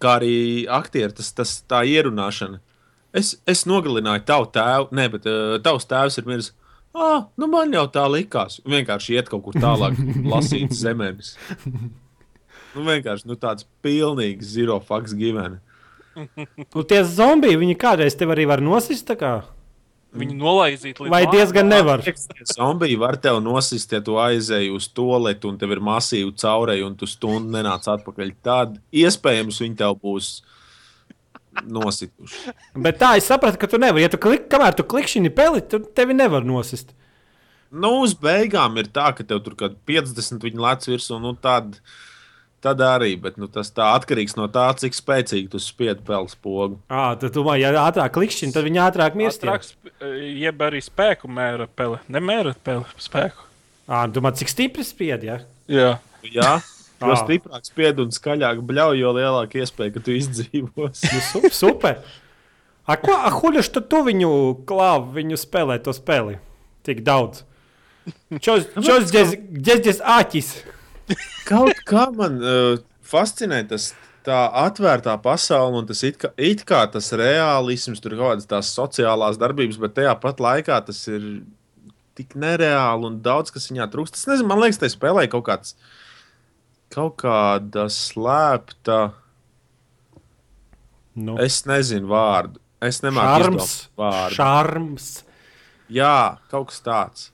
Kā 0.00 0.16
arī 0.18 0.66
aktieri, 0.70 1.12
tas, 1.16 1.28
tas 1.36 1.58
tā 1.68 1.82
ierunāšana. 1.88 2.60
Es, 3.16 3.34
es 3.48 3.66
nogalināju 3.68 4.24
tavu 4.26 4.48
tēvu, 4.54 4.88
ne, 4.96 5.06
bet 5.12 5.26
uh, 5.28 5.56
tavs 5.62 5.88
tēvs 5.90 6.20
ir 6.20 6.28
miris. 6.30 6.52
Ah, 6.94 7.26
nu 7.38 7.46
man 7.50 7.74
jau 7.74 7.84
tā 7.92 8.06
likās. 8.10 8.58
Vienkārši 8.66 9.18
iet 9.18 9.30
kaut 9.30 9.44
kur 9.46 9.58
tālāk, 9.58 9.98
lasīt 10.32 10.74
zemes. 10.74 11.36
Nu, 12.74 12.84
vienkārši 12.86 13.28
nu, 13.30 13.36
tāds 13.38 13.66
pilnīgs 13.84 14.54
zero 14.54 14.78
fucks 14.82 15.14
given. 15.18 15.58
Un 16.16 16.86
tie 16.90 17.02
zombiji, 17.06 17.58
viņi 17.60 17.78
kādreiz 17.78 18.16
tev 18.18 18.34
arī 18.34 18.46
var 18.50 18.62
nosist. 18.62 19.06
tā 19.10 19.18
kā? 19.18 19.34
Viņu 20.10 20.34
nolaizīt 20.40 20.98
līdz 20.98 21.12
Vai 21.12 21.22
diezgan 21.30 21.68
nevar? 21.70 22.02
Zombiji 22.50 22.96
var 22.98 23.14
tevi 23.22 23.42
nosist, 23.44 23.92
ja 23.94 24.00
tu 24.02 24.16
aizēji 24.18 24.72
uz 24.74 24.88
toaletu 24.90 25.52
un 25.52 25.58
tev 25.60 25.76
ir 25.76 25.82
masīva 25.86 26.32
caureja 26.42 26.86
un 26.88 26.96
tu 26.98 27.06
stundu 27.06 27.54
nenāc 27.54 27.86
atpakaļ. 27.92 28.32
Tad 28.42 28.80
iespējams 28.90 29.60
viņi 29.62 29.78
tev 29.78 29.94
būs 30.02 30.32
nosituši. 31.70 32.56
Bet 32.74 32.98
tā, 32.98 33.14
es 33.20 33.28
sapratu, 33.30 33.60
ka 33.60 33.70
tu 33.70 33.78
nevari. 33.78 34.02
Ja 34.06 34.10
tu 34.10 34.18
klik, 34.22 34.48
kamēr 34.50 34.74
tu 34.78 34.86
klikšķini 34.90 35.30
peli, 35.34 35.62
tad 35.70 35.92
tevi 35.94 36.16
nevar 36.18 36.46
nosist. 36.46 36.90
Nu, 37.70 38.00
uz 38.02 38.16
beigām 38.18 38.80
ir 38.82 38.90
tā, 38.90 39.12
ka 39.14 39.22
tev 39.26 39.44
tur 39.44 39.54
kaut 39.54 39.78
kāda 39.78 40.06
50 40.10 40.42
viņi 40.42 40.62
lec 40.64 40.86
virsū, 40.90 41.20
nu 41.22 41.36
tad, 41.38 41.78
tad 42.64 42.80
arī, 42.84 43.14
bet 43.20 43.38
nu, 43.40 43.48
tas 43.48 43.70
tā 43.72 43.86
atkarīgs 43.96 44.36
no 44.38 44.46
tā, 44.52 44.66
cik 44.80 44.96
spēcīgi 44.96 45.50
tu 45.52 45.60
spied 45.62 46.02
pels 46.06 46.34
pogu. 46.36 46.78
À, 46.92 47.14
tad, 47.20 47.32
tu, 47.34 47.44
ja 47.60 47.72
ātrāk 47.86 48.12
klikšķini, 48.16 48.52
tad 48.56 48.66
viņi 48.68 48.82
ātrāk 48.84 49.16
mirst. 49.18 49.44
jā. 49.44 49.54
Ātrāk, 49.54 49.64
sp- 49.64 50.10
jeb 50.44 50.60
arī 50.66 50.82
spēku 50.84 51.30
mēra 51.32 51.66
pele. 51.68 52.00
Nemēra 52.12 52.54
pele, 52.64 52.84
spēku. 53.00 53.46
À, 53.90 54.04
tu 54.12 54.22
man 54.22 54.36
cik 54.38 54.52
stipri 54.52 54.84
spied, 54.86 55.24
ja? 55.26 55.40
Jā. 55.70 55.94
Jā, 56.28 56.56
jo 57.08 57.16
stiprāk 57.16 57.64
spied 57.68 58.00
un 58.04 58.12
skaļāk 58.14 58.60
bļauj, 58.68 58.98
jo 59.00 59.12
lielāka 59.16 59.62
iespēja, 59.62 59.94
ka 59.96 60.02
tu 60.04 60.16
izdzīvosi. 60.18 61.10
Nu, 61.14 61.22
su- 61.30 61.52
super. 61.64 62.02
A, 62.90 62.96
ko, 63.00 63.14
a, 63.14 63.30
huļuši 63.32 63.72
tad 63.76 63.88
tu 63.92 64.02
viņu 64.06 64.30
klāvi, 64.68 65.14
viņu 65.20 65.38
spēlē 65.40 65.78
to 65.84 65.94
spēli? 65.96 66.36
Tik 66.86 67.02
daudz. 67.06 67.44
Čos, 68.40 68.68
čos, 68.86 69.10
džez, 69.12 69.34
džez, 69.52 69.82
džez, 69.84 70.00
āķis. 70.04 70.52
Kaut 71.48 71.82
kā 71.88 72.06
man 72.16 72.38
uh, 72.42 72.80
fascinē 73.06 73.62
tas 73.70 73.90
tā 74.26 74.40
atvērtā 74.66 75.14
pasaule, 75.24 75.80
un 75.80 75.88
tas 75.88 76.02
it 76.06 76.18
kā, 76.20 76.32
it 76.36 76.66
kā 76.68 76.82
tas 76.92 77.08
reālisms, 77.16 78.02
tur 78.04 78.18
kaut 78.18 78.34
kādas 78.34 78.50
tās 78.50 78.74
sociālās 78.76 79.40
darbības, 79.40 79.80
bet 79.80 79.96
tajā 79.96 80.12
pat 80.20 80.42
laikā 80.44 80.76
tas 80.86 81.00
ir 81.08 81.24
tik 82.18 82.36
nereāli 82.36 83.08
un 83.08 83.16
daudz 83.24 83.54
kas 83.54 83.70
viņā 83.72 83.88
trūkst. 83.90 84.20
Es 84.20 84.28
nezinu, 84.28 84.50
man 84.50 84.60
liekas, 84.60 84.80
tai 84.82 84.92
spēlē 84.92 85.24
kaut 85.32 85.46
kāds. 85.48 85.74
Kaut 86.92 87.16
kāda 87.22 87.86
slēpta, 87.92 89.00
Nu, 91.18 91.36
es 91.42 91.62
nezinu 91.68 92.08
vārdu. 92.10 92.60
Es 92.80 93.02
nemāku 93.04 93.44
Šarms. 93.44 93.64
izdomāt 93.66 94.00
vārdu. 94.00 94.36
Šarms. 94.38 95.08
Jā, 95.90 96.14
kaut 96.52 96.70
kas 96.70 96.82
tāds. 96.86 97.26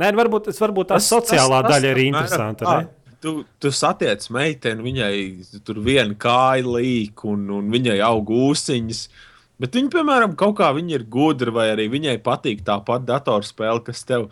Nē, 0.00 0.10
nu, 0.14 0.20
varbūt, 0.22 0.48
tas, 0.48 0.60
varbūt 0.62 0.88
tā 0.92 0.98
Tas- 0.98 1.10
sociālā 1.12 1.60
tas- 1.60 1.68
tas 1.68 1.74
daļa 1.76 1.90
ir 1.90 1.98
apmēram 2.00 2.08
interesanta. 2.14 2.76
Tu, 3.20 3.32
tu 3.60 3.68
satiec 3.76 4.22
meiteni, 4.32 4.80
viņai 4.86 5.64
tur 5.66 5.76
viena 5.84 6.14
kāja 6.16 6.64
līk, 6.64 7.20
un, 7.28 7.42
un 7.58 7.66
viņai 7.74 7.98
aug 8.06 8.30
ūsiņas. 8.32 9.02
Bet 9.60 9.76
viņa, 9.76 9.90
piemēram, 9.92 10.36
kaut 10.40 10.54
kā 10.56 10.70
viņa 10.72 10.94
ir 10.96 11.04
gudra, 11.04 11.52
vai 11.52 11.66
arī 11.74 11.84
viņai 11.92 12.16
patīk 12.24 12.62
tā 12.64 12.78
pati 12.82 13.04
datorspēle, 13.10 13.82
kas 13.84 14.00
tev. 14.08 14.30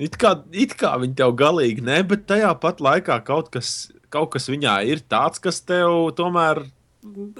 It 0.00 0.16
kā, 0.16 0.38
it 0.56 0.72
kā 0.80 0.94
viņa 1.02 1.18
tev 1.20 1.34
galīgi 1.36 1.84
ne, 1.84 1.98
bet 2.02 2.24
tajā 2.26 2.54
pat 2.58 2.80
laikā 2.80 3.18
kaut 3.28 3.50
kas, 3.52 3.90
kaut 4.08 4.30
kas 4.32 4.48
viņā 4.48 4.78
ir 4.88 5.04
tāds, 5.04 5.38
kas 5.38 5.60
tev 5.60 6.14
tomēr 6.16 6.64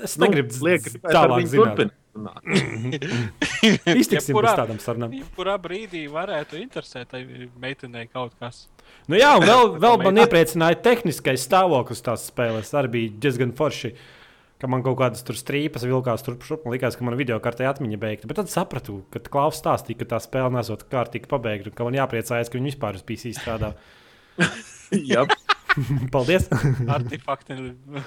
Es 0.03 0.19
nu, 0.19 0.27
negribu 0.27 0.53
liek 0.67 0.83
gribēt 0.85 1.09
ar 1.09 1.17
tālāk 1.17 1.47
zināt. 1.49 1.73
turpināt. 1.77 1.97
Iztiksim 4.03 4.35
Jebkurā- 4.35 4.51
bez 4.51 4.59
tādām 4.59 4.81
sarunām. 4.83 5.13
Jebkurā 5.17 5.55
brīdī 5.63 6.05
varētu 6.13 6.59
interesēt 6.61 7.13
tai 7.15 7.23
meitenei 7.63 8.09
kaut 8.13 8.35
kas. 8.41 8.67
Nu, 9.09 9.17
jā, 9.17 9.31
un 9.39 9.47
vēl, 9.49 9.71
vēl 9.85 10.01
man 10.03 10.21
iepriecināja 10.25 10.81
tehniskais 10.85 11.47
stāvoklis 11.49 12.05
tās 12.05 12.27
spēles. 12.29 12.73
Arī 12.77 12.93
bija 12.97 13.15
diezgan 13.27 13.55
forši. 13.57 13.95
Ka 14.63 14.69
man 14.71 14.85
kaut 14.87 14.95
kādas 15.01 15.25
tur 15.27 15.35
strīpas 15.35 15.83
vilkās, 15.89 16.23
tur 16.23 16.37
šurp. 16.39 16.63
Man 16.69 16.77
liekas, 16.77 16.95
ka 16.95 17.03
mana 17.03 17.19
video 17.19 17.41
kartē 17.43 17.67
atmiņa 17.67 17.99
beigta. 17.99 18.29
Bet 18.31 18.39
tad 18.39 18.53
sapratu, 18.53 19.01
ka 19.11 19.19
Klaus 19.27 19.59
stāstīja, 19.59 20.05
ka 20.05 20.13
tā 20.13 20.21
spēle 20.23 20.53
nesot 20.55 20.85
kārtīgi 20.93 21.27
pabeigta. 21.33 21.73
un 21.73 21.75
Ka 21.81 21.89
man 21.89 21.99
jāpriecājas, 21.99 22.53
ka 22.53 22.61
viņi 22.61 22.71
vispār 22.71 23.01
uz 23.01 23.03
PC 23.09 23.33
strādā. 23.41 23.73
Jā, 25.11 25.25
Paldies! 26.15 26.49
Artefakti. 26.93 27.57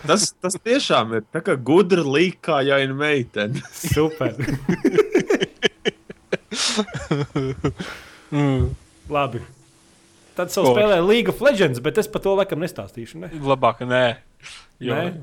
tas, 0.06 0.28
tas 0.42 0.58
tiešām 0.62 1.16
ir 1.20 1.24
tā 1.34 1.42
kā 1.46 1.56
gudra 1.58 2.04
līka, 2.06 2.42
kā 2.52 2.60
jauna 2.68 2.98
meitene. 3.00 3.62
Super! 3.74 4.36
mm. 8.32 8.70
Labi. 9.10 9.42
Tad 10.36 10.52
Forši. 10.52 10.74
spēlēju 10.76 11.06
League 11.08 11.32
of 11.32 11.40
Legends, 11.46 11.80
bet 11.84 11.98
es 12.02 12.10
par 12.12 12.22
to 12.26 12.34
laikam 12.36 12.60
nestāstīšu. 12.64 13.22
Ne? 13.22 13.30
Labāk, 13.40 13.86
nē. 13.88 14.04
Jo, 14.84 14.98
Nē? 14.98 15.14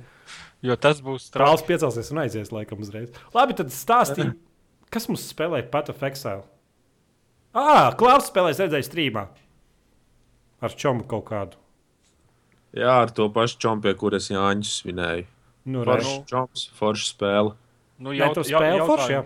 jo 0.65 0.77
tas 0.81 1.03
būs 1.05 1.27
Krāls 1.35 1.61
strauji. 1.61 1.69
piecelsies 1.69 2.09
un 2.15 2.23
aizies 2.25 2.53
laikam 2.55 2.81
uzreiz. 2.81 3.11
Labi, 3.37 3.57
tad 3.59 3.69
stāstīja, 3.75 4.33
kas 4.93 5.09
mums 5.11 5.27
spēlēja 5.35 5.69
Pat 5.73 5.91
of 5.93 6.01
Exile. 6.09 6.47
Ah, 7.53 7.91
Klaus 8.01 8.31
spēlēja, 8.31 8.63
redzēju, 8.65 8.89
strīmā. 8.89 9.27
ar 10.63 10.71
čomu 10.79 11.05
kaut 11.11 11.27
kādu. 11.29 11.59
Jā, 12.73 13.03
ar 13.05 13.11
to 13.13 13.29
pašu 13.33 13.59
čompu, 13.61 13.83
pie 13.89 13.95
kuras 14.01 14.31
Jāņus 14.33 14.81
svinēja. 14.81 15.27
Nu. 15.69 15.85
Foršs 15.87 16.25
čomps, 16.27 16.67
forša 16.79 17.07
spēle. 17.13 17.55
Nu, 18.03 18.11
Nē, 18.11 18.19
jaut, 18.19 18.35
tu 18.35 18.43
jau, 18.49 18.59
spēli 18.59 18.87
forši, 18.89 19.13
jā. 19.13 19.23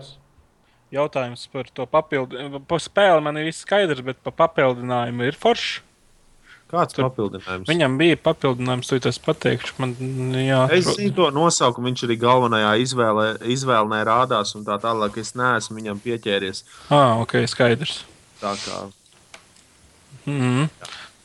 jautājums, 0.99 1.47
par 1.53 1.69
to 1.73 1.87
papildinājumu. 1.89 2.61
Par 2.69 2.83
spēli 2.83 3.23
man 3.25 3.39
ir 3.39 3.47
viss 3.49 3.63
skaidrs, 3.65 4.03
bet 4.05 4.19
par 4.23 4.35
papildinājumu 4.43 5.25
ir 5.25 5.37
forši. 5.39 5.81
Kāds 6.67 6.91
Tur- 6.97 7.07
papildinājums? 7.07 7.69
Viņam 7.71 7.95
bija 7.97 8.17
papildinājums, 8.19 8.89
tu 8.91 8.99
tas 8.99 9.17
pateikšu. 9.23 9.77
Man, 9.79 9.95
jā, 10.35 10.65
Es 10.75 10.89
zinu 10.97 11.15
to 11.15 11.29
nosaukumu, 11.31 11.87
viņš 11.87 12.03
arī 12.09 12.17
galvenajā 12.19 12.73
izvēlē, 12.83 13.27
izvēlē 13.55 14.01
rādās, 14.03 14.51
un 14.59 14.65
tā 14.67 14.75
tālāk 14.83 15.15
es 15.23 15.31
neesmu 15.39 15.79
viņam 15.79 16.01
pieķēries. 16.03 16.65
Ah, 16.91 17.21
ok, 17.23 17.39
skaidrs. 17.47 18.03
Tā 18.43 18.53
kā 18.67 18.91
Mm 20.27 20.39
-hmm. 20.41 20.69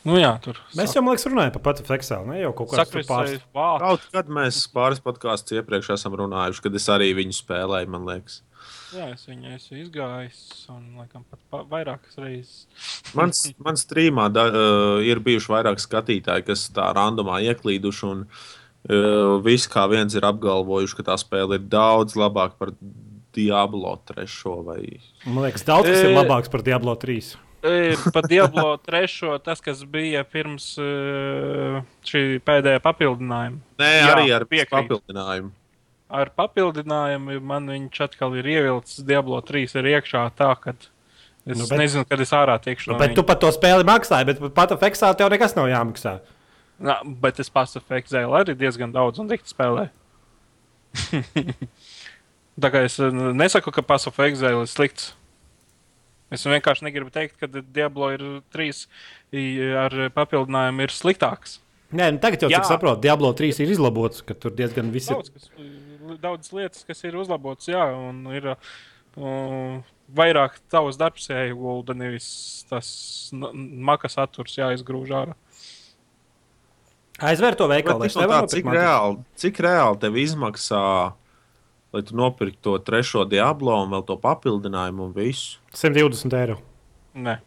Nu 0.03 0.17
jā, 0.19 0.33
tur. 0.43 0.57
Mēs 0.75 0.91
jau, 0.97 1.01
man 1.05 1.15
liekas, 1.15 1.27
runājam 1.31 1.53
par 1.55 1.61
pati 1.69 1.83
Feksālu. 1.87 2.27
Ne 2.33 2.41
jau 2.41 2.49
kaut 2.57 2.73
kādā 2.73 3.03
pāris. 3.07 3.43
vārds. 3.55 3.83
kaut 3.85 4.07
kad 4.11 4.31
mēs 4.35 4.57
pāris 4.73 4.99
podkāstus 5.03 5.55
iepriekš 5.61 5.93
esam 5.95 6.17
runājuši, 6.19 6.63
kad 6.65 6.75
es 6.75 6.87
arī 6.91 7.13
viņu 7.15 7.37
spēlēju, 7.37 7.91
man 7.93 8.09
liekas. 8.09 8.41
Jā, 8.95 9.07
es 9.15 9.23
viņu 9.27 9.53
esmu 9.55 9.79
izgājis, 9.81 10.41
un 10.71 10.81
laikam 10.99 11.23
pat 11.31 11.39
pa- 11.51 11.63
vairākas 11.71 12.19
reizes. 12.19 12.65
Mans, 13.15 13.45
man 13.63 13.79
strīmā 13.79 14.27
da, 14.31 14.43
uh, 14.51 14.99
ir 15.03 15.19
bijuši 15.23 15.51
vairāk 15.55 15.79
skatītāji, 15.83 16.45
kas 16.51 16.67
tā 16.75 16.89
randomā 16.95 17.39
ieklīduši. 17.47 18.03
Un, 18.11 18.25
uh, 18.27 19.39
visi 19.43 19.71
kā 19.71 19.87
viens 19.91 20.13
ir 20.15 20.27
apgalvojuši, 20.27 20.99
ka 20.99 21.07
tā 21.11 21.17
spēle 21.19 21.57
ir 21.59 21.65
daudz 21.71 22.15
labāka 22.19 22.59
par 22.59 22.73
Diablo 23.33 23.95
3. 24.11 24.27
Vai... 24.67 24.99
Man 25.25 25.47
liekas, 25.47 25.63
daudz 25.67 25.87
kas 25.89 26.03
ir 26.03 26.11
E- 26.11 26.15
labāks 26.19 26.51
par 26.51 26.61
Diablo 26.61 26.95
3. 26.99 27.33
E, 27.63 27.95
Par 28.11 28.25
Diablo 28.27 28.77
3. 28.77 29.39
tas, 29.43 29.61
kas 29.63 29.83
bija 29.87 30.23
pirms 30.27 30.65
e, 30.83 30.87
šī 32.03 32.23
pēdējā 32.43 32.81
papildinājuma. 32.83 33.61
Nē, 33.79 33.91
Jā, 34.01 34.09
arī 34.17 34.25
ar 34.35 34.43
piekrītu. 34.49 34.97
papildinājumu. 34.99 35.51
Ar 36.13 36.29
papildinājumu 36.37 37.37
man 37.41 37.69
viņš 37.71 38.01
atkal 38.05 38.35
ir 38.37 38.45
ievilcis 38.51 39.05
Diablo 39.07 39.39
3 39.41 39.77
ir 39.79 39.87
iekšā 39.95 40.25
tā, 40.37 40.51
ka 40.59 40.75
es 40.75 40.89
Nu, 41.57 41.65
bet- 41.67 41.79
nezinu, 41.79 42.03
kad 42.07 42.19
es 42.21 42.29
ārā 42.35 42.59
tiekšu. 42.61 42.91
Nu, 42.91 42.93
no 42.93 42.99
bet 42.99 43.11
viņa. 43.11 43.15
tu 43.15 43.23
par 43.23 43.35
to 43.41 43.47
spēli 43.55 43.83
maksāji, 43.87 44.25
bet 44.27 44.43
pat 44.53 44.75
Feksālu 44.79 45.17
tev 45.17 45.31
nekas 45.33 45.55
nav 45.55 45.67
jāmaksā. 45.71 46.19
Nā, 46.83 46.99
bet 47.23 47.39
es 47.39 47.49
pasu 47.49 47.79
Fekzēlu 47.79 48.35
arī 48.43 48.55
diezgan 48.59 48.91
daudz 48.91 49.19
un 49.23 49.27
dikti 49.31 49.51
spēlēju. 49.55 49.89
Tā 52.63 52.69
kā 52.69 52.83
es 52.85 52.99
nesaku, 52.99 53.71
ka 53.73 53.81
pasu 53.81 54.11
Fekzēlu 54.13 54.61
ir 54.65 54.69
slikts. 54.69 55.13
Es 56.33 56.43
vienkārši 56.49 56.87
negribu 56.87 57.11
teikt, 57.13 57.37
ka 57.37 57.47
Diablo 57.61 58.09
ir 58.15 58.23
trīs 58.53 58.87
i- 59.31 59.59
ar 59.85 59.93
papildinājumu 60.15 60.81
ir 60.87 60.93
sliktāks. 60.95 61.59
Nē, 61.93 62.07
nu 62.15 62.17
tagad 62.23 62.41
jau 62.41 62.49
cik 62.49 62.65
saprotu, 62.65 63.01
Diablo 63.05 63.29
3 63.37 63.59
ir 63.61 63.69
izlabots, 63.75 64.23
ka 64.25 64.33
tur 64.33 64.49
diezgan 64.57 64.89
viss 64.91 65.11
ir. 65.13 65.19
Daudz, 65.19 65.29
kas, 65.29 65.49
daudz 66.23 66.49
lietas, 66.57 66.81
kas 66.89 67.03
ir 67.05 67.13
uzlabotas, 67.21 67.67
jā, 67.69 67.83
un 68.09 68.23
ir 68.33 68.47
uh, 68.55 69.77
vairāk 70.17 70.57
tavs 70.73 70.97
darbs 70.97 71.29
jāiegulda, 71.29 71.93
nevis 71.95 72.65
tas 72.69 73.29
n- 73.31 73.53
maka 73.85 74.09
saturs 74.09 74.57
jāizgrūž 74.57 75.13
ārā. 75.13 75.37
Aizver 77.23 77.53
to 77.55 77.67
veikalu. 77.69 78.07
Tā, 78.09 78.47
cik, 78.49 78.65
mantas. 78.65 78.81
reāli, 78.81 79.19
cik 79.37 79.59
reāli 79.63 79.99
tev 80.01 80.17
izmaksā, 80.17 80.81
lai 81.93 82.01
tu 82.05 82.15
nopirktu 82.17 82.61
to 82.65 82.77
trešo 82.81 83.25
Diablo 83.29 83.75
un 83.83 83.91
vēl 83.93 84.05
to 84.07 84.17
papildinājumu 84.21 85.09
un 85.09 85.15
visu? 85.15 85.59
120 85.77 86.37
eiro. 86.39 86.59
Nē, 87.13 87.37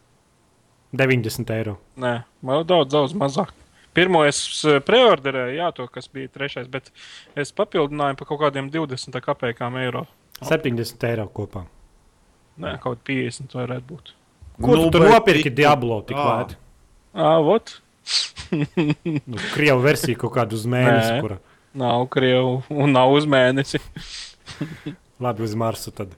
90 0.96 1.54
eiro. 1.56 1.78
nē, 1.98 2.12
man 2.46 2.66
daudz, 2.66 2.92
daudz 2.94 3.16
mazāk. 3.18 3.54
Pirmo 3.96 4.20
es 4.28 4.38
eh, 4.68 4.76
preorderēju, 4.84 5.56
jā, 5.56 5.70
to, 5.74 5.86
kas 5.88 6.10
bija 6.12 6.28
trešais, 6.28 6.68
bet 6.68 6.92
es 7.34 7.54
papildināju 7.56 8.18
par 8.20 8.28
kaut 8.28 8.42
kādiem 8.44 8.68
20 8.70 9.18
kapekām 9.24 9.78
eiro. 9.80 10.04
70 10.44 11.08
eiro 11.08 11.26
kopā. 11.32 11.64
Nē, 12.60 12.76
kaut 12.82 13.00
kā 13.02 13.12
50 13.16 13.56
varētu 13.56 13.88
būt. 13.88 14.14
Ko 14.60 14.76
nu, 14.76 14.86
tu 14.92 15.00
bet 15.00 15.12
nopirki 15.12 15.52
Diablo 15.52 16.00
tik 16.08 16.16
lēti? 16.16 16.56
Ah, 17.16 17.40
vot! 17.44 17.78
Nu, 19.26 19.40
Krievu 19.50 19.82
versija 19.82 20.18
kaut 20.20 20.36
kādu 20.36 20.54
uz 20.54 20.66
mēnesi, 20.70 21.16
Nē. 21.16 21.22
kura 21.24 21.40
Nav 21.76 22.06
krievu 22.08 22.62
un 22.72 22.94
nav 22.94 23.10
uz 23.12 23.26
mēnesi. 23.28 23.80
labi 25.24 25.46
uz 25.46 25.54
Marsu. 25.58 25.92
Tad. 25.94 26.14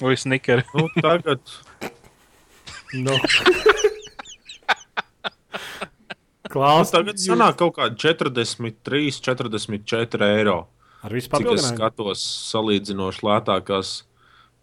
Vai 0.00 0.16
snikeri. 0.20 0.66
Nu, 0.74 0.88
tagad 1.00 1.40
Nu. 2.94 3.12
nu, 3.12 3.18
Klaus, 6.50 6.92
tagad 6.94 7.18
sanāk 7.20 7.58
kaut 7.60 7.74
kādi 7.76 7.98
43, 8.00 9.10
44 9.20 10.28
eiro. 10.38 10.58
ar 11.04 11.12
visu 11.12 11.30
Cik 11.30 11.50
es 11.52 11.66
skatos, 11.68 12.22
salīdzinoši 12.52 13.24
lētākās 13.26 13.90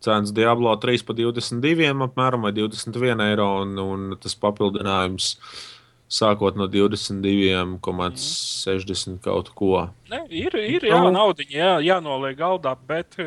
cenas 0.03 0.33
Diablo 0.35 0.73
3 0.79 1.05
par 1.07 1.15
22, 1.19 1.91
apmēram 2.07 2.47
vai 2.47 2.51
21 2.55 3.23
eiro, 3.27 3.47
un, 3.63 3.77
un 3.79 4.17
tas 4.19 4.35
papildinājums 4.39 5.35
sākot 6.13 6.55
no 6.59 6.67
22,60 6.69 9.17
kaut 9.23 9.49
ko. 9.57 9.69
Ne, 10.11 10.19
ir, 10.29 10.53
ir 10.59 10.81
jā, 10.89 10.99
Nu. 11.01 11.09
naudiņa, 11.15 11.55
jā, 11.57 11.71
jānoliek 11.87 12.35
galdā, 12.37 12.75
bet 12.87 13.15
uh, 13.21 13.25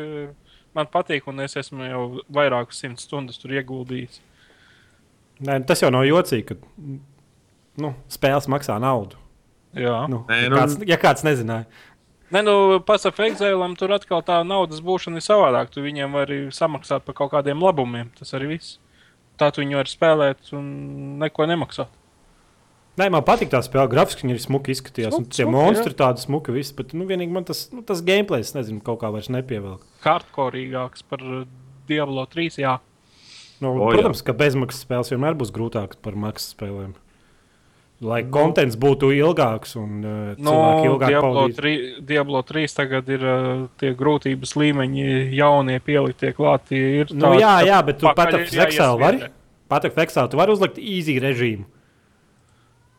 man 0.77 0.87
patīk, 0.93 1.23
un 1.27 1.39
es 1.43 1.55
esmu 1.59 1.83
jau 1.89 2.03
vairākas 2.33 2.77
simt 2.83 2.99
stundas 3.03 3.37
tur 3.41 3.51
ieguldījis. 3.57 4.15
Nē, 5.45 5.53
tas 5.69 5.81
jau 5.83 5.91
nav 5.93 6.03
jocīgi, 6.07 6.45
ka 6.47 6.53
nu, 7.83 7.89
spēles 8.09 8.47
maksā 8.49 8.75
naudu. 8.81 9.15
Jā, 9.77 10.07
Nu, 10.09 10.23
Nē, 10.29 10.35
ja, 10.43 10.49
nu- 10.49 10.57
kāds, 10.57 10.73
ja 10.87 10.97
kāds 10.97 11.23
nezināja. 11.27 11.65
Nē, 12.31 12.41
nu, 12.43 12.53
pasakām, 12.83 13.75
tur 13.77 13.91
atkal 13.95 14.21
tā 14.25 14.41
naudas 14.47 14.81
būšana 14.83 15.15
ir 15.21 15.23
savādāk. 15.23 15.69
Tu 15.71 15.79
viņiem 15.81 16.11
vari 16.11 16.39
samaksāt 16.51 17.01
par 17.05 17.13
kaut 17.15 17.31
kādiem 17.31 17.61
labumiem. 17.61 18.09
Tas 18.17 18.33
arī 18.33 18.47
viss. 18.57 18.79
Tā 19.37 19.51
tu 19.53 19.61
viņu 19.61 19.75
vari 19.77 19.89
spēlēt 19.91 20.49
un 20.57 20.65
neko 21.21 21.45
nemaksāt. 21.47 21.87
Nē, 22.97 23.07
man 23.13 23.21
patīk 23.25 23.51
tā 23.53 23.59
spēle. 23.61 23.85
Grafiski 23.91 24.25
viņa 24.25 24.33
ir 24.35 24.41
smuki 24.41 24.73
izskatījās. 24.73 25.13
Smuki, 25.13 25.27
un 25.27 25.33
Tie 25.35 25.43
smuki, 25.45 25.53
monstri 25.53 25.93
tādi 25.99 26.23
smuki, 26.23 26.53
visi, 26.55 26.73
bet 26.79 26.95
nu, 26.97 27.05
vienīgi 27.05 27.33
man 27.35 27.45
tas, 27.45 27.67
nu, 27.73 27.83
tas 27.85 28.01
gameplay, 28.05 28.41
es 28.41 28.55
nezinu, 28.57 28.81
kaut 28.85 28.97
kā 29.03 29.11
vairs 29.13 29.29
nepievelk. 29.33 29.83
Kārtkorīgāks 30.05 31.05
par 31.09 31.21
uh, 31.21 31.43
Diablo 31.89 32.25
3. 32.25 32.57
Jā, 32.63 32.77
Nu, 33.57 33.71
O, 33.73 33.87
o, 33.87 33.89
jā. 33.89 33.97
protams, 33.97 34.19
ka 34.21 34.35
bezmaksas 34.37 34.83
spēles 34.85 35.09
vienmēr 35.09 35.33
būs 35.37 35.49
grūtākas 35.49 35.97
par 36.05 36.13
maksas 36.13 36.51
spēlēm. 36.53 36.91
Lai 38.05 38.19
kontents 38.29 38.75
būtu 38.77 39.07
ilgāks 39.17 39.71
un 39.79 39.95
uh, 40.05 40.17
no 40.37 40.51
cilvēki 40.53 40.89
ilgāk 40.91 41.07
Nu, 41.07 41.07
Diablo 41.09 41.31
pavadītu. 41.39 41.61
3, 41.63 42.03
Diablo 42.11 42.41
3 42.45 42.75
tagad 42.77 43.09
ir 43.09 43.23
uh, 43.25 43.63
tie 43.81 43.89
grūtības 43.97 44.53
līmeņi, 44.61 45.07
jaunie 45.39 45.79
pieliktie 45.81 46.29
klāti. 46.37 46.77
Ir 47.01 47.13
Nu, 47.17 47.31
jā, 47.41 47.55
jā, 47.65 47.79
bet 47.87 47.97
tu 48.03 48.11
pat 48.13 48.35
ar 48.37 48.45
Fexelu 48.45 49.01
vari. 49.01 49.31
Pat 49.73 49.89
ar 49.89 49.95
Fexelu 49.97 50.29
tu 50.29 50.37
vari 50.37 50.53
uzlikt 50.53 50.77
easy 50.77 51.17
režīmu. 51.23 51.65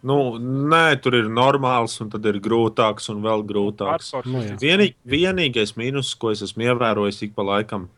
Nu, 0.07 0.39
nē, 0.39 0.99
tur 1.03 1.17
ir 1.19 1.31
normāls, 1.33 1.97
un 2.03 2.11
tad 2.13 2.27
ir 2.31 2.39
grūtāks 2.43 3.09
un 3.11 3.23
vēl 3.25 3.43
grūtāks. 3.49 4.13
Nu. 4.31 4.45
Vienī, 4.61 4.93
vienīgais 5.09 5.75
mīnus, 5.79 6.13
ko 6.15 6.31
es 6.31 6.45
esmu 6.47 6.69
ievērojis 6.69 7.25
ik 7.27 7.35
pa 7.35 7.47
laikam, 7.47 7.89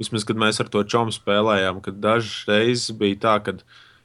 vismaz, 0.00 0.24
kad 0.24 0.40
mēs 0.40 0.62
ar 0.62 0.70
to 0.72 0.82
čomu 0.88 1.12
spēlējām, 1.12 1.82
kad 1.84 2.00
dažas 2.00 2.48
reizes 2.48 2.96
bija 2.96 3.20
tā, 3.26 3.34
ka 3.44 3.56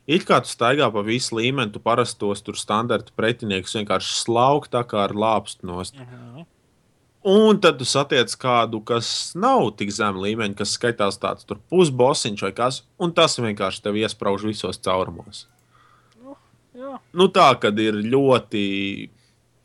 it 0.06 0.28
kā 0.28 0.42
tu 0.44 0.52
staigā 0.52 0.90
pa 0.92 1.06
visu 1.06 1.40
līmeni, 1.40 1.72
tu 1.72 1.80
parastos 1.80 2.44
tur 2.44 2.60
standarta 2.60 3.16
pretiniekus 3.16 3.78
vienkārši 3.80 4.20
slauk 4.26 4.68
tā 4.68 4.84
kā 4.84 5.06
ar 5.08 5.16
lāpstu 5.16 5.72
nost. 5.72 5.96
Mhm. 5.96 6.52
Un 7.26 7.58
tad 7.58 7.80
tu 7.80 7.88
satiec 7.90 8.30
kādu, 8.38 8.84
kas 8.86 9.32
nav 9.34 9.72
tik 9.80 9.90
zem 9.90 10.20
līmeņa, 10.22 10.60
kas 10.60 10.76
skaitās 10.78 11.18
tāds 11.18 11.48
pusbosiņš 11.74 12.44
vai 12.46 12.52
kas, 12.54 12.84
un 13.02 13.16
tas 13.18 13.40
vienkārši 13.40 13.82
tev 13.82 13.98
iesprāž 13.98 14.46
visos 14.46 14.78
caurumos. 14.78 15.48
Jā. 16.76 16.98
Nu, 17.16 17.30
tā 17.32 17.48
kad 17.62 17.78
ir 17.80 17.98
ļoti 18.04 18.64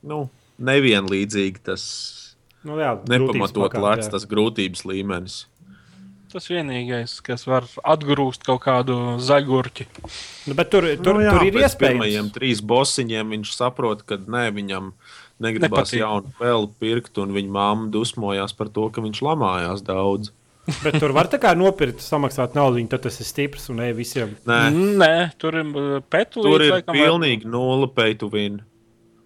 nu, 0.06 0.24
nevienlīdzīgi 0.62 1.64
tas 1.66 1.84
Nu, 2.66 2.76
jā, 2.76 2.92
nepamatot 3.08 3.76
lēts, 3.80 4.10
tas 4.12 4.26
grūtības 4.28 4.84
līmenis. 4.88 5.44
Tas 6.30 6.46
vienīgais, 6.46 7.16
kas 7.26 7.42
var 7.48 7.64
atgrūst 7.82 8.44
kaut 8.46 8.60
kādu 8.62 8.96
zaļgurķi. 9.18 9.86
Nu, 10.46 10.54
bet 10.54 10.68
tur, 10.70 10.86
tur, 11.00 11.18
nu, 11.18 11.24
jā, 11.24 11.32
tur 11.34 11.48
ir 11.48 11.56
pēc 11.56 11.74
pirmajiem 11.80 12.28
trīs 12.34 12.60
bosiņiem 12.62 13.32
viņš 13.34 13.54
saprot, 13.56 14.04
ka 14.06 14.20
nē, 14.20 14.44
viņam 14.54 14.92
negribas 15.42 15.88
Nepatīk. 15.90 16.02
jaunu 16.04 16.30
spēli 16.36 16.70
pirkt, 16.84 17.18
un 17.18 17.34
viņa 17.34 17.54
mamma 17.56 17.90
dusmojās 17.90 18.54
par 18.54 18.70
to, 18.70 18.86
ka 18.94 19.02
viņš 19.02 19.24
lamājās 19.26 19.82
daudz. 19.88 20.30
Bet 20.84 20.98
tur 21.00 21.12
var 21.16 21.26
tā 21.32 21.38
kā 21.42 21.54
nopirkt, 21.56 22.02
samaksāt 22.04 22.54
naudu, 22.54 22.82
tad 22.92 23.02
tas 23.06 23.16
ir 23.22 23.26
stiprs 23.26 23.70
un 23.72 23.80
ne 23.80 23.90
visiem. 23.96 24.36
Nē, 24.46 24.58
Nē, 25.00 25.14
tur 25.40 25.56
ir 25.60 25.70
uh, 25.72 26.00
petu 26.12 26.44
tur 26.44 26.62
ir 26.62 26.76
laikam, 26.76 26.94
var- 26.94 27.00
pilnīgi 27.08 27.48
nulle 27.50 28.14
to 28.20 28.28
win. 28.28 28.60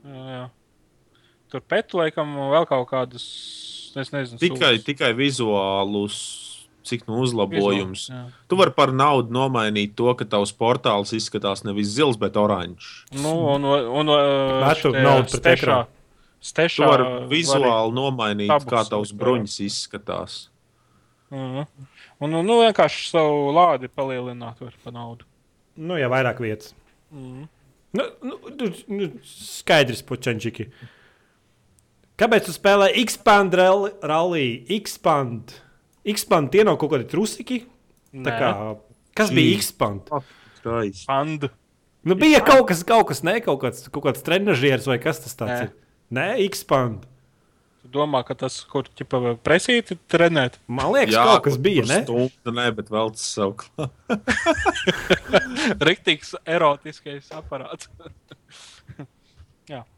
Jā, 0.05 0.24
jā. 0.30 0.45
Tur 1.51 1.61
petu 1.61 1.99
laikam 2.01 2.32
vēl 2.55 2.66
kaut 2.66 2.89
kādus, 2.91 3.26
es 3.97 4.11
nezinu, 4.14 4.39
Tikai, 4.41 4.78
sūdzes. 4.78 4.85
tikai 4.87 5.12
vizuālus 5.14 6.16
cik 6.85 7.07
nu 7.09 7.20
uzlabojums. 7.24 8.09
Jā. 8.12 8.22
Tu 8.49 8.57
vari 8.61 8.72
par 8.76 8.93
naudu 8.93 9.32
nomainīt 9.32 9.95
to, 9.97 10.12
ka 10.18 10.26
tavs 10.28 10.53
portāls 10.53 11.14
izskatās 11.16 11.64
nevis 11.64 11.95
zils, 11.97 12.18
bet 12.20 12.37
oranžs. 12.37 13.05
Nu, 13.16 13.32
un, 13.55 13.64
un, 13.64 13.89
un 14.05 14.12
Metu 14.64 14.91
šitie 14.93 15.05
naudu 15.05 15.30
pret 15.30 15.41
stešā, 15.41 15.62
ekrānu. 15.64 15.87
Tu 16.45 16.51
stešā 16.53 16.89
vari 16.91 17.07
var- 17.09 17.28
vizuāli 17.32 17.97
nomainīt, 17.97 18.53
tabus 18.53 18.68
kā 18.68 18.85
tavs 18.91 19.14
bruņas 19.16 19.57
izskatās. 19.64 20.43
Mhm. 21.35 21.66
Un, 22.22 22.35
un 22.39 22.47
nu, 22.47 22.61
vienkārši 22.62 23.09
savu 23.11 23.51
lādi 23.57 23.89
palielināt 23.91 24.61
var 24.62 24.74
par 24.85 24.95
naudu. 24.95 25.26
Nu, 25.74 25.97
ja 25.99 26.07
vairāk 26.12 26.39
vietas. 26.45 26.74
Mhm. 27.11 27.49
Nu, 27.95 28.05
nu, 28.26 28.39
nu, 28.59 28.68
nu, 28.91 29.09
skaidrs, 29.26 30.03
puķenčiki. 30.07 30.68
Kāpēc 32.18 32.47
tu 32.47 32.55
spēlē 32.55 32.93
X-Pand 33.03 33.55
rally- 33.59 33.95
rally? 34.07 34.49
X-Pand. 34.80 35.55
X-Pand 36.14 36.51
tie 36.55 36.62
nav 36.66 36.78
kaut 36.78 36.93
kādi 36.95 37.09
trusiki. 37.11 37.64
Kā, 38.14 38.51
kas 39.18 39.30
bija 39.35 39.57
X-Pand? 39.59 40.11
Skaisti. 40.61 41.07
Panda. 41.09 41.51
Nu, 42.05 42.14
bija 42.18 42.41
kaut 42.45 42.68
kas, 42.68 42.82
kaut 42.87 43.09
kas, 43.09 43.22
ne, 43.26 43.39
kaut 43.43 43.62
kāds, 43.62 43.87
kaut 43.91 44.05
kāds 44.07 44.22
trenižieris 44.26 44.87
vai 44.91 44.99
kas 45.03 45.22
tas 45.24 45.35
tāds 45.39 45.55
Nē. 45.55 45.62
ir. 45.66 45.72
Nē, 46.14 46.26
X-Pand. 46.51 47.07
Domā, 47.85 48.22
ka 48.24 48.35
tas, 48.39 48.57
kur 48.70 48.87
ķipa 48.97 49.35
presīti 49.45 49.99
trenēt? 50.11 50.57
Man 50.66 50.93
liekas, 50.95 51.14
Jā, 51.14 51.24
kaut 51.28 51.45
kas 51.49 51.59
bija, 51.61 51.85
ne? 51.89 52.01
Stundu, 52.07 52.55
nē, 52.57 52.70
bet 52.78 52.89
vēl 52.93 53.12
tas 53.12 53.26
savu 53.37 53.59
klāstu. 53.61 54.16
Riktīgs 55.89 56.32
erotiskais 56.49 57.28
aparāts. 57.37 57.91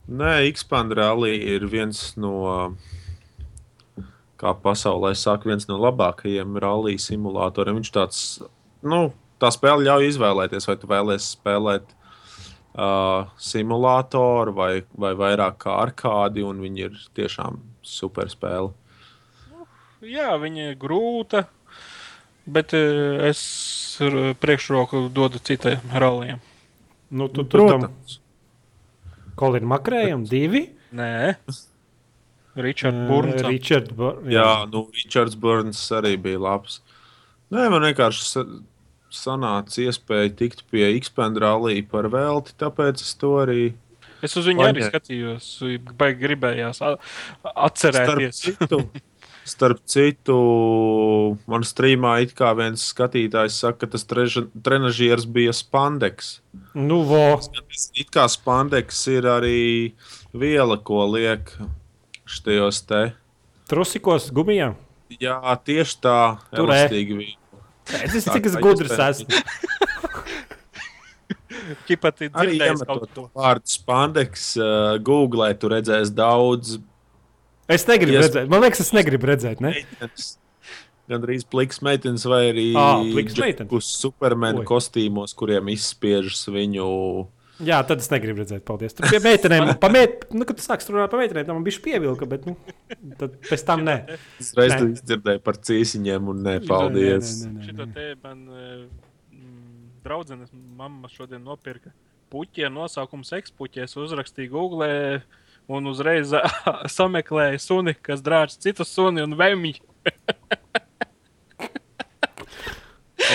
Nē, 0.06 0.32
X-Pand 0.52 0.94
Rally 0.94 1.34
ir 1.56 1.64
viens 1.66 1.98
no, 2.20 2.36
kā 4.38 4.52
pasaulē 4.62 5.10
saka, 5.18 5.48
viens 5.50 5.66
no 5.66 5.78
labākajiem 5.82 6.58
rallija 6.62 7.02
simulatoriem. 7.02 7.80
Viņš 7.80 7.90
tāds, 7.94 8.20
nu, 8.86 9.08
tā 9.42 9.50
spēle 9.54 9.88
ļauj 9.88 10.10
izvēlēties, 10.12 10.68
vai 10.70 10.76
tu 10.78 10.90
vēlēsies 10.90 11.32
spēlēt 11.34 11.90
uh, 11.90 13.26
simulātoru 13.42 14.54
vai, 14.56 14.70
vai 14.94 15.12
vairāk 15.18 15.58
kā 15.64 15.80
arkādi, 15.88 16.46
un 16.46 16.62
viņi 16.62 16.86
ir 16.86 17.00
tiešām 17.18 17.58
super 17.86 18.28
spēle. 18.32 18.72
Jā, 20.06 20.34
viņa 20.38 20.70
ir 20.72 20.76
grūta, 20.78 21.46
bet 22.46 22.74
eh, 22.76 23.30
es 23.30 23.40
priekšroku 24.42 25.06
dodu 25.16 25.40
citai 25.40 25.78
rallija. 25.94 26.36
Nu, 27.10 27.28
tu 27.32 27.44
tur 27.46 27.64
tam 27.70 27.86
Protams, 27.86 28.18
Kolīna 29.38 29.68
Makrējam 29.72 30.26
divi. 30.28 30.66
Nē, 30.96 31.36
Ričards 32.56 33.02
Burns. 33.08 33.42
Richard 33.44 33.90
Bur 33.96 34.22
jā, 34.32 34.48
nu, 34.72 34.86
Richards 34.96 35.36
Burns 35.36 35.80
arī 35.96 36.14
bija 36.20 36.40
labs. 36.40 36.80
Nē, 37.52 37.66
man 37.72 37.84
vienkārši 37.84 38.24
sa- 38.26 38.46
sanāca 39.12 39.84
iespēja 39.86 40.32
tikt 40.36 40.64
pie 40.70 40.88
X-Pand 40.98 41.38
Rally 41.40 41.82
par 41.88 42.08
velti, 42.12 42.52
tāpēc 42.58 43.00
es 43.04 43.14
to 43.20 43.34
arī 43.42 43.74
Es 44.24 44.36
uz 44.36 44.46
viņu 44.48 44.64
arī 44.64 44.80
Paņē. 44.80 44.90
skatījos, 44.92 45.48
baigi 45.98 46.22
gribējās 46.24 46.80
a- 46.82 46.96
Starp 46.96 47.52
atcerēties. 47.68 48.38
citu, 48.40 48.78
starp 49.44 49.80
citu, 49.86 50.36
man 51.46 51.62
strīmā 51.62 52.22
it 52.22 52.34
kā 52.34 52.54
viens 52.56 52.82
skatītājs 52.92 53.58
saka, 53.60 53.80
ka 53.84 53.86
tas 53.92 54.04
treža- 54.04 54.48
trenažieris 54.62 55.26
bija 55.26 55.52
spandeks. 55.52 56.40
Nu, 56.74 57.02
vo. 57.04 57.40
It 57.94 58.10
kā 58.10 58.24
spandeks 58.28 59.06
ir 59.12 59.22
arī 59.22 59.92
viela, 60.34 60.76
ko 60.82 61.04
liek 61.12 61.52
šajos 62.26 62.86
te. 62.86 63.12
Trusikos 63.68 64.30
gumijā. 64.32 64.74
Jā, 65.20 65.38
tieši 65.64 66.00
tā, 66.02 66.38
Tur, 66.54 66.66
elastīgi 66.68 67.16
viela. 67.16 67.36
Es 68.02 68.24
Tā 68.26 68.32
cik 68.34 68.46
es 68.46 68.56
gudrs 68.56 68.90
iespējams. 68.90 69.26
esmu. 71.66 71.76
Ķipat 71.90 72.24
ir 72.26 72.30
Arī 72.32 72.54
dzirdējis 72.56 72.84
kaut 72.88 73.06
ko. 73.14 73.26
vārdu 73.36 73.74
spandeks, 73.76 74.46
uh, 74.60 74.96
Google, 75.02 75.52
tu 75.54 75.68
redzēsi 75.72 76.14
daudz 76.16 76.78
Es 77.68 77.82
negribu 77.88 78.14
Ies- 78.20 78.28
redzēt. 78.28 78.48
Man 78.48 78.62
liekas, 78.62 78.80
es 78.84 78.92
negribu 78.94 79.26
redzēt. 79.26 79.58
Ne? 79.60 79.72
Gan 81.10 81.22
arī 81.22 81.36
pliks 81.50 81.80
meitenes, 81.86 82.24
vai 82.26 82.48
arī 82.52 82.68
uz 83.70 83.88
supermenu 83.90 84.62
Oi. 84.62 84.66
kostīmos, 84.66 85.34
kuriem 85.38 85.68
izspiežas 85.74 86.44
viņu. 86.50 86.86
Jā, 87.66 87.78
tad 87.88 88.02
es 88.02 88.10
negribu 88.12 88.42
redzēt. 88.42 88.64
Paldies. 88.68 88.92
Tur 88.92 89.06
pie 89.08 89.18
meitenēm, 89.24 89.70
pamēt, 89.80 90.26
nu, 90.36 90.44
kad 90.44 90.58
tu 90.58 90.62
sāksi 90.66 90.90
runāt 90.92 91.08
par 91.10 91.22
meitenēm, 91.22 91.46
tam 91.48 91.56
man 91.56 91.64
bija 91.64 91.80
pievilka, 91.80 92.26
bet 92.28 92.44
nu, 92.46 92.56
tad 93.16 93.38
pēc 93.48 93.64
tam 93.64 93.80
nē. 93.86 93.94
Es 94.42 94.50
reiz 94.58 94.74
izdzirdēju 94.82 95.40
par 95.46 95.56
cīsiņiem, 95.64 96.28
un 96.34 96.42
nē, 96.44 96.56
paldies. 96.68 97.30
Nē, 97.46 97.48
nē, 97.48 97.54
nē, 97.54 97.62
nē, 97.62 97.66
Šito 97.70 97.86
nē. 97.86 97.94
te 97.94 98.08
man 98.26 98.42
eh, 98.50 99.05
draudzenes 100.06 100.54
mamma 100.54 101.10
šodien 101.10 101.42
nopirka 101.42 101.90
puķi 102.30 102.66
ar 102.66 102.72
nosaukumu 102.74 103.26
sekspuķi. 103.26 103.84
Es 103.86 103.96
uzrakstīju 103.98 104.52
Google 104.54 104.88
un 105.70 105.90
uzreiz 105.90 106.32
sameklēju 106.98 107.62
suni, 107.62 107.94
kas 108.06 108.22
drāž 108.24 108.58
citu 108.62 108.86
suni 108.86 109.24
un 109.26 109.36
vēmju. 109.38 109.82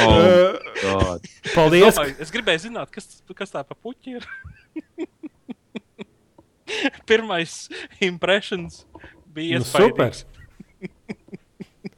Oh, 0.01 0.57
God. 0.83 1.21
Paldies. 1.51 1.95
Domāju, 1.95 2.15
es 2.23 2.33
gribēju 2.33 2.59
zināt, 2.67 2.91
kas, 2.93 3.05
kas 3.35 3.53
tā 3.53 3.63
pa 3.67 3.75
puķi 3.75 4.19
ir. 4.19 4.27
Pirmais 7.09 7.65
impressions 7.99 8.85
bija 9.35 9.59
Nu, 9.59 9.65
super. 9.67 10.15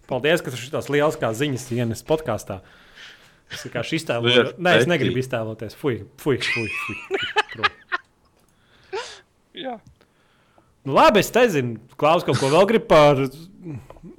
Paldies, 0.10 0.42
ka 0.42 0.52
tu 0.52 0.58
šīs 0.60 0.90
lielas 0.90 1.20
kā 1.22 1.30
ziņas 1.38 1.68
ienes 1.78 2.02
podkāstā. 2.06 2.56
Es 3.52 3.64
vienkārši 3.68 3.98
iztēlojos. 4.00 4.54
Liek 4.54 4.62
Nē, 4.66 4.76
es 4.82 4.88
negribu 4.90 5.20
iztēloties. 5.22 5.76
Fui, 5.78 6.00
fui, 6.22 6.38
fui. 6.42 6.68
fui, 6.86 6.98
fui. 7.56 7.72
Jā. 9.64 9.76
Nu, 10.84 10.96
labi, 10.98 11.22
es 11.24 11.30
nezinu, 11.36 11.78
Klaus, 12.00 12.26
kaut 12.28 12.40
ko 12.42 12.50
vēl 12.52 12.66
grib 12.68 12.88
par 12.90 13.22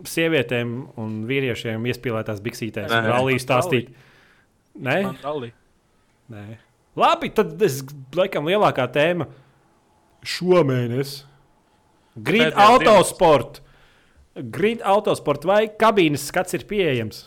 sievietēm 0.08 0.70
un 1.00 1.16
vīriešiem 1.28 1.84
iespīlētās 1.90 2.40
biksītēs. 2.44 2.88
Nē. 2.92 3.00
Rallija 3.10 3.42
stāstīt. 3.42 3.90
Nē, 4.74 4.96
Man 5.08 5.18
dalī. 5.22 5.50
nē. 6.32 6.44
Labi, 6.98 7.30
tad 7.34 7.60
es 7.66 7.80
laikam 8.14 8.46
lielākā 8.48 8.86
tēma 8.94 9.26
šomēnes. 10.24 11.24
Grid 12.14 12.46
Pēdējās 12.46 12.70
autosport. 12.70 13.60
Grid 14.54 14.82
autosport 14.86 15.44
vai 15.46 15.64
kabīnes 15.68 16.24
skats 16.30 16.54
ir 16.56 16.64
pieejams? 16.70 17.26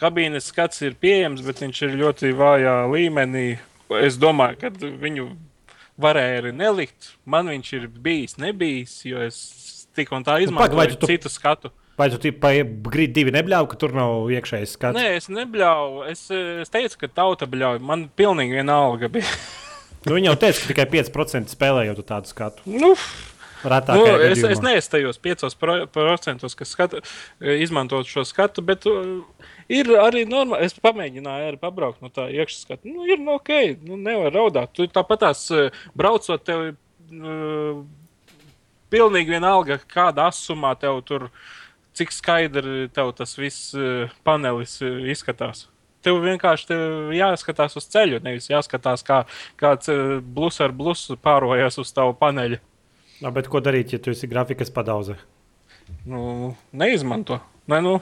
Kabīnes 0.00 0.50
skats 0.52 0.82
ir 0.84 0.96
pieejams, 1.00 1.42
bet 1.46 1.62
viņš 1.64 1.82
ir 1.86 1.96
ļoti 2.02 2.32
vājā 2.36 2.76
līmenī. 2.92 3.46
Es 4.02 4.18
domāju, 4.20 4.58
ka 4.60 4.70
viņu 4.76 5.28
varēja 6.02 6.42
arī 6.42 6.52
nelikt. 6.56 7.12
Man 7.24 7.48
viņš 7.52 7.72
ir 7.78 7.88
bijis, 7.88 8.36
nebijis, 8.42 8.98
jo 9.08 9.22
es 9.24 9.38
tik 9.96 10.12
un 10.12 10.24
tā 10.26 10.36
Nu, 10.40 10.48
izmantoju 10.50 10.98
tu- 11.00 11.06
citu 11.08 11.32
skatu. 11.32 11.70
Vai 11.96 12.10
tu 12.12 12.32
pa 12.36 12.50
grid 12.92 13.14
divi 13.16 13.32
nebļāvi, 13.32 13.70
ka 13.72 13.76
tur 13.80 13.94
nav 13.96 14.26
iekšējais 14.28 14.74
skats? 14.76 14.98
Nē, 14.98 15.14
es 15.16 15.30
nebļauju. 15.32 16.02
Es, 16.10 16.26
es 16.30 16.68
teicu, 16.68 16.98
ka 17.00 17.08
tauta 17.08 17.46
bļauj. 17.48 17.80
Man 17.80 18.10
pilnīgi 18.12 18.58
vienalga 18.58 19.08
bija. 19.08 19.24
Nu, 20.04 20.12
viņi 20.14 20.28
jau 20.28 20.36
teica, 20.36 20.60
ka 20.60 20.68
tikai 20.74 20.84
5% 20.92 21.48
spēlējot 21.56 22.04
tādu 22.04 22.28
skatu. 22.28 22.60
Nu, 22.68 22.92
nu, 23.96 24.06
es, 24.28 24.42
es 24.44 24.62
neestajos 24.64 25.20
5%, 25.22 26.50
kas 26.60 26.72
skata, 26.72 27.02
izmantot 27.40 28.08
šo 28.10 28.24
skatu, 28.28 28.64
bet 28.66 28.86
uh, 28.90 29.20
ir 29.72 29.90
arī 30.00 30.24
normāli. 30.28 30.66
Es 30.66 30.76
pamēģināju 30.82 31.50
arī 31.50 31.60
pabraukt 31.60 32.02
no 32.04 32.10
tā 32.12 32.28
iekšskata. 32.34 32.86
Nu, 32.88 33.06
ir 33.08 33.22
nu, 33.22 33.36
ok, 33.40 33.52
nu, 33.86 33.98
nevar 34.00 34.34
raudāt. 34.34 34.74
Tu 34.76 34.88
tāpat 34.92 35.24
tās 35.26 35.46
uh, 35.54 35.84
braucot, 35.98 36.42
tev 36.46 36.68
uh, 36.72 37.80
pilnīgi 38.92 39.36
vienalga, 39.36 39.78
kāda 39.90 40.28
asumā 40.30 40.74
tev 40.80 41.00
tur, 41.06 41.30
cik 41.96 42.12
skaidri 42.12 42.90
tev 42.94 43.14
tas 43.18 43.34
viss 43.38 43.72
uh, 43.76 44.12
panelis 44.26 44.78
uh, 44.84 45.00
izskatās. 45.10 45.66
Tev 46.06 46.20
vienkārši 46.22 46.68
tev 46.68 47.12
jāskatās 47.16 47.74
uz 47.80 47.88
ceļu, 47.90 48.20
nevis 48.22 48.50
jāskatās, 48.52 49.02
kā 49.06 49.24
kāds 49.58 49.90
uh, 49.90 50.18
blus 50.22 50.60
ar 50.62 50.74
blusu 50.76 51.18
pārojas 51.18 51.80
uz 51.82 51.90
tavu 51.96 52.14
paneļu. 52.20 52.60
No, 53.22 53.30
bet 53.32 53.48
ko 53.48 53.60
darīt, 53.64 53.92
ja 53.96 53.98
tu 54.02 54.10
esi 54.12 54.28
grafikas 54.28 54.70
padauze? 54.70 55.16
Nu, 56.04 56.54
neizmanto. 56.76 57.40
Ne, 57.70 57.80
nu, 57.80 57.94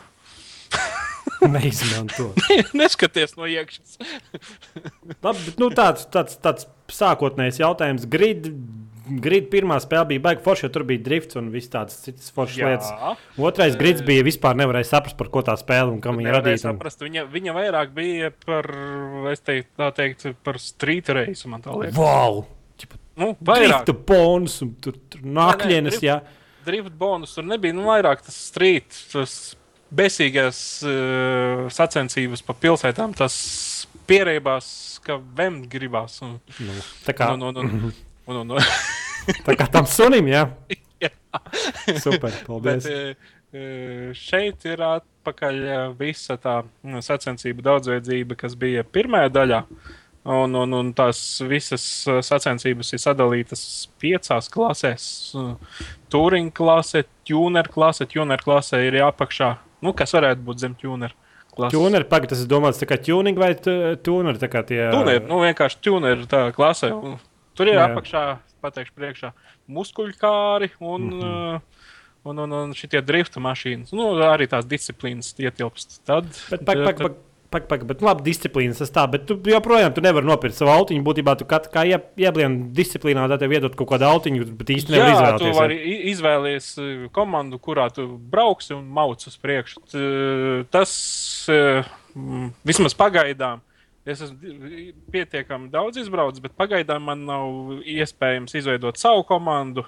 Neizmanto. 1.54 2.30
neskaties 2.80 3.36
no 3.36 3.46
iekšas. 3.48 3.98
Labi, 5.24 5.38
bet, 5.46 5.58
nu, 5.60 5.68
tāds, 5.74 6.06
tāds, 6.12 6.38
tāds 6.42 6.66
sākotnējs 6.92 7.60
jautājums. 7.60 8.06
Grid, 8.10 8.48
grid 9.24 9.50
pirmā 9.52 9.76
spēle 9.84 10.06
bija 10.14 10.22
baigta 10.24 10.44
forša, 10.46 10.66
jo 10.68 10.72
tur 10.78 10.86
bija 10.88 11.02
drifts 11.04 11.36
un 11.40 11.50
viss 11.52 11.68
tādas 11.72 11.98
citas 12.06 12.30
foršas 12.34 12.64
lietas. 12.64 13.18
Otrais 13.40 13.76
grids 13.80 14.04
bija 14.06 14.24
vispār 14.24 14.56
nevarēja 14.60 14.88
saprast, 14.94 15.18
par 15.20 15.28
ko 15.34 15.42
tā 15.44 15.56
spēle 15.60 15.92
un 15.92 16.00
kam 16.04 16.16
viņa 16.20 16.32
radīta. 16.38 16.70
un- 16.72 16.78
saprast, 16.78 17.04
viņa, 17.04 17.26
viņa 17.32 17.56
vairāk 17.58 17.92
bija 17.96 18.32
par, 18.46 18.70
es 19.32 19.44
teiktu, 19.44 19.70
tā 19.80 19.90
teikt, 20.00 20.28
par 20.44 20.60
street 20.62 21.12
race. 21.12 21.44
Man 21.48 21.64
tā 21.64 21.76
liekas. 21.76 21.98
Wow! 22.00 22.46
Nu, 23.20 23.32
vairāk 23.46 23.84
Drifta 23.84 23.94
bonus 24.08 24.56
un 24.64 24.72
tur, 24.82 24.96
tur 25.12 25.20
nākļienes, 25.22 25.98
drift- 26.00 26.06
jā. 26.08 26.16
drift 26.66 26.96
bonus 26.98 27.34
tur 27.36 27.44
nebija. 27.46 27.74
Nu, 27.76 27.84
vairāk 27.90 28.24
tas 28.26 28.34
street, 28.50 28.96
tas 29.12 29.34
besīgās 29.94 30.58
uh, 30.88 31.68
sacensības 31.70 32.42
pa 32.42 32.56
pilsētām, 32.58 33.12
tas 33.14 33.36
pierēbās, 34.10 34.66
ka 35.04 35.20
vemt 35.38 35.68
gribās. 35.70 36.18
Un, 36.26 36.38
Nu, 36.58 36.74
tā 37.06 37.14
kā, 37.16 37.30
un, 37.36 37.42
un, 37.52 37.62
un, 37.62 37.92
un, 38.26 38.40
un, 38.42 38.54
un, 38.56 38.72
tā 39.46 39.54
kā 39.60 39.68
tam 39.70 39.86
sunim, 39.90 40.28
jā. 40.32 40.46
Jā. 41.04 41.10
Super, 42.00 42.30
Bet 42.32 42.44
paldies. 42.46 42.86
e, 42.88 43.14
e, 43.52 43.64
šeit 44.16 44.62
ir 44.70 44.80
atpakaļ 44.86 45.58
visa 45.98 46.36
tā 46.40 46.60
nu, 46.86 47.02
sacensību 47.04 47.64
daudzveidzība, 47.66 48.38
kas 48.40 48.54
bija 48.56 48.84
pirmajā 48.86 49.28
daļā. 49.34 49.58
Un, 50.24 50.54
un, 50.56 50.72
un 50.72 50.92
tās 50.96 51.18
visas 51.44 51.82
e, 52.08 52.14
sacensības 52.24 52.94
ir 52.96 53.00
sadalītas 53.02 53.64
piecās 54.00 54.48
klasēs. 54.48 55.04
Turing 56.08 56.48
klase, 56.56 57.04
tuner 57.28 57.68
klase, 57.68 58.06
tuner 58.08 58.40
klase 58.40 58.80
ir 58.86 58.96
jāapakšā. 59.02 59.50
Nu, 59.84 59.92
kas 59.92 60.16
varētu 60.16 60.46
būt 60.46 60.64
zem 60.64 60.78
tuner 60.80 61.12
klases? 61.52 61.76
Tuner, 61.76 62.06
pagaidi, 62.08 62.32
tas 62.32 62.40
ir 62.40 62.48
domāts 62.48 62.80
tā 62.80 62.88
kā 62.88 62.96
tuning 62.96 63.36
vai 63.36 63.52
tu- 63.54 63.96
tuner, 64.00 64.40
tā 64.40 64.48
kā 64.48 64.64
tie. 64.64 64.80
Tuner, 64.96 65.20
nu 65.28 65.44
vienkārši 65.44 65.80
tuner 65.84 66.24
tā 66.30 66.46
klasē. 66.56 66.94
Un 66.96 67.20
Tur 67.54 67.70
ir 67.70 67.78
Jā. 67.78 67.86
apakšā, 67.90 68.22
pateikšu, 68.64 68.94
priekšā 68.98 69.30
muskuļkāri 69.70 70.72
un, 70.80 71.06
mm. 71.06 71.20
-hmm. 71.20 71.60
un, 72.30 72.42
un, 72.44 72.56
un 72.60 72.74
šitie 72.74 73.02
drifta 73.02 73.40
mašīnas. 73.40 73.94
Nu, 73.94 74.10
arī 74.26 74.48
tās 74.50 74.66
disciplīnas 74.66 75.34
ietilpst. 75.38 76.00
Tad, 76.04 76.26
Bet, 76.50 76.64
pak, 76.66 76.82
pak, 76.84 77.02
pak, 77.06 77.20
pak, 77.54 77.68
pak, 77.70 77.84
bet 77.88 78.02
labi, 78.04 78.24
disciplīnas 78.26 78.82
tas 78.82 78.90
tā, 78.94 79.04
bet 79.10 79.24
tu 79.30 79.36
joprojām 79.50 79.94
tu 79.96 80.02
nevari 80.04 80.26
nopirkt 80.28 80.58
savu 80.58 80.72
autiņu. 80.74 81.04
Būtībā 81.06 81.36
tu 81.40 81.46
kat, 81.48 81.70
kā 81.72 81.86
ie- 81.88 82.00
ieblieni 82.26 82.68
disciplīnā, 82.76 83.28
tad 83.30 83.44
tev 83.44 83.54
iedod 83.54 83.76
kaut 83.78 83.92
kādu 83.94 84.08
autiņu, 84.10 84.48
bet 84.58 84.72
īsti 84.76 84.94
nevar 84.96 85.08
Jā, 85.08 85.14
tu 85.38 85.46
izvēlēties. 85.46 85.60
vari 85.60 85.78
izvēlēties 86.12 86.68
eh, 86.82 87.04
komandu, 87.14 87.60
kurā 87.62 87.86
tu 87.94 88.08
brauksi 88.34 88.74
un 88.76 88.84
mauc 88.98 89.22
uz 89.30 89.38
priekšu. 89.40 89.84
Tas 90.74 90.92
mm, 91.50 92.50
vismaz 92.66 92.98
pagaidām. 92.98 93.62
Es 94.04 94.20
esmu 94.20 94.36
pietiekami 95.14 95.70
daudz 95.72 95.96
izbraucis, 96.02 96.42
bet 96.44 96.52
pagaidām 96.60 97.06
man 97.08 97.22
nav 97.24 97.78
iespējams 97.88 98.52
izveidot 98.60 99.00
savu 99.00 99.24
komandu. 99.24 99.86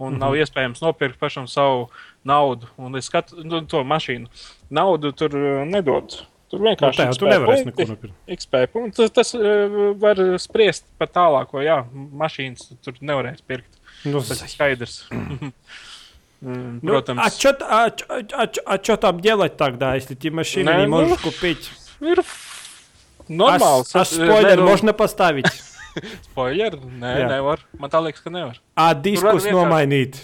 Un 0.00 0.14
nav 0.16 0.32
iespējams 0.32 0.80
nopirkt 0.80 1.18
pašam 1.20 1.44
savu 1.44 1.90
naudu. 2.24 2.70
Un 2.80 2.96
es 2.96 3.10
skatu 3.10 3.42
nu, 3.44 3.58
to 3.68 3.82
mašīnu. 3.84 4.30
Naudu 4.72 5.10
tur 5.12 5.34
eh, 5.36 5.66
nedod. 5.68 6.22
Tur 6.51 6.59
Nu, 6.61 6.69
vienkārši 6.69 6.99
tā, 7.01 7.05
tu 7.17 7.25
XP 7.25 7.31
nevarēsi 7.33 7.63
punkti. 7.65 7.81
neko 7.85 7.91
nopirkt. 7.95 8.15
XP 8.37 8.67
punkts. 8.71 8.97
Tas, 8.97 9.11
tas 9.11 9.33
eh, 9.35 9.93
var 9.97 10.15
spriest 10.39 10.85
par 10.99 11.07
tālāko. 11.07 11.63
Jā, 11.65 11.79
mašīnas 11.93 12.67
tu 12.69 12.75
tur 12.83 12.93
nevarēs 13.01 13.41
pirkt. 13.47 13.79
Nu, 14.05 14.21
Tas 14.21 14.41
ir 14.41 14.47
skaidrs. 14.53 15.03
Mm, 15.11 16.79
Ну, 16.83 16.93
Protams, 16.93 17.19
а 17.23 17.29
что 17.31 17.49
а, 17.61 17.89
чё- 17.89 18.05
а, 18.09 18.45
чё- 18.47 18.61
а 18.65 18.77
чё 18.77 18.97
там 18.97 19.19
делать 19.19 19.57
тогда, 19.57 19.95
если 19.95 20.13
ты 20.15 20.29
машину 20.29 20.69
Не, 20.71 20.77
не 20.79 20.85
ну, 20.85 20.89
можешь 21.01 21.19
купить? 21.19 21.71
ir 22.01 22.19
А, 22.19 23.31
normāli. 23.31 23.83
с- 23.85 23.95
а 23.95 24.05
спойлер 24.05 24.61
можно 24.61 24.93
поставить? 24.93 25.47
Spoiler? 25.95 26.75
Nē, 26.99 27.21
Jā. 27.23 27.29
nevar. 27.31 27.59
Man 27.79 27.89
tā 27.89 28.01
liekas, 28.03 28.21
ka 28.21 28.29
nevar. 28.29 28.59
А 28.75 28.93
дискус 28.93 29.43
vienkārši- 29.45 29.53
nomainīt? 29.53 30.15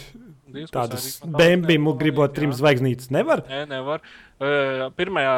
Tādas 0.72 1.04
arī 1.06 1.26
man 1.26 1.32
tā 1.32 1.38
bēnbi 1.40 1.72
liekas, 1.74 1.82
mu 1.84 1.92
gribot 1.98 2.34
trim 2.36 2.52
jā. 2.52 2.56
zvaigznītes 2.60 3.10
nevar? 3.10 3.42
Nē, 3.50 3.64
nevar. 3.68 4.00
Uh, 4.36 4.86
pirmajā 4.96 5.32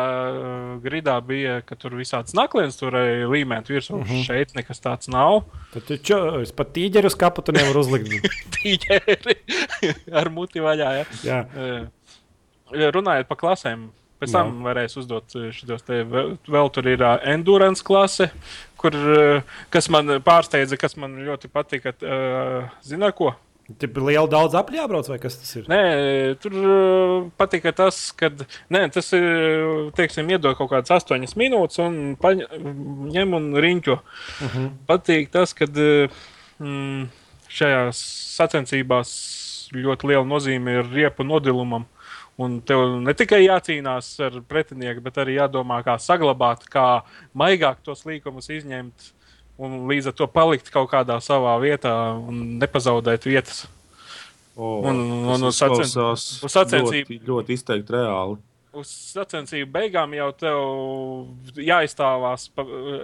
gridā 0.85 1.15
bija, 1.25 1.61
ka 1.65 1.77
tur 1.79 1.95
visāds 1.97 2.35
naklienas 2.37 2.77
turēja 2.81 3.29
līmēt 3.31 3.71
virsū. 3.73 3.95
Uh 3.95 4.03
Mhm. 4.03 4.11
-huh. 4.11 4.25
Šeit 4.27 4.55
nekas 4.55 4.81
tāds 4.85 5.09
nav. 5.09 5.45
Tad 5.73 5.87
tu 5.87 5.97
čo, 5.97 6.41
es 6.43 6.53
pat 6.53 6.73
tīģeru 6.75 7.07
uz 7.07 7.15
kapu 7.15 7.43
tu 7.43 7.53
nevar 7.53 7.77
uzlikt. 7.77 8.11
Tīģeri 8.59 9.37
ar 10.21 10.31
muti 10.31 10.61
vaļā. 10.61 10.91
Ja? 10.99 11.05
Jā. 11.25 11.41
Uh, 11.57 11.87
runājot 12.93 13.27
par 13.29 13.37
klasēm. 13.37 13.91
Pēc 14.19 14.33
Jā. 14.33 14.41
tam 14.43 14.65
varēs 14.67 14.97
uzdot 14.99 15.31
šitos 15.55 15.83
te. 15.87 16.03
Vēl, 16.03 16.33
vēl 16.49 16.71
tur 16.75 16.87
ir 16.91 17.01
uh, 17.03 17.21
endurance 17.23 17.85
klase, 17.87 18.31
kur, 18.77 18.91
uh, 18.91 19.43
kas 19.71 19.89
man 19.89 20.07
pārsteidza, 20.27 20.77
kas 20.77 20.97
man 20.97 21.15
ļoti 21.23 21.47
patika. 21.49 21.93
Uh, 22.03 22.67
Ziniet, 22.83 23.15
ko? 23.15 23.37
Tur 23.77 23.91
bija 23.93 24.07
liela 24.07 24.29
daudz 24.33 24.55
apļu 24.57 24.79
jābrauc, 24.79 25.09
vai 25.13 25.19
kas 25.21 25.35
tas 25.43 25.51
ir? 25.59 25.67
Nē, 25.69 25.81
tur 26.41 26.55
uh, 26.57 27.27
patika 27.37 27.73
tas, 27.77 27.99
ka 28.17 28.31
tas 28.33 29.13
ir, 29.13 29.27
teiksim, 29.99 30.31
iedod 30.33 30.57
kaut 30.57 30.71
kādas 30.73 30.95
astoņas 30.97 31.37
minūtes 31.37 31.83
un 31.85 32.17
paņem 32.23 33.37
un 33.37 33.51
riņķo. 33.61 33.99
Uh 33.99 34.49
Mhm. 34.49 34.65
-huh. 34.65 34.71
Patīk 34.89 35.31
tas, 35.31 35.53
ka 35.53 35.67
mm, 35.67 37.09
šajās 37.49 38.01
sacensībās 38.37 39.11
ļoti 39.75 40.09
liela 40.09 40.25
nozīme 40.25 40.79
ir 40.79 40.91
riepu 40.93 41.25
nodilumam. 41.25 41.87
Un 42.39 42.61
tev 42.63 43.01
ne 43.03 43.13
tikai 43.15 43.43
jācīnās 43.45 44.13
ar 44.23 44.41
pretinieku, 44.49 45.01
bet 45.03 45.17
arī 45.19 45.35
jādomā, 45.41 45.83
kā 45.83 45.99
saglabāt, 45.99 46.69
kā 46.71 47.03
maigāk 47.35 47.83
tos 47.83 48.05
līkumus 48.07 48.49
izņemt 48.49 49.13
un 49.59 49.89
līdz 49.91 50.07
ar 50.13 50.13
to 50.19 50.27
palikt 50.31 50.71
kaut 50.71 50.91
kādā 50.93 51.19
savā 51.25 51.57
vietā 51.63 51.93
un 52.19 52.59
nepazaudēt 52.61 53.27
vietas. 53.27 53.67
O, 54.59 54.81
Un- 54.83 55.25
un 55.31 55.45
uz 55.47 55.55
sacen- 55.59 55.85
izklausās 55.85 56.45
uz 56.45 56.53
sacensību- 56.55 57.07
ļoti, 57.07 57.21
ļoti 57.27 57.55
izteikti 57.59 57.93
reāli. 57.95 58.39
uz 58.79 58.87
sacensību 59.15 59.71
beigām 59.73 60.13
jau 60.15 60.33
tev 60.39 60.59
jāizstāvās, 61.57 62.49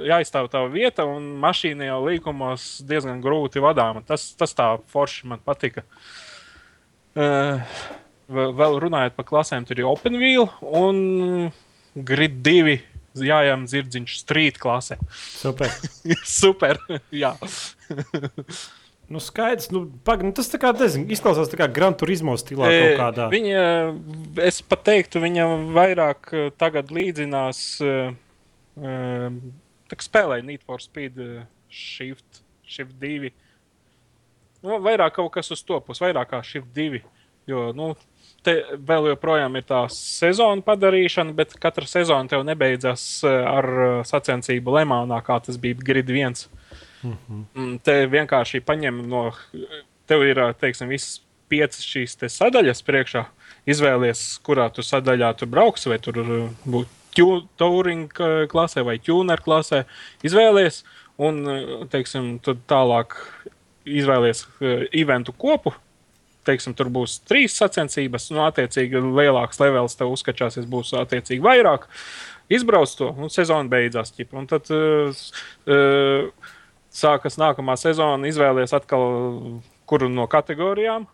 jāizstāv 0.07 0.49
tā 0.53 0.61
vieta, 0.71 1.07
un 1.07 1.41
mašīna 1.43 1.87
jau 1.89 2.01
līkumos 2.07 2.83
diezgan 2.87 3.23
grūti 3.23 3.63
vadāma. 3.63 4.05
Tas, 4.07 4.35
tas 4.39 4.53
tā 4.55 4.79
forši 4.93 5.25
man 5.25 5.39
patika. 5.45 5.83
Uh, 7.15 7.61
vēl 8.31 8.53
vēl 8.59 8.81
runājot 8.83 9.15
par 9.15 9.25
klasēm, 9.29 9.67
tur 9.67 9.79
ir 9.79 9.87
Open 9.87 10.19
Wheel 10.19 10.49
un 10.63 11.53
Grid 11.95 12.43
2. 12.43 12.81
Jājām 13.15 13.69
dzirdziņš 13.71 14.17
strīt 14.25 14.59
klasē. 14.63 14.99
Super. 15.15 15.71
Super! 16.41 16.81
Jā, 17.15 17.37
Nu, 19.09 19.21
skaidrs, 19.21 19.69
nu, 19.69 19.85
pag, 20.05 20.23
nu, 20.25 20.33
tas 20.33 20.49
kā, 20.57 20.71
nezinu, 20.79 21.05
izklausās 21.13 21.51
tā 21.53 21.59
kā 21.61 21.67
Gran 21.69 21.93
Turismo 21.99 22.33
stilā 22.41 22.71
E. 22.73 22.95
Viņa, 23.35 23.65
es 24.47 24.63
pat 24.65 24.85
teiktu, 24.89 25.21
viņa 25.21 25.49
vairāk 25.77 26.31
eh, 26.33 26.47
tagad 26.57 26.93
līdzinās 26.95 27.61
uh, 27.85 28.15
spēlē 30.01 30.41
Need 30.47 30.65
for 30.65 30.81
Speed 30.81 31.21
uh, 31.21 31.45
Shift, 31.69 32.41
Shift 32.65 32.97
2. 33.03 33.35
Nu, 34.65 34.81
vairāk 34.81 35.19
kaut 35.21 35.35
kas 35.37 35.53
uz 35.53 35.61
to 35.69 35.83
puses, 35.85 36.01
vairāk 36.07 36.33
kā 36.33 36.41
Shift 36.47 36.73
2. 36.73 37.05
Jo, 37.51 37.69
nu, 37.77 37.93
te 38.45 38.55
vēl 38.87 39.11
joprojām 39.13 39.57
ir 39.59 39.67
tā 39.69 39.85
sezona 39.93 40.65
padarīšana, 40.65 41.35
bet 41.37 41.57
katra 41.61 41.89
sezona 41.89 42.31
tev 42.31 42.45
nebeidzas 42.47 43.05
eh, 43.27 43.37
ar 43.49 43.69
eh, 43.87 43.95
sacensību 44.09 44.79
Lemānā, 44.79 45.21
kā 45.25 45.41
tas 45.45 45.59
bija 45.61 45.79
Grid 45.81 46.13
1. 46.13 46.47
Mm, 47.05 47.77
Te 47.85 47.99
vienkārši 48.09 48.63
paņem 48.65 49.03
no. 49.11 49.27
Tev 50.09 50.25
ir, 50.25 50.41
teiksim, 50.61 50.91
visas 50.93 51.23
piecas 51.49 51.85
šīs 51.85 52.17
sadaļas 52.33 52.83
priekšā. 52.85 53.25
Izvēlies, 53.69 54.25
kurā 54.45 54.69
tu 54.73 54.85
sadaļā 54.85 55.31
tu 55.41 55.49
brauksi, 55.49 55.89
vai 55.93 55.99
tur 56.03 56.21
būtu 56.69 57.29
touring 57.61 58.13
klasē 58.51 58.85
vai 58.85 58.99
tuner 59.01 59.41
klasē. 59.41 59.85
Izvēlies, 60.27 60.83
un, 61.21 61.41
teiksim, 61.93 62.35
tad 62.45 62.65
tālāk 62.69 63.17
izvēlies 63.85 64.45
eventu 64.93 65.33
kopu. 65.37 65.73
Teiksim, 66.45 66.75
tur 66.77 66.91
būs 66.93 67.19
trīs 67.25 67.57
sacensības, 67.57 68.29
un, 68.35 68.43
attiecīgi, 68.45 69.01
lielāks 69.17 69.61
levels 69.63 69.97
tev 69.97 70.13
uzskačāsies, 70.13 70.67
būs 70.69 70.93
attiecīgi 71.01 71.45
vairāk. 71.45 71.87
Izbrauc 72.53 72.93
to, 72.99 73.09
un 73.17 73.33
sezona 73.33 73.71
beidzās. 73.73 74.13
Ķipa, 74.13 74.37
un 74.37 74.49
tad 74.51 74.69
uh, 74.75 75.23
uh, 75.73 76.51
sākas 76.93 77.39
nākamā 77.41 77.79
sezona, 77.81 78.29
izvēlies 78.29 78.77
atkal 78.77 79.07
kuru 79.89 80.11
no 80.13 80.27
kategorijām. 80.29 81.07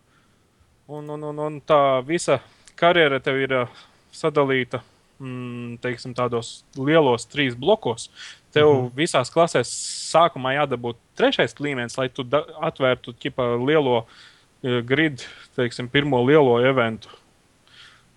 Un, 0.91 1.07
un, 1.15 1.23
un, 1.29 1.39
un 1.39 1.59
tā 1.63 2.01
visa 2.03 2.41
karjera 2.79 3.21
tev 3.23 3.39
ir 3.39 3.55
uh, 3.61 3.77
sadalīta 4.11 4.81
mm, 5.21 5.77
teiksim, 5.85 6.15
tādos 6.17 6.65
lielos 6.75 7.29
trīs 7.31 7.55
blokos. 7.55 8.09
Tev 8.51 8.67
mm 8.67 8.81
-hmm. 8.81 8.91
visās 8.99 9.31
klasēs 9.31 9.71
sākumā 10.11 10.57
jādabūt 10.57 10.99
trešais 11.15 11.55
līmenis, 11.59 11.95
lai 11.97 12.09
tu 12.09 12.27
atvērtu 12.59 13.15
ķipa, 13.15 13.55
lielo 13.63 14.01
uh, 14.01 14.19
gridu, 14.63 15.23
teiksim, 15.57 15.89
pirmo 15.89 16.21
lielo 16.25 16.59
eventu. 16.65 17.09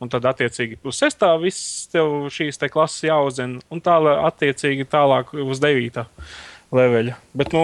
Un 0.02 0.10
tad, 0.10 0.24
attiecīgi, 0.26 0.76
uz 0.84 0.98
sestā 1.00 1.30
viss 1.40 1.86
tev 1.88 2.26
šīs 2.34 2.58
te 2.60 2.68
klases 2.68 3.06
jāuzzina, 3.06 3.62
un 3.72 3.80
tālāk, 3.80 4.18
attiecīgi, 4.28 4.84
tālāk 4.90 5.30
uz 5.38 5.60
devītā 5.62 6.04
leveļa. 6.74 7.14
Bet, 7.38 7.52
nu, 7.54 7.62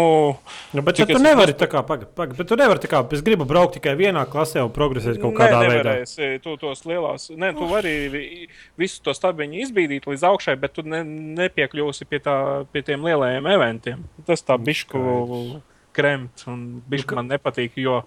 Nu, 0.73 0.83
bet 0.87 0.95
cik 1.01 1.09
tu 1.11 1.17
es- 1.19 1.23
nevari 1.25 1.53
tā 1.59 1.67
kā, 1.67 1.83
pag, 1.85 2.05
pag, 2.15 2.37
bet 2.39 2.47
tu 2.47 2.55
nevari 2.57 2.79
tā 2.79 2.87
kā, 2.89 3.01
es 3.13 3.21
gribu 3.27 3.45
braukt 3.45 3.75
tikai 3.75 3.97
vienā 3.99 4.23
klasē 4.31 4.63
un 4.63 4.71
progresēt 4.71 5.19
kaut 5.21 5.35
kādā 5.35 5.59
Nē, 5.59 5.69
veidā. 5.69 5.83
nevarēsi 5.97 6.43
Tu 6.45 6.57
tos 6.57 6.85
lielās, 6.87 7.29
ne, 7.37 7.53
tu 7.53 7.67
vari 7.67 8.09
vi- 8.09 8.49
visu 8.79 9.03
to 9.03 9.11
stabiņu 9.11 9.61
izbīdīt 9.67 10.07
līdz 10.07 10.23
augšai, 10.31 10.57
bet 10.61 10.73
tu 10.73 10.83
ne, 10.83 11.03
nepiekļūsi 11.03 12.07
pie, 12.09 12.21
tā, 12.21 12.65
pie 12.73 12.83
tiem 12.83 13.03
lielajiem 13.03 13.45
eventiem. 13.45 14.05
Tas 14.25 14.41
tā 14.43 14.57
bišku 14.57 15.61
kremt 15.93 16.47
un 16.47 16.81
bišku 16.89 17.17
man 17.17 17.29
nepatīk, 17.29 17.73
jo, 17.75 18.05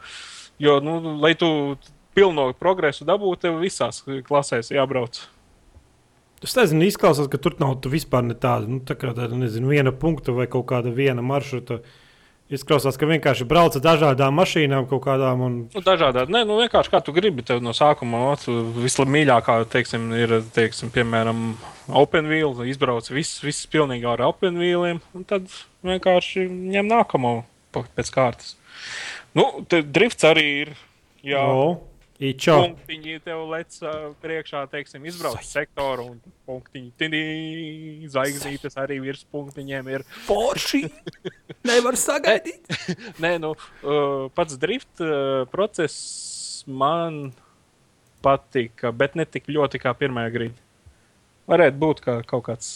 jo 0.61 0.79
nu, 0.83 0.99
lai 1.21 1.33
tu 1.39 1.49
pilno 2.13 2.51
progresu 2.57 3.07
dabūtu, 3.07 3.41
tev 3.47 3.61
visās 3.63 4.03
klasēs 4.27 4.73
jābrauc. 4.73 5.23
Es 6.43 6.57
nezinu, 6.59 6.83
izklausās, 6.89 7.29
ka 7.31 7.39
tur 7.39 7.55
nav 7.61 7.77
tu 7.81 7.89
vispār 7.91 8.25
ne 8.27 8.35
tāda, 8.35 8.67
nu, 8.67 8.81
tā 8.83 8.97
kā 8.99 9.13
tāda, 9.15 9.31
nezinu, 9.39 9.69
viena 9.71 9.93
punkta 9.95 10.35
vai 10.35 10.49
kaut 10.51 10.67
kāda 10.71 10.91
viena 10.93 11.23
maršruta. 11.23 11.79
Izklausās, 12.53 12.97
ka 12.99 13.07
vienkārši 13.07 13.47
brauc 13.49 13.77
ar 13.79 13.81
dažādām 13.81 14.35
mašīnām, 14.37 14.83
kaut 14.89 15.05
kādām. 15.05 15.41
Un... 15.45 15.53
Nu, 15.73 15.81
dažādā. 15.81 16.25
Nē, 16.29 16.43
nu 16.45 16.59
vienkārši 16.59 16.91
kā 16.91 16.99
tu 17.01 17.13
gribi. 17.15 17.41
Tev 17.47 17.63
no 17.63 17.71
sākuma 17.73 18.35
vislabākā, 18.83 19.55
teiksim, 19.71 20.11
ir, 20.19 20.35
teiksim, 20.53 20.91
piemēram, 20.93 21.39
open 21.87 22.27
wheel. 22.29 22.51
Izbrauc 22.67 23.07
viss, 23.15 23.39
viss 23.41 23.69
pilnīgi 23.71 24.05
ar 24.11 24.25
open 24.27 24.59
wheeliem. 24.59 24.99
Un 25.15 25.23
tad 25.25 25.47
vienkārši 25.87 26.45
ņem 26.75 26.91
nākamo 26.91 27.37
pēc 27.73 28.11
kārtas. 28.13 28.53
Nu, 29.37 29.47
drifts 29.69 30.25
arī 30.29 30.45
ir. 30.63 30.77
Jā, 31.23 31.41
no. 31.47 31.81
Ičo. 32.23 32.55
Punktiņi 32.61 33.17
tev 33.25 33.41
lec 33.49 33.75
uh, 33.81 34.11
priekšā, 34.21 34.61
teiksim, 34.71 35.03
izbrauc 35.09 35.41
sektoru 35.43 36.05
un 36.13 36.19
punktiņi. 36.47 36.91
Tidī, 36.99 37.23
zvaigznītes 38.13 38.77
arī 38.79 38.99
virs 39.03 39.25
punktiņiem 39.33 39.89
ir. 39.91 40.05
Forši! 40.27 40.85
Nevar 41.69 41.97
sagaidīt. 41.99 42.69
Nē, 43.23 43.35
nu, 43.43 43.55
uh, 43.57 44.29
pats 44.37 44.59
drift 44.61 45.03
uh, 45.03 45.43
process 45.51 46.63
man 46.69 47.33
patika, 48.23 48.93
bet 48.95 49.17
ne 49.19 49.25
tik 49.27 49.49
ļoti 49.51 49.81
kā 49.83 49.91
pirmā 49.97 50.29
grīda. 50.31 50.55
Varētu 51.49 51.81
būt 51.81 52.05
kā 52.05 52.17
kaut 52.29 52.45
kāds 52.47 52.69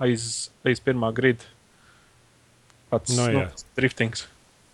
aiz, 0.00 0.48
aiz 0.64 0.80
pirmā 0.80 1.10
grīda. 1.12 1.44
Pats 2.88 3.12
no, 3.18 3.26
nu, 3.34 3.44
driftings. 3.76 4.24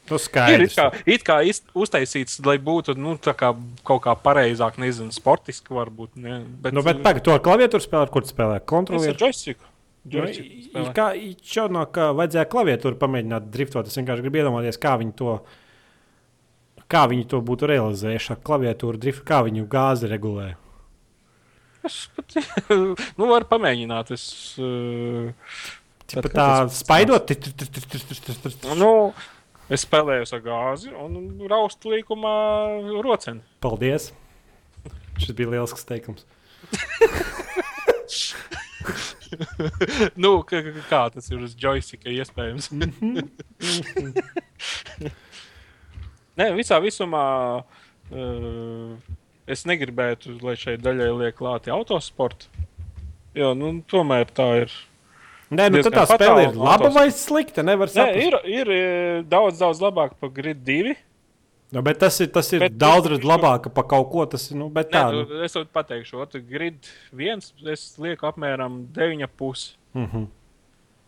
Nu, 0.05 0.19
ir 0.53 0.65
it 0.67 0.75
kā, 0.77 0.89
it 1.09 1.23
kā 1.25 1.39
uztaisīts, 1.81 2.37
lai 2.45 2.59
būtu 2.61 2.93
nu, 3.01 3.15
kā, 3.17 3.55
kaut 3.89 4.03
kā 4.05 4.13
pareizāk, 4.21 4.77
nezinu, 4.83 5.15
sportiski 5.17 5.73
varbūt. 5.73 6.19
Ne, 6.21 6.43
bet, 6.61 6.77
nu, 6.77 6.83
bet 6.85 7.01
pagaidi, 7.05 7.25
to 7.25 7.33
ar 7.33 7.41
klaviatūru 7.45 7.87
spēlē, 7.87 8.09
kur 8.13 8.27
spēlē 8.29 8.59
kontrolieru? 8.69 9.17
Nu, 10.75 10.91
kā 10.97 11.07
čaunā, 11.49 11.87
ka 11.89 12.11
vajadzēja 12.17 12.51
klaviatūru 12.53 12.99
pamēģināt 13.01 13.47
driftot, 13.55 13.89
es 13.89 13.97
vienkārši 13.97 14.27
gribu 14.27 14.43
iedomāties, 14.43 14.77
kā 14.83 14.99
viņi 15.01 15.15
to, 15.17 15.39
kā 16.93 17.07
viņi 17.09 17.25
to 17.33 17.41
būtu 17.49 17.71
realizējuši 17.73 18.35
ar 18.35 18.43
klaviatūru 18.45 19.01
driftu, 19.01 19.25
kā 19.31 19.41
viņu 19.47 19.65
gāzi 19.73 20.11
regulē. 20.13 20.51
Es 21.85 22.03
pat, 22.17 22.37
nu, 23.19 23.31
varu 23.31 23.49
pamēģināt. 23.49 24.13
Es, 24.17 24.27
uh, 24.61 25.33
Tad, 26.05 26.29
tā 26.37 26.49
spaidot, 26.69 27.31
nu, 28.77 28.91
Es 29.73 29.81
spēlēju 29.87 30.27
ar 30.37 30.43
gāzi 30.45 30.91
un 30.93 31.15
raustu 31.49 31.89
līkumā 31.95 32.33
roceni. 33.05 33.41
Paldies! 33.65 34.11
Šis 35.17 35.33
bija 35.39 35.49
liels 35.55 35.87
teikums. 35.89 36.27
nu, 40.21 40.31
kā, 40.49 40.57
kā 40.91 41.03
tas 41.15 41.31
ir 41.31 41.39
uz 41.47 41.53
joysticka 41.57 42.09
iespējams? 42.13 42.65
Nē, 46.39 46.47
visā 46.59 46.77
visumā 46.83 47.27
uh, 47.63 48.91
es 49.49 49.61
negribētu, 49.71 50.27
lai 50.45 50.57
šai 50.61 50.77
daļai 50.83 51.11
liek 51.23 51.35
klāti 51.39 51.69
autosporta. 51.73 52.45
Jo 53.39 53.49
nu, 53.57 53.67
tomēr 53.91 54.27
tā 54.35 54.49
ir 54.65 54.71
Nē, 55.53 55.69
nu, 55.71 55.83
tā 55.85 56.05
spēle 56.09 56.47
ir 56.49 56.55
laba 56.57 56.91
vai 56.95 57.09
slikta. 57.13 57.65
Nevar 57.67 57.91
saprast. 57.93 58.17
Nē, 58.17 58.29
ir, 58.29 58.37
ir 58.49 58.71
e, 58.73 58.85
daudz, 59.29 59.59
daudz 59.61 59.83
labāk 59.83 60.15
par 60.21 60.33
Grid 60.35 60.63
2. 60.65 60.95
Nu, 61.75 61.83
bet 61.83 61.99
tas 61.99 62.21
ir, 62.23 62.31
tas 62.33 62.49
ir 62.55 62.63
bet 62.63 62.77
daudz 62.79 63.11
redz 63.11 63.27
labāk 63.27 63.69
par 63.75 63.89
kaut 63.91 64.09
ko. 64.13 64.25
Tas, 64.31 64.47
nu, 64.55 64.69
bet 64.73 64.93
tā, 64.95 65.09
Nē, 65.11 65.25
nu, 65.25 65.43
es 65.45 65.57
tev 65.57 65.67
pateikšu, 65.75 66.23
otru 66.23 66.41
Grid 66.49 66.89
1 67.13 67.45
es 67.73 67.85
lieku 68.01 68.29
apmēram 68.31 68.85
9,5. 68.95 69.75
Mm 69.95 70.07
-hmm. 70.07 70.31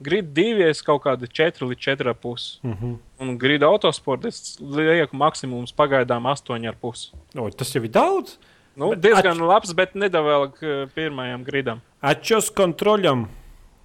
Grid 0.06 0.34
2 0.36 0.68
es 0.68 0.82
kaut 0.82 1.02
kādu 1.06 1.26
4 1.26 1.70
līdz 1.70 1.86
4,5. 1.86 2.58
Mm 2.62 2.74
-hmm. 2.74 2.96
Un 3.18 3.38
Grid 3.38 3.62
autosportā 3.62 4.28
es 4.28 4.58
lieku 4.60 5.16
maksimums 5.16 5.72
pagaidām 5.72 6.26
8,5. 6.26 7.12
O, 7.38 7.50
tas 7.50 7.74
jau 7.74 7.84
ir 7.84 7.90
daudz. 7.90 8.38
Nu, 8.76 8.90
bet 8.90 9.00
diezgan 9.00 9.40
at... 9.40 9.48
labs, 9.48 9.72
bet 9.72 9.94
nedavēl 9.94 10.50
pirmajam 10.94 11.44
gridam. 11.44 11.80
Atšķos 12.02 12.50
kontroļam. 12.52 13.28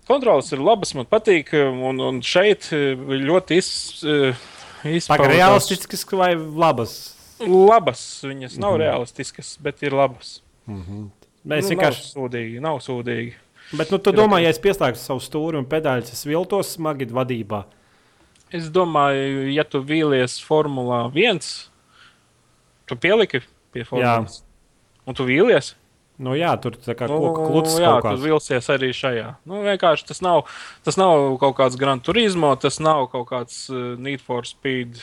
Kontrolas 0.07 0.51
ir 0.51 0.61
labas, 0.63 0.93
man 0.97 1.07
patīk. 1.09 1.53
Un, 1.53 2.01
un 2.01 2.21
šeit 2.25 2.71
eh, 2.75 2.97
ļoti 2.97 3.57
iz, 3.61 3.71
eh, 4.05 4.45
izpaužas. 4.97 5.33
Realistiskas 5.35 6.05
vai 6.11 6.33
labas? 6.35 6.95
Labas. 7.41 8.01
Viņas 8.25 8.57
nav 8.57 8.73
mm 8.73 8.75
-hmm. 8.75 8.83
realistiskas, 8.85 9.57
bet 9.61 9.83
ir 9.83 9.93
labas. 9.93 10.41
Mm 10.65 10.83
-hmm. 10.83 11.09
Mēs 11.45 11.63
nu, 11.63 11.69
vienkārši. 11.69 12.01
Nav 12.01 12.13
sūdīgi, 12.15 12.59
nav 12.59 12.79
sūdīgi. 12.79 13.33
Bet 13.71 13.91
nu, 13.91 13.97
tu 13.97 14.11
domā, 14.11 14.41
ja 14.43 14.49
es 14.49 14.59
pieslēgtu 14.59 14.99
savu 14.99 15.19
stūri 15.19 15.57
un 15.57 15.65
pedāļus, 15.65 16.11
es 16.11 16.25
viltos 16.25 16.73
smagi 16.75 17.05
vadībā? 17.05 17.63
Es 18.51 18.67
domāju, 18.69 19.47
ja 19.53 19.63
tu 19.63 19.79
vīlies 19.79 20.41
Formulā 20.43 21.05
1, 21.15 21.69
tu 22.85 22.95
pieliki 22.95 23.39
pie 23.71 23.85
Formulas. 23.87 24.41
Jā. 24.41 24.47
Un 25.07 25.15
tu 25.15 25.23
vīlies? 25.23 25.75
Nu, 26.21 26.35
jā, 26.37 26.51
tur 26.61 26.75
tā 26.77 26.93
kā 26.97 27.07
nu, 27.09 27.17
koku 27.17 27.47
klūcis. 27.49 27.79
Jā, 27.81 27.95
tur 28.03 28.19
vilsies 28.21 28.67
arī 28.69 28.91
šajā. 28.93 29.31
Nu, 29.49 29.63
vienkārši 29.65 30.05
tas 30.11 30.21
nav, 30.21 30.43
tas 30.85 30.99
nav 30.99 31.39
kaut 31.41 31.55
kāds 31.57 31.79
Grand 31.81 32.03
Turismo, 32.05 32.51
tas 32.61 32.77
nav 32.83 33.07
kaut 33.13 33.25
kāds 33.31 33.63
uh, 33.73 33.95
Need 33.97 34.21
for 34.21 34.45
Speed 34.45 35.01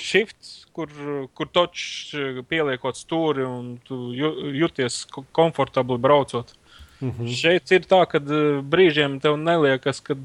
shifts, 0.00 0.64
kur, 0.72 0.88
kur 1.36 1.50
točs 1.52 2.14
uh, 2.16 2.40
pieliekot 2.48 2.96
stūri 2.96 3.44
un 3.44 3.74
tu 3.84 3.98
jūties 4.16 5.02
komfortabli 5.36 6.00
braucot. 6.00 6.54
Mm 7.00 7.10
-hmm. 7.10 7.34
Šeit 7.36 7.72
ir 7.72 7.84
tā, 7.88 8.00
ka 8.08 8.18
uh, 8.18 8.64
brīžiem 8.64 9.20
tev 9.20 9.36
neliekas, 9.36 10.00
ka 10.00 10.16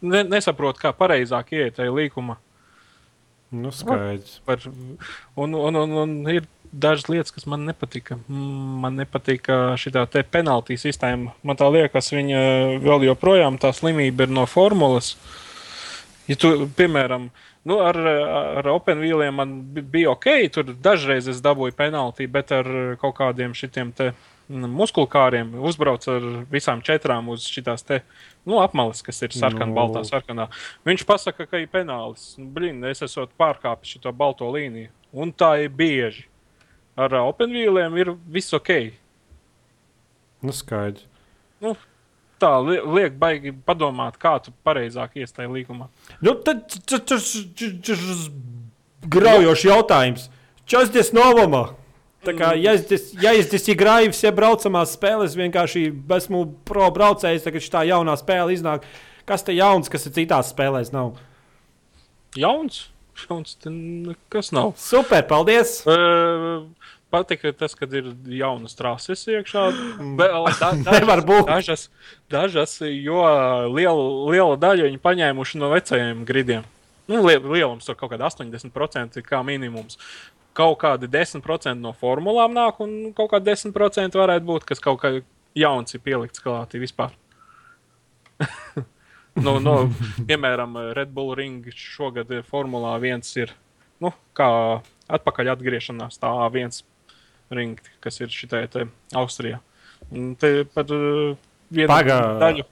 ne, 0.00 0.22
nesaprot, 0.24 0.80
kā 0.80 0.96
pareizāk 0.96 1.52
iet 1.52 1.76
tajā 1.76 1.92
līkumā. 1.92 2.36
Nu, 3.50 3.72
skaidrs. 3.74 4.40
Par, 4.46 4.58
un, 5.34 5.54
un, 5.54 5.76
un, 5.76 5.92
un 5.92 6.30
ir 6.30 6.46
dažas 6.72 7.08
lietas, 7.08 7.34
kas 7.34 7.46
man 7.46 7.64
nepatika. 7.64 8.18
Man 8.28 8.98
nepatika 8.98 9.76
šī 9.80 9.92
penaltī 10.30 10.78
sistēma. 10.78 11.34
Man 11.42 11.58
tā 11.58 11.68
liekas, 11.72 12.12
viņa 12.14 12.40
vēl 12.84 13.06
joprojām 13.10 13.58
tā 13.58 13.72
slimība 13.74 14.26
ir 14.26 14.34
no 14.34 14.46
formulas. 14.46 15.16
Ja 16.30 16.36
tu, 16.38 16.68
piemēram, 16.78 17.30
nu, 17.66 17.78
ar, 17.82 17.96
ar 18.60 18.68
Open 18.70 19.00
Wheeliem 19.02 19.34
man 19.34 19.56
bija 19.74 20.12
ok, 20.12 20.28
tur 20.54 20.74
dažreiz 20.78 21.26
es 21.28 21.40
dabūju 21.42 21.74
penaltī, 21.74 22.28
bet 22.30 22.52
ar 22.54 22.68
kaut 23.00 23.16
kādiem 23.18 23.56
šitiem 23.56 23.90
te 23.96 24.12
muskulkāriem 24.50 25.52
uzbrauc 25.62 26.06
ar 26.10 26.24
visām 26.50 26.82
četrām 26.86 27.28
uz 27.30 27.46
šīs 27.46 27.84
nu, 28.46 28.58
apmales, 28.62 29.02
kas 29.02 29.22
ir 29.22 29.34
sarkanā, 29.34 29.70
no. 29.70 29.76
baltā, 29.76 30.02
sarkanā. 30.06 30.48
Viņš 30.86 31.04
pasaka, 31.06 31.46
ka 31.46 31.60
ir 31.60 31.70
penāls. 31.70 32.34
Blin, 32.38 32.82
es 32.88 33.02
esmu 33.02 33.28
pārkāpis 33.38 33.98
šo 33.98 34.14
balto 34.14 34.48
līniju. 34.50 34.90
Un 35.10 35.34
tā 35.34 35.56
ir 35.64 35.74
bieži 35.74 36.29
ar 36.96 37.14
open 37.20 37.52
wheeliem 37.54 37.96
ir 38.00 38.14
viss 38.26 38.54
ok. 38.56 38.72
Nu, 40.40 40.54
skaidrs. 40.56 41.04
Nu, 41.60 41.74
tā 42.40 42.52
liek, 42.64 43.16
baigi 43.20 43.52
padomāt, 43.66 44.16
kā 44.20 44.38
tu 44.42 44.54
pareizāk 44.64 45.18
iestāji 45.20 45.52
līgumā. 45.52 45.90
Nu, 46.24 46.34
tad 46.40 46.64
tas 46.88 47.34
ir 47.36 48.30
graujošs 49.04 49.66
jautājums. 49.68 50.30
Čas 50.70 50.92
tas 50.94 51.12
novumā? 51.16 51.70
Tā 52.24 52.34
kā, 52.36 52.50
ja 52.60 52.74
es, 52.76 53.12
ja 53.16 53.32
es 53.32 53.48
esmu 53.56 53.74
grājis, 53.80 54.20
ja 54.20 54.32
braucamās 54.36 54.92
spēlēs, 54.92 55.36
vienkārši 55.38 55.86
esmu 56.18 56.42
pro 56.68 56.90
braucējs, 56.92 57.46
tagad 57.46 57.64
šī 57.64 57.84
jaunā 57.88 58.16
spēle 58.20 58.52
iznāk. 58.52 58.84
Kas 59.28 59.44
te 59.46 59.54
jauns, 59.56 59.88
kas 59.92 60.04
ir 60.08 60.16
citās 60.18 60.50
spēlēs? 60.52 60.92
Nav? 60.92 61.14
Jauns? 62.36 62.88
Jauns, 63.24 63.56
kas 64.32 64.52
nav? 64.52 64.74
Super, 64.80 65.24
paldies! 65.28 65.80
Uh, 65.88 66.68
patika 67.10 67.52
tas, 67.52 67.74
ka 67.78 67.88
ir 67.90 68.12
jaunas 68.38 68.76
trases 68.78 69.26
iekšā. 69.28 69.66
Vēl, 70.20 70.48
da, 70.60 70.72
dažas, 70.86 71.46
dažas, 71.48 71.86
dažas, 72.30 72.76
jo 72.86 73.22
liela, 73.70 74.10
liela 74.30 74.58
daļa 74.60 74.90
viņi 74.90 75.02
paņēmuši 75.02 75.62
no 75.62 75.72
vecajiem 75.74 76.24
gridiem. 76.28 76.68
Nu, 77.10 77.24
lielums 77.26 77.88
tur 77.88 77.96
kaut 77.98 78.12
kāda 78.12 78.28
80% 78.30 79.18
kā 79.26 79.40
minimums. 79.46 79.98
Kaut 80.54 80.78
kādi 80.82 81.08
10% 81.10 81.78
no 81.78 81.92
formulām 81.96 82.54
nāk, 82.54 82.78
un 82.82 83.10
kaut 83.16 83.32
kādi 83.32 83.50
10% 83.50 84.18
varētu 84.18 84.46
būt, 84.46 84.66
kas 84.68 84.82
kaut 84.82 85.00
kā 85.02 85.12
jauns 85.58 85.94
ir 85.94 86.02
pielikts 86.04 86.42
klātī 86.42 86.78
vispār. 86.82 87.14
no, 89.38 89.58
no, 89.66 89.74
piemēram, 90.26 90.78
Red 90.94 91.10
Bull 91.14 91.34
Ring 91.38 91.66
šogad 91.74 92.30
Formulā 92.50 92.96
1 92.98 93.26
ir 93.42 93.54
nu, 94.02 94.12
kā 94.36 94.50
atpakaļ 95.10 95.54
atgriešanās. 95.54 96.18
Tā 96.22 96.30
A1 96.46 96.82
ringt, 97.54 97.90
kas 98.04 98.20
ir 98.22 98.32
šitai 98.32 98.66
Austrijā. 99.18 99.60
Un 100.10 100.34
te 100.38 100.64
pat 100.74 100.90
uh, 100.94 101.34
viena 101.70 101.90
Pagā... 101.92 102.20
daļa. 102.40 102.66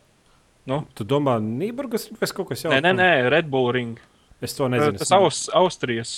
Nu? 0.68 0.82
Tu 0.96 1.04
domā, 1.08 1.38
Nīburgas 1.40 2.10
vai 2.12 2.28
kaut 2.28 2.50
kas 2.50 2.66
jauns? 2.66 2.74
Nē, 2.74 2.82
nē, 2.84 2.94
nē, 2.98 3.10
Red 3.32 3.48
Bull 3.52 3.72
ring. 3.72 4.00
Es 4.44 4.54
to 4.54 4.68
nezinu. 4.70 4.94
Tas 5.00 5.10
Aus, 5.16 5.38
Austrijas 5.56 6.10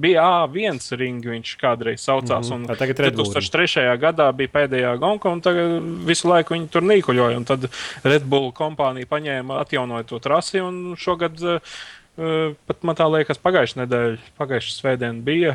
bija 0.00 0.22
A1 0.24 0.80
ringi, 0.98 1.28
viņš 1.30 1.52
kādreiz 1.60 2.02
saucās. 2.02 2.48
Mm 2.50 2.66
Tā 2.66 2.76
tagad 2.80 3.02
Red 3.04 3.18
Bull 3.18 3.28
2003. 3.30 3.84
gadā 4.02 4.26
bija 4.34 4.50
pēdējā 4.50 4.96
gonka, 4.98 5.30
un 5.30 5.42
tagad 5.44 5.78
visu 6.08 6.30
laiku 6.30 6.56
viņi 6.56 6.68
tur 6.72 6.82
nīkuļoja. 6.82 7.36
un 7.36 7.46
Tad 7.46 7.68
Red 8.02 8.26
Bull 8.26 8.50
kompānija 8.56 9.06
paņēma, 9.06 9.60
atjaunoja 9.62 10.08
to 10.08 10.18
trasi, 10.18 10.58
un 10.60 10.96
šogad, 10.98 11.38
uh, 11.38 12.56
pat 12.66 12.82
man 12.82 12.98
tā 12.98 13.06
liekas, 13.12 13.38
pagājušā 13.38 13.84
nedēļa, 13.84 14.18
pagājušā 14.40 14.74
svētdiena 14.80 15.22
bija. 15.22 15.54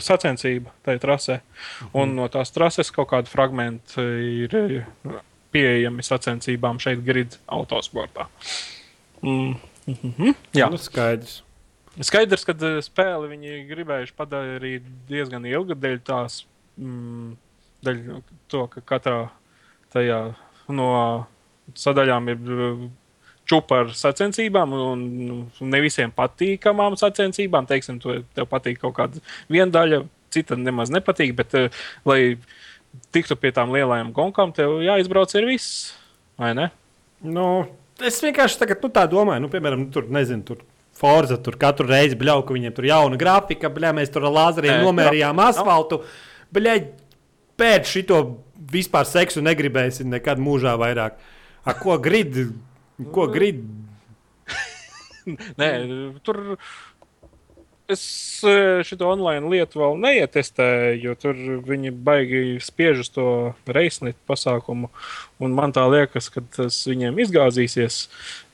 Sacensība 0.00 0.72
tajā 0.86 1.00
trasē. 1.02 1.40
Un 1.92 2.14
no 2.16 2.28
tās 2.32 2.52
trases 2.54 2.90
kaut 2.94 3.10
kāda 3.12 3.28
fragmenta 3.28 4.00
ir 4.00 4.84
pieejami 5.52 6.04
sacensībām 6.04 6.80
šeit, 6.82 7.02
grid 7.04 7.36
autosportā. 7.46 8.28
Mm. 9.22 9.56
Mhm. 9.86 10.34
Jā, 10.56 10.70
Nu, 10.72 10.80
skaidrs. 10.80 11.42
Skaidrs, 12.02 12.44
ka 12.44 12.52
spēli 12.84 13.30
viņi 13.30 13.60
gribējuši 13.70 14.16
padarīt 14.16 14.88
diezgan 15.08 15.46
ilgu 15.48 15.76
dēļ 15.78 16.00
tās, 16.04 16.42
mm, 16.76 17.36
dēļ 17.86 18.00
to, 18.52 18.66
ka 18.72 18.82
katrā 18.84 19.30
tajā 19.94 20.34
no 20.68 20.90
sadaļām 21.72 22.28
ir 22.34 22.36
čūpa 23.46 23.82
ar 23.84 23.94
sacensībām, 23.96 24.74
un 24.74 25.06
ne 25.70 25.80
visiem 25.84 26.12
patīkamām 26.14 26.98
sacensībām. 27.00 27.68
Teiksim, 27.70 28.00
tu, 28.02 28.20
tev 28.36 28.48
patīk 28.50 28.80
kaut 28.82 28.96
kāda 28.98 29.22
viena 29.52 29.70
daļa, 29.74 30.02
cita 30.34 30.58
nemaz 30.58 30.92
nepatīk, 30.94 31.34
bet, 31.38 31.54
eh, 31.54 31.82
lai 32.08 32.20
tiktu 33.14 33.36
pie 33.40 33.52
tām 33.54 33.74
lielajām 33.74 34.12
gonkām, 34.16 34.54
tev 34.56 34.80
jāizbrauc 34.84 35.34
ir 35.36 35.48
viss, 35.48 35.92
vai 36.40 36.54
ne? 36.56 36.70
Nu, 37.24 37.66
es 38.00 38.20
vienkārši 38.24 38.60
tagad, 38.60 38.82
nu, 38.82 38.92
tā 38.92 39.06
domāju, 39.10 39.44
nu, 39.44 39.52
piemēram, 39.52 39.86
tur 39.92 40.10
nezinu. 40.12 40.44
Tur. 40.46 40.64
Forza 40.96 41.36
tur 41.36 41.58
katru 41.60 41.84
reizi 41.90 42.16
bļauj, 42.16 42.46
ka 42.48 42.54
viņiem 42.56 42.72
tur 42.72 42.86
ir 42.86 42.94
jauna 42.94 43.18
grafika, 43.20 43.68
bļauj, 43.68 43.96
mēs 43.98 44.12
tur 44.14 44.24
ar 44.24 44.32
lāzeriem 44.32 44.80
nomērījām 44.80 45.42
asfaltu. 45.44 45.98
Bļauj, 46.56 46.86
pēc 47.60 47.90
šito 47.90 48.20
vispār 48.72 49.04
seksu 49.08 49.42
negribēsim 49.44 50.08
nekad 50.08 50.40
mūžā 50.40 50.72
vairāk. 50.80 51.18
A, 51.66 51.74
ko 51.76 51.98
grib? 52.00 52.38
Ko 53.12 53.26
grib? 53.28 53.64
Nē, 55.60 55.70
tur 56.24 56.58
es 57.88 58.02
šo 58.86 58.96
online 59.06 59.46
lietu 59.50 59.78
vēl 59.78 59.98
neietestēju, 60.02 60.96
jo 61.04 61.14
tur 61.18 61.38
viņi 61.66 61.92
baigi 62.06 62.40
spiež 62.62 63.04
uz 63.04 63.10
to 63.14 63.26
reisnitu 63.70 64.18
pasākumu. 64.28 64.90
Un 65.42 65.54
man 65.54 65.74
tā 65.76 65.84
liekas, 65.90 66.28
ka 66.32 66.42
tas 66.56 66.78
viņiem 66.88 67.20
izgāzīsies. 67.22 68.00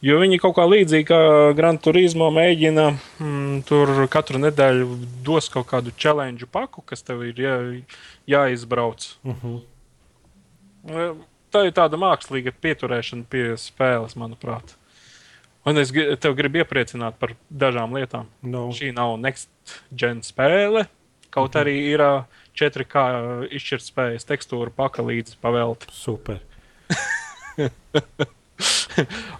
Jo 0.05 0.19
viņi 0.21 0.41
kaut 0.43 0.57
kā 0.59 0.67
līdzīgi 0.69 1.09
kā 1.09 1.21
Gran 1.57 1.81
Turismo 1.81 2.29
mēģina 2.35 2.89
mm, 2.93 3.65
tur 3.69 3.95
katru 4.13 4.43
nedēļu 4.43 5.01
dos 5.25 5.49
kaut 5.53 5.71
kādu 5.73 5.95
challenge 5.97 6.49
paku, 6.53 6.85
kas 6.85 7.05
tev 7.07 7.25
ir 7.31 7.41
jā, 7.41 7.59
jāizbrauc. 8.29 9.13
Uh 9.25 9.45
-huh. 9.45 11.21
Tā 11.53 11.67
ir 11.69 11.75
tāda 11.77 11.99
mākslīga 12.01 12.55
pieturēšana 12.65 13.27
pie 13.29 13.45
spēles, 13.61 14.17
manuprāt. 14.17 14.75
Un 15.69 15.79
es 15.79 15.93
tev 15.93 16.35
gribu 16.39 16.63
iepriecināt 16.63 17.19
par 17.21 17.37
dažām 17.51 17.93
lietām. 17.95 18.27
no. 18.43 18.71
Šī 18.75 18.91
nav 18.97 19.15
next 19.21 19.49
gen 19.95 20.23
spēle. 20.27 20.87
Kaut 21.33 21.55
arī 21.57 21.77
ir 21.93 22.03
ā, 22.03 22.13
4K 22.59 23.05
izšķirtspējas 23.57 24.27
tekstūra 24.29 24.73
paka 24.75 25.05
līdzi 25.07 25.39
pavelti. 25.41 25.93
Super. 25.93 26.43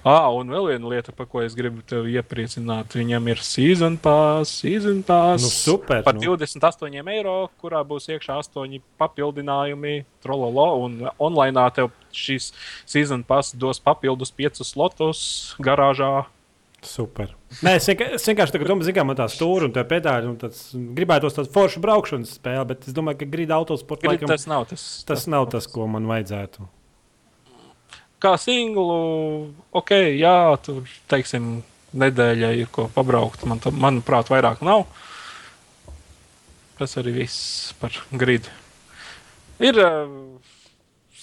Ah, 0.03 0.33
un 0.35 0.49
vēl 0.51 0.73
viena 0.73 0.89
lieta, 0.91 1.13
par 1.15 1.29
ko 1.31 1.43
es 1.45 1.55
gribu 1.55 1.83
tevi 1.87 2.17
iepriecināt. 2.17 2.97
Viņam 2.97 3.29
ir 3.31 3.43
season 3.45 3.99
pass, 4.01 4.51
season 4.63 5.03
pass. 5.07 5.45
Nu, 5.45 5.51
super, 5.53 6.01
Par 6.03 6.17
nu. 6.17 6.25
28 6.35 7.13
eiro, 7.13 7.37
kurā 7.63 7.85
būs 7.87 8.09
iekšā 8.11 8.41
8 8.41 8.81
papildinājumi, 8.99 10.01
trololo. 10.25 10.67
Un 10.89 10.97
online 11.23 11.67
tev 11.77 11.93
šīs 12.17 12.51
season 12.89 13.25
pass 13.29 13.55
dos 13.57 13.81
papildus 13.83 14.33
5 14.39 14.63
slotus 14.67 15.25
garāžā. 15.63 16.25
Super. 16.83 17.31
Nē, 17.63 17.77
es 17.79 17.87
vienkārši, 17.87 18.57
tagad 18.57 18.73
domāju, 18.73 18.93
ka 18.97 19.05
man 19.07 19.19
tā 19.19 19.29
stūra 19.31 19.69
un 19.69 19.75
tā 19.75 19.85
pedāļi 19.87 20.27
un 20.33 20.39
tāds 20.41 20.65
gribētos 20.75 21.37
tādu 21.37 21.53
foršu 21.55 21.83
braukšanas 21.85 22.33
spēli, 22.41 22.65
bet 22.73 22.89
es 22.91 22.97
domāju, 22.97 23.21
ka 23.21 23.29
grīda 23.31 23.55
autosporta 23.61 24.03
Grid, 24.03 24.17
laikam 24.17 24.33
tas 24.33 24.49
nav 24.51 24.67
tas. 24.73 24.87
tas 25.07 25.29
nav 25.31 25.47
tas, 25.55 25.69
ko 25.71 25.87
man 25.91 26.09
vajadzētu. 26.11 26.67
Kā 28.23 28.35
singlu, 28.39 29.53
ok, 29.75 29.95
jā, 30.19 30.35
tur, 30.63 30.83
teiksim, 31.11 31.61
nedēļai 31.95 32.53
ir 32.65 32.69
ko 32.75 32.89
pabraukt. 32.95 33.47
Man, 33.47 33.63
tā- 33.63 33.75
manuprāt, 33.75 34.31
vairāk 34.33 34.63
nav. 34.67 34.85
Tas 36.79 36.97
arī 36.99 37.15
viss 37.21 37.73
par 37.79 37.95
gridu. 38.11 38.51
Ir 39.63 39.79
uh, 39.79 40.11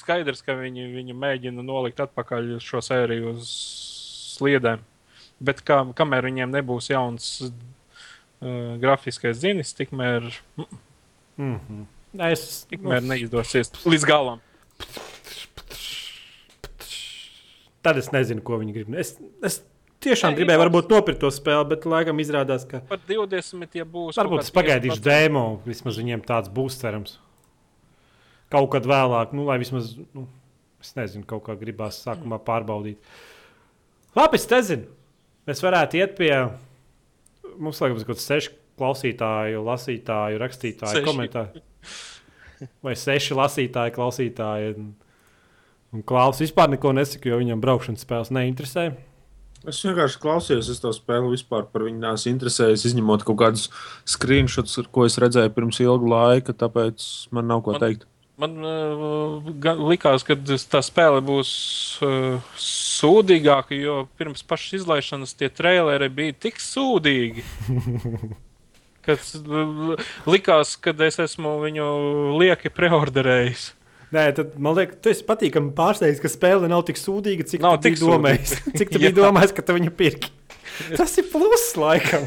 skaidrs, 0.10 0.41
ka 0.41 0.57
viņi, 0.57 0.89
viņi 0.97 1.14
mēģina 1.14 1.62
nolikt 1.62 2.01
atpakaļ 2.01 2.57
šo 2.66 2.82
sēriju 2.82 3.36
uz 3.38 3.53
sliedēm. 4.36 4.82
Bet 5.39 5.62
kā, 5.64 5.84
kamēr 5.95 6.26
viņiem 6.28 6.51
nebūs 6.57 6.89
jauns 6.89 7.30
uh, 7.45 8.78
grafiskais 8.82 9.38
zinis, 9.39 9.72
tikmēr, 9.78 10.26
Mm 11.39 11.55
-hmm. 11.55 11.86
Es 12.34 12.66
tikmēr 12.68 13.01
neizdosies 13.05 13.72
līdz 13.86 14.05
galam. 14.05 14.39
Tad 17.82 17.97
es 17.97 18.12
nezinu, 18.12 18.41
ko 18.43 18.57
viņi 18.60 18.74
grib. 18.76 18.95
Es, 18.99 19.14
es 19.45 19.62
tiešām 20.03 20.34
Nē, 20.34 20.41
gribēju, 20.41 20.60
varbūt 20.66 20.91
nopirkt 20.91 21.22
to 21.24 21.32
spēli, 21.32 21.70
bet 21.70 21.86
laikam 21.86 22.20
izrādās, 22.20 22.66
ka 22.68 22.82
Par 22.89 22.99
20, 23.07 23.70
ja 23.74 23.86
būs. 23.86 24.20
varbūt 24.20 24.43
es 24.43 24.51
pagaidīšu 24.51 24.99
15%. 24.99 25.03
demo. 25.03 25.62
Vismaz 25.66 25.97
viņiem 26.01 26.26
tāds 26.28 26.51
būs 26.51 26.80
cerams. 26.82 27.20
Kaut 28.49 28.69
kad 28.73 28.87
vēlāk, 28.89 29.33
nu, 29.37 29.43
lai 29.45 29.59
vismaz, 29.61 29.91
nu, 30.17 30.23
es 30.81 30.95
nezinu, 30.97 31.25
kaut 31.29 31.43
kā 31.45 31.53
gribās 31.59 31.99
sākumā 32.05 32.39
pārbaudīt. 32.47 32.97
Labi, 34.17 34.39
es 34.39 34.47
nezinu. 34.49 34.87
Mēs 35.49 35.61
varētu 35.65 35.99
iet 35.99 36.15
pie 36.17 36.31
mums, 37.59 37.79
laikam, 37.81 37.99
kaut 38.01 38.13
kāds 38.15 38.25
seši 38.29 38.55
klausītāju, 38.79 39.61
lasītāju, 39.67 40.39
rakstītāju, 40.41 40.95
Seši. 40.97 41.05
komentāru. 41.05 41.61
Vai 42.83 42.93
seši 42.99 43.37
lasītāji, 43.37 43.93
klausītāji. 43.95 44.73
Un, 44.79 44.89
un 45.95 46.03
Klaus 46.07 46.41
vispār 46.43 46.71
neko 46.73 46.91
nesaka, 46.97 47.29
jo 47.31 47.37
viņam 47.39 47.61
braukšanas 47.63 48.03
spēles 48.05 48.33
neinteresē. 48.35 48.89
Es 49.67 49.81
vienkārši 49.83 50.19
klausījos, 50.23 50.69
es 50.71 50.79
to 50.79 50.91
spēli 50.95 51.33
vispār 51.33 51.65
par 51.71 51.83
viņu 51.83 51.99
neesmu 51.99 52.31
interesējies, 52.31 52.85
izņemot 52.87 53.25
kaut 53.27 53.39
kādus 53.41 53.65
screenshots, 54.07 54.77
ko 54.95 55.03
es 55.07 55.17
redzēju 55.19 55.51
pirms 55.55 55.81
ilga 55.83 56.11
laika, 56.13 56.55
tāpēc 56.55 57.03
man 57.35 57.49
nav 57.51 57.63
ko 57.65 57.73
Man- 57.75 57.83
teikt. 57.83 58.05
Man 58.39 58.53
uh, 58.63 59.49
likās, 59.83 60.23
ka 60.23 60.37
tā 60.39 60.79
spēle 60.85 61.19
būs 61.25 61.49
uh, 62.05 62.37
sūdīgāka, 62.55 63.75
jo 63.75 64.05
pirms 64.19 64.45
pašas 64.47 64.77
izlaišanas 64.79 65.35
tie 65.35 65.49
traileri 65.51 66.07
bija 66.07 66.37
tik 66.47 66.61
sūdīgi. 66.63 67.43
Kad 69.09 69.25
uh, 69.43 69.99
likās, 70.29 70.77
ka 70.79 70.93
es 71.03 71.19
esmu 71.19 71.57
viņu 71.65 71.89
lieki 72.39 72.71
preorderējis. 72.71 73.73
Nē, 74.15 74.23
tad 74.37 74.55
man 74.57 74.73
liekas, 74.77 75.01
tas 75.05 75.19
ir 75.21 75.27
patīkami 75.27 75.73
pārsteigts, 75.77 76.21
ka 76.23 76.31
spēle 76.31 76.69
nav 76.71 76.81
tik 76.87 76.97
sūdīga, 76.97 77.45
cik 77.49 77.61
Nav 77.65 77.77
tik 77.83 77.99
domājis. 77.99 78.55
Cik 78.79 78.95
tu 78.95 78.99
biji 79.03 79.17
domājis, 79.19 79.53
ka 79.53 79.65
tu 79.65 79.75
viņu 79.75 79.93
pirki? 79.99 80.31
Tas 80.95 81.13
ir 81.19 81.27
pluss, 81.29 81.75
laikam. 81.77 82.23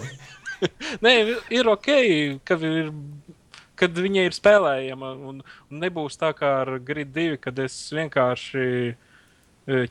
Nē, 1.03 1.15
ir 1.51 1.73
ok, 1.73 1.89
ka 2.47 2.61
ir. 2.61 2.93
Kad 3.79 3.97
viņa 3.97 4.27
ir 4.29 4.37
spēlējama, 4.37 5.15
un, 5.31 5.41
un 5.43 5.83
nebūs 5.83 6.19
tā 6.21 6.33
kā 6.37 6.51
ar 6.63 6.77
Grid 6.85 7.15
2, 7.15 7.39
kad 7.41 7.57
es 7.63 7.77
vienkārši 7.95 8.65
e, 8.93 8.95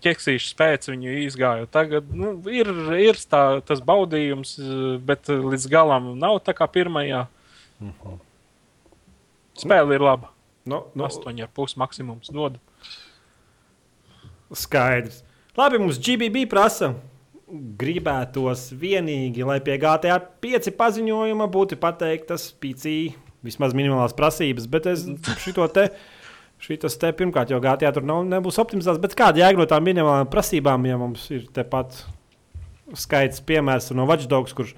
ķeksīšu 0.03 0.53
pēc 0.59 0.91
viņu 0.91 1.15
izgāju. 1.25 1.69
Tagad 1.73 2.11
nu, 2.13 2.36
ir, 2.53 2.69
ir 3.01 3.21
tā, 3.32 3.43
tas 3.65 3.82
baudījums, 3.86 4.53
e, 4.61 4.82
bet 5.01 5.32
līdz 5.32 5.65
galam 5.71 6.13
nav 6.21 6.43
tā 6.45 6.55
kā 6.57 6.69
pirmajā. 6.69 7.25
Spēle 9.57 9.97
ir 9.97 10.05
laba. 10.05 10.29
Nu, 10.63 10.84
nu, 10.93 11.07
8,5 11.07 11.77
maksimums 11.82 12.29
dod. 12.29 12.59
skaidrs. 14.53 15.23
Labi, 15.57 15.79
mums 15.79 15.97
GBB 15.99 16.45
prasa. 16.49 16.93
Gribētos 17.51 18.69
vienīgi, 18.79 19.43
lai 19.43 19.57
pie 19.63 19.75
GTA 19.82 20.15
5 20.43 20.69
paziņojuma 20.77 21.47
būtu 21.51 21.75
pateiktas 21.82 22.45
PC, 22.63 23.11
vismaz 23.46 23.76
minimālās 23.78 24.16
prasības, 24.18 24.68
bet 24.72 24.89
es 24.92 25.06
šito 25.44 25.68
te. 25.74 25.89
Šitas 26.62 26.94
te 27.02 27.10
pirmkārt 27.18 27.50
jau 27.50 27.58
gāja, 27.58 27.89
tur 27.89 28.06
nav, 28.06 28.22
nebūs 28.30 28.60
optimizēts. 28.62 29.02
Bet 29.02 29.16
kāda 29.18 29.42
jēga 29.42 29.58
no 29.58 29.66
tām 29.66 29.82
minimālām 29.88 30.28
prasībām, 30.30 30.84
ja 30.86 31.00
mums 31.02 31.24
ir 31.34 31.48
tepat 31.56 32.04
skaits 33.02 33.42
piemērs 33.48 33.89
no 33.98 34.06
Watchdogs, 34.06 34.54
kurš, 34.54 34.76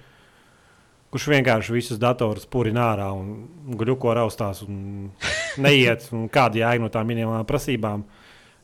kurš 1.12 1.26
vienkārši 1.34 1.76
visus 1.76 2.00
datorus 2.00 2.48
purina 2.48 2.86
ārā 2.94 3.10
un 3.18 3.76
guļuko 3.76 4.16
raustās 4.16 4.64
un 4.64 4.78
neiet. 5.66 6.08
Un 6.16 6.30
kāda 6.32 6.62
jēga 6.62 6.86
no 6.86 6.92
tām 6.94 7.12
minimālām 7.12 7.44
prasībām? 7.50 8.08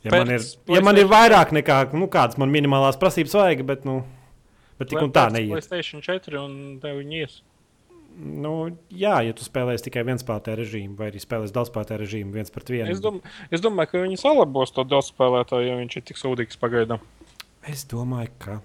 Ja 0.08 0.16
man, 0.16 0.32
ir, 0.32 0.40
Pēc 0.40 0.78
ja 0.78 0.86
man 0.86 0.96
ir 0.96 1.12
vairāk 1.12 1.52
nekā 1.60 1.82
nu, 1.92 2.08
kādas 2.08 2.40
man 2.40 2.56
minimālās 2.56 2.96
prasības 3.02 3.36
vajag, 3.36 3.66
bet 3.68 3.84
nu, 3.84 4.00
Bet 4.80 4.94
tik 4.94 5.02
un 5.04 5.12
tā 5.12 5.28
neiet. 5.34 5.52
Playstation 5.52 6.04
4 6.04 6.40
un 6.40 6.54
tev 6.80 7.02
viņi 7.02 7.24
ies. 7.26 7.40
Nu, 8.20 8.54
jā, 8.92 9.20
ja 9.24 9.34
tu 9.38 9.46
spēlēsi 9.46 9.86
tikai 9.88 10.02
vienspēlētāju 10.10 10.60
režīmu, 10.60 10.96
vai 11.00 11.08
arī 11.12 11.22
spēlēsi 11.24 11.56
daudzspēlētāju 11.56 12.02
režīmu, 12.02 12.34
viens 12.36 12.52
pret 12.52 12.72
vienu. 12.74 12.90
Es, 12.92 13.00
dom 13.04 13.22
es 13.54 13.64
domāju, 13.64 13.94
ka 13.94 14.02
viņi 14.04 14.18
salabos 14.20 14.74
to 14.76 14.84
daudzspēlētāju, 14.84 15.70
ja 15.70 15.78
viņš 15.80 15.96
ir 16.02 16.06
tik 16.10 16.20
sūdīgs 16.20 16.60
pagaidām. 16.60 17.00
es 17.70 17.86
domāju, 17.88 18.34
ka 18.44 18.58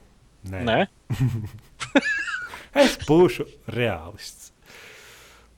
nē. 0.51 0.65
Nē, 0.67 0.81
Es 2.85 2.97
būšu 3.07 3.47
realists. 3.71 4.51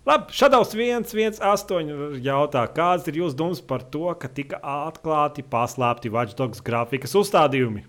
Labi, 0.07 0.30
Šādaus 0.37 0.70
118 0.76 2.20
jautā, 2.22 2.62
kāds 2.70 3.09
ir 3.11 3.16
jūsu 3.22 3.34
domas 3.41 3.62
par 3.64 3.82
to, 3.91 4.05
ka 4.20 4.28
tika 4.30 4.61
atklāti 4.61 5.43
paslēpti 5.43 6.12
Watchdogs 6.14 6.61
grafikas 6.62 7.16
uzstādījumi? 7.18 7.82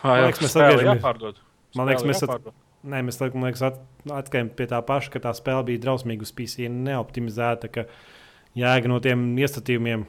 Vai 0.00 0.16
liekas, 0.24 0.40
mēs 0.46 0.56
atgriežamies. 0.56 1.42
Man 1.76 1.90
liekas, 1.90 2.06
mēs 2.08 2.22
at- 2.22 2.30
jāpārdod. 2.30 2.54
Nē, 2.80 3.02
mēs 3.04 3.18
laikam, 3.20 3.42
liekas, 3.44 3.60
at, 3.66 3.80
atskājām 4.08 4.48
pie 4.56 4.64
tā 4.70 4.78
paša, 4.86 5.12
ka 5.12 5.20
tā 5.26 5.34
spēle 5.36 5.66
bija 5.68 5.82
drausmīga 5.82 6.24
uz 6.24 6.32
PC, 6.32 6.70
neoptimizēta, 6.72 7.68
ka 7.72 7.84
jēga 8.56 8.88
no 8.88 8.96
tiem 9.04 9.26
iestatījumiem. 9.36 10.06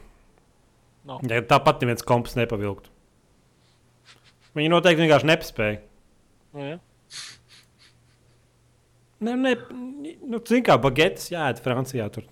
Nav. 1.09 1.25
Ja 1.27 1.41
tāpat 1.49 1.81
neviens 1.83 2.05
komps 2.07 2.37
nepavilktu. 2.37 2.93
Viņi 4.55 4.71
noteikti 4.71 5.03
vienkārši 5.03 5.27
nepaspēja. 5.27 5.81
Nu, 6.55 6.67
jā. 6.69 6.77
Ne, 9.21 9.33
ne, 9.37 9.51
nu, 10.23 10.39
Zini, 10.47 10.63
kā 10.65 10.77
bagetes 10.81 11.27
jāēd 11.31 11.59
Francijā. 11.63 12.07
Tur, 12.13 12.27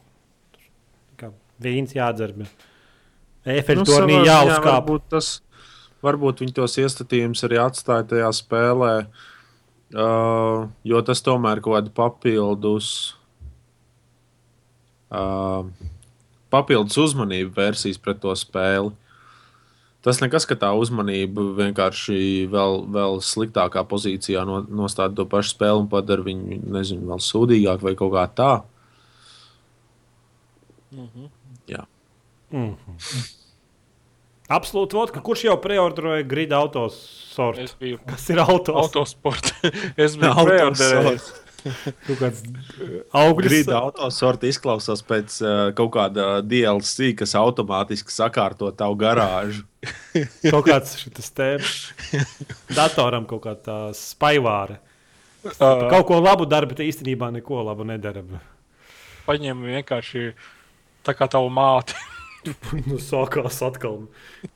tur 0.55 1.19
kā 1.19 1.31
vīns 1.63 1.95
jādzer. 1.97 2.31
Efeļu 3.49 3.83
nu, 3.83 3.89
tornī 3.89 4.21
jāuzkāp. 4.23 4.69
Varbūt, 4.69 5.05
tas, 5.15 5.33
varbūt 6.05 6.45
viņi 6.45 6.55
tos 6.61 6.77
iestatījumus 6.81 7.43
arī 7.47 7.59
atstāja 7.61 8.07
tajā 8.13 8.31
spēlē, 8.39 8.93
uh, 9.03 9.27
jo 9.93 11.01
tas 11.05 11.21
tomēr 11.25 11.61
kaut 11.65 11.75
kāda 11.77 11.93
papildus, 11.95 12.89
uh, 15.09 15.65
papildus 16.53 16.97
uzmanību 17.01 17.55
vērsīs 17.57 18.01
pret 18.01 18.21
to 18.21 18.33
spēli. 18.37 18.93
Tas 20.05 20.21
nekas, 20.23 20.45
ka 20.47 20.55
tā 20.55 20.69
uzmanība 20.79 21.43
vienkārši 21.57 22.47
vēl, 22.51 22.85
vēl 22.87 23.19
sliktākā 23.25 23.83
pozīcijā 23.83 24.45
no, 24.47 24.61
nostāda 24.63 25.17
to 25.17 25.25
pašu 25.27 25.57
spēli 25.57 25.83
un 25.83 25.89
padara 25.91 26.23
viņu, 26.23 26.61
nezinu, 26.71 27.09
vēl 27.09 27.19
sūdīgāk 27.25 27.83
vai 27.83 27.95
kaut 27.99 28.13
kā 28.15 28.23
tā. 28.37 28.53
Jā. 31.67 31.83
Mm 32.51 32.75
-hmm. 32.75 33.38
Absolūti, 34.49 34.97
vot, 34.97 35.11
ka 35.13 35.21
kurš 35.21 35.43
jau 35.45 35.57
preordinoja 35.61 36.23
grida 36.25 36.57
autos 36.57 36.95
sortu? 37.35 37.61
Es 37.67 37.75
biju 37.77 37.99
Kas 38.09 38.23
ir 38.33 38.41
autos? 38.41 38.75
autosports. 38.87 39.53
es 40.05 40.15
biju 40.17 40.31
Autosports. 40.31 40.81
preorderējis. 40.81 41.29
Kaut 42.07 42.19
kāds 42.21 42.41
augļu 43.19 43.43
Grīda 43.49 43.75
autosorta 43.81 44.47
izklausās 44.47 45.01
pēc 45.03 45.33
uh, 45.43 45.49
kaut 45.75 45.89
kāda 45.91 46.27
DLC, 46.39 47.09
kas 47.19 47.33
automātiski 47.35 48.13
sakārto 48.15 48.69
tavu 48.79 48.95
garāžu. 49.01 49.65
Kaut 50.53 50.63
kāds 50.69 50.95
šis 51.01 51.33
te 51.35 51.49
datoram 52.77 53.27
kaut 53.27 53.43
kā 53.43 53.57
tā 53.59 53.77
spaivāra. 53.95 54.79
Uh, 55.43 55.89
Kaut 55.91 56.07
ko 56.07 56.21
labu 56.23 56.47
dara, 56.47 56.67
bet 56.67 56.79
īstenībā 56.83 57.27
neko 57.35 57.59
labu 57.67 57.83
nedara. 57.87 58.23
Paņem 59.27 59.59
vienkārši 59.75 60.23
tā 61.05 61.15
kā 61.15 61.27
tavu 61.31 61.51
māti. 61.51 61.95
Nu, 62.87 62.99
sākās 63.03 63.59
atkal. 63.65 64.05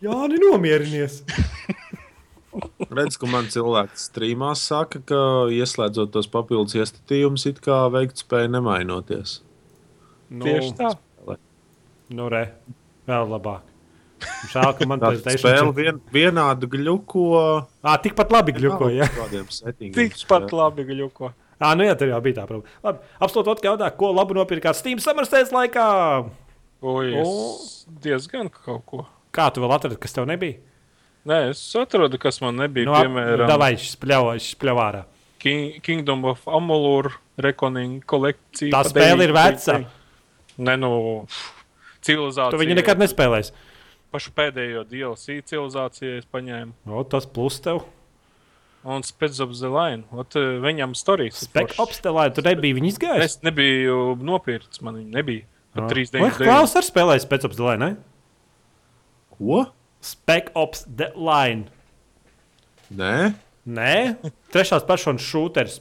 Jā, 0.03 0.15
nenomierinies. 0.31 1.21
Redz, 2.93 3.17
ka 3.17 3.27
man 3.29 3.49
cilvēks 3.51 4.07
strīmā 4.11 4.53
saka, 4.59 5.01
ka 5.09 5.19
ieslēdzot 5.53 6.13
tos 6.13 6.29
papildus 6.31 6.77
iestatījumus, 6.77 7.47
it 7.49 7.59
kā 7.65 7.83
veiktspēja 7.93 8.51
nemainoties. 8.53 9.39
Nu, 10.29 10.45
Tieši 10.45 10.73
tā. 10.77 10.93
Nu, 12.13 12.27
re, 12.29 12.45
vēl 13.09 13.29
labāk. 13.31 13.69
Žēl, 14.53 14.69
ka 14.77 14.87
man 14.87 15.01
Tā 15.01 15.13
spēle 15.35 15.71
vien, 15.75 15.97
vienādu 16.13 16.69
gļuko. 16.71 17.23
Ah, 17.83 17.97
tikpat 17.99 18.31
labi 18.31 18.53
gļuko, 18.55 18.91
settingiem. 19.51 20.13
Tikpat 20.13 20.53
labi 20.55 20.85
gaļuko. 20.87 21.33
Ah, 21.63 21.73
nu 21.79 21.85
jā, 21.87 21.95
tur 21.99 22.11
jau 22.11 22.19
bija 22.23 22.41
tā 22.41 22.45
problēma. 22.47 22.79
Labi, 22.85 23.11
absolūti 23.23 23.51
otrā 23.53 23.71
jautā, 23.71 23.89
ko 23.97 24.11
labu 24.15 24.37
nopirkt 24.37 24.69
Steam 24.77 25.01
Summer 25.03 25.27
Sales 25.27 25.51
laikā? 26.83 27.15
Oi, 27.15 27.15
O. 27.23 27.55
es 27.63 27.87
diezgan 28.03 28.51
kaut 28.53 28.85
ko. 28.85 29.05
Kā 29.33 29.47
tu 29.53 29.63
vēl 29.63 29.73
atradi, 29.73 29.97
kas 30.03 30.13
tev 30.13 30.27
nebija? 30.29 30.59
Nē, 31.25 31.39
es 31.53 31.61
atradu, 31.79 32.19
kas 32.19 32.41
man 32.43 32.59
nebija. 32.59 32.89
Nu, 32.89 32.93
piemēram, 32.99 33.47
pļāvā, 33.47 34.35
šis 34.43 34.57
pļāvārā. 34.59 35.05
King, 35.43 35.79
Kingdom 35.83 36.25
of 36.27 36.43
Amalur 36.47 37.13
Reckoning 37.41 38.03
kolekcija. 38.07 38.71
Tā 38.75 38.83
spēle 38.91 39.25
ir 39.27 39.33
9, 39.33 39.39
veca. 39.39 39.79
Nē, 40.63 40.75
nu, 40.79 40.91
civilizācija. 42.03 42.51
Tu 42.53 42.61
viņu 42.61 42.77
nekad 42.79 43.01
nespēlēsi. 43.01 43.55
Pašu 44.13 44.35
pēdējo 44.37 44.83
DLC 44.91 45.39
civilizāciju 45.49 46.19
es 46.19 46.27
paņēmu. 46.29 46.75
O, 46.85 47.01
tas 47.09 47.25
plus 47.25 47.57
tev. 47.63 47.81
Un 48.83 49.03
Spēc 49.07 49.39
of 49.41 49.55
the 49.55 49.71
Line. 49.71 50.03
Ot, 50.11 50.35
eh, 50.35 50.59
viņam 50.61 50.91
stāstījis. 50.99 51.45
Spek 51.47 51.75
opstelē, 51.79 52.27
tu 52.35 52.43
nebija 52.43 52.75
viņa 52.75 52.89
izgājis. 52.91 53.23
Es 53.23 53.39
nebiju 53.41 54.17
nopircis, 54.19 54.81
man 54.83 54.99
viņa 54.99 55.11
nebija. 55.17 55.47
Pat 55.73 55.89
3D. 55.91 56.21
Klaus 56.37 56.75
ar 56.77 56.85
spēlēja 56.85 57.23
Spec 57.25 57.45
Ops 57.47 57.57
The 57.57 57.65
Line, 57.65 57.79
ne? 57.81 57.95
Ko? 59.37 59.63
Spec 60.03 60.51
Ops 60.59 60.83
The 60.85 61.11
Line. 61.17 61.65
Nē, 62.93 63.33
Nē, 63.63 63.93
trešās 64.51 64.83
personas 64.85 65.23
šūteris. 65.23 65.77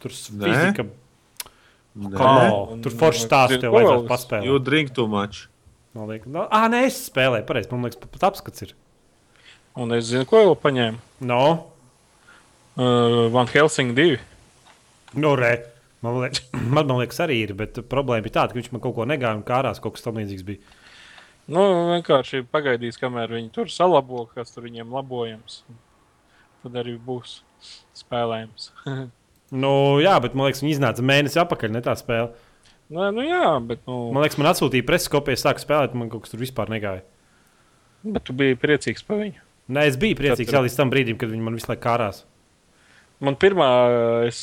Tur 0.00 0.12
Nē. 0.14 0.46
fizika. 0.46 0.84
nē. 1.98 2.46
Oh, 2.54 2.76
tur 2.82 2.94
forši 2.94 3.24
stāsts 3.26 3.58
tev 3.62 3.74
vajadzētu 3.74 4.06
paspēlēt. 4.10 4.46
You 4.46 4.60
drink 4.62 4.92
too 4.94 5.08
much. 5.10 5.48
Man 5.94 6.08
liekas, 6.10 6.30
no, 6.30 6.46
ah, 6.50 6.68
nē, 6.70 6.84
es 6.88 6.96
spēlēju, 7.10 7.44
pareizi. 7.46 7.70
Man 7.74 7.84
liekas, 7.86 7.98
pat 8.02 8.26
apskats 8.30 8.64
ir. 8.66 8.72
Un 9.78 9.90
es 9.94 10.08
zinu, 10.12 10.26
ko 10.30 10.40
vēl 10.46 10.58
paņēmu. 10.64 10.98
No, 11.30 11.44
Uh, 12.74 13.28
Van 13.30 13.46
Helsing 13.46 13.92
2. 13.94 14.16
no 15.14 15.36
re. 15.38 15.52
Man 16.04 16.18
liekas, 16.22 16.42
man, 16.74 16.84
man 16.90 16.98
liekas, 17.00 17.20
arī 17.24 17.40
ir, 17.46 17.54
bet 17.58 17.80
problēma 17.90 18.26
bija 18.26 18.38
tāda, 18.40 18.52
ka 18.54 18.60
viņš 18.60 18.70
man 18.74 18.82
kaut 18.84 18.96
ko 18.98 19.06
negāja 19.08 19.38
un 19.38 19.44
kārās 19.48 19.80
kaut 19.82 19.96
kas 19.96 20.04
tam 20.06 20.20
līdzīgs 20.20 20.44
bija. 20.46 20.60
Nu, 21.52 21.60
vienkārši 21.92 22.44
pagaidīs, 22.48 22.96
kamēr 23.00 23.34
viņi 23.36 23.50
tur 23.52 23.68
salabo, 23.72 24.22
kas 24.32 24.52
tur 24.54 24.64
viņiem 24.64 24.92
labojams. 24.96 25.58
Tad 26.64 26.78
arī 26.80 26.94
būs 27.10 27.40
spēlējams. 28.04 28.70
Nu, 29.54 29.70
jā, 30.02 30.16
bet 30.24 30.32
man 30.34 30.48
liekas, 30.48 30.62
viņi 30.64 30.72
iznāca 30.74 31.02
mēnesi 31.06 31.36
atpakaļ, 31.38 31.70
ne 31.76 31.80
tā 31.84 31.92
spēle. 32.00 32.30
Nē, 32.90 33.10
nu 33.14 33.22
jā, 33.22 33.50
bet, 33.62 33.82
nu, 33.86 34.08
Man 34.16 34.24
liekas, 34.24 34.38
man 34.40 34.48
atsūtīja 34.50 34.86
preses 34.88 35.10
kopiju, 35.12 35.38
sāka 35.38 35.62
spēlēt, 35.62 35.92
man 35.94 36.08
kaut 36.10 36.24
kas 36.24 36.32
tur 36.32 36.40
vispār 36.40 36.72
negāja. 36.72 37.04
bet 38.02 38.24
tu 38.26 38.34
biji 38.34 38.56
priecīgs 38.58 39.04
par 39.06 39.20
viņu. 39.20 39.38
Nē, 39.76 39.84
es 39.92 39.98
biju 40.00 40.16
priecīgs 40.18 40.48
Tad- 40.48 40.56
jau 40.56 40.62
līdz 40.64 40.78
tam 40.80 40.90
brīdim, 40.90 41.18
kad 41.20 41.30
viņi 41.30 41.44
man 41.44 41.54
visu 41.60 41.70
laiku 41.70 41.84
kārās. 41.84 42.24
Man 43.22 43.36
pirmā, 43.36 43.68
es 44.26 44.40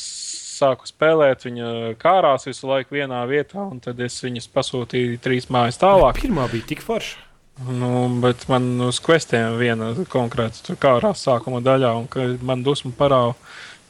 sāku 0.52 0.88
spēlēt, 0.88 1.46
viņa 1.48 1.96
kārās 2.00 2.46
visu 2.48 2.68
laiku 2.70 2.98
vienā 2.98 3.22
vietā, 3.30 3.64
un 3.64 3.80
tad 3.82 4.00
es 4.04 4.18
viņas 4.24 4.48
pasūtīju 4.52 5.20
trīs 5.24 5.48
mājas 5.52 5.80
tālāk. 5.82 6.20
Pirmā 6.22 6.48
bija 6.52 6.68
tik 6.72 6.84
forša. 6.84 7.28
Nu, 7.68 8.06
bet 8.22 8.46
man 8.48 8.80
uz 8.80 8.96
questiem 9.04 9.58
viena 9.60 9.90
konkrēta 10.10 10.76
kārās 10.80 11.24
sākuma 11.26 11.60
daļā, 11.64 11.92
un 12.00 12.08
ka 12.10 12.24
man 12.40 12.64
dusmu 12.64 12.94
parāda 12.96 13.36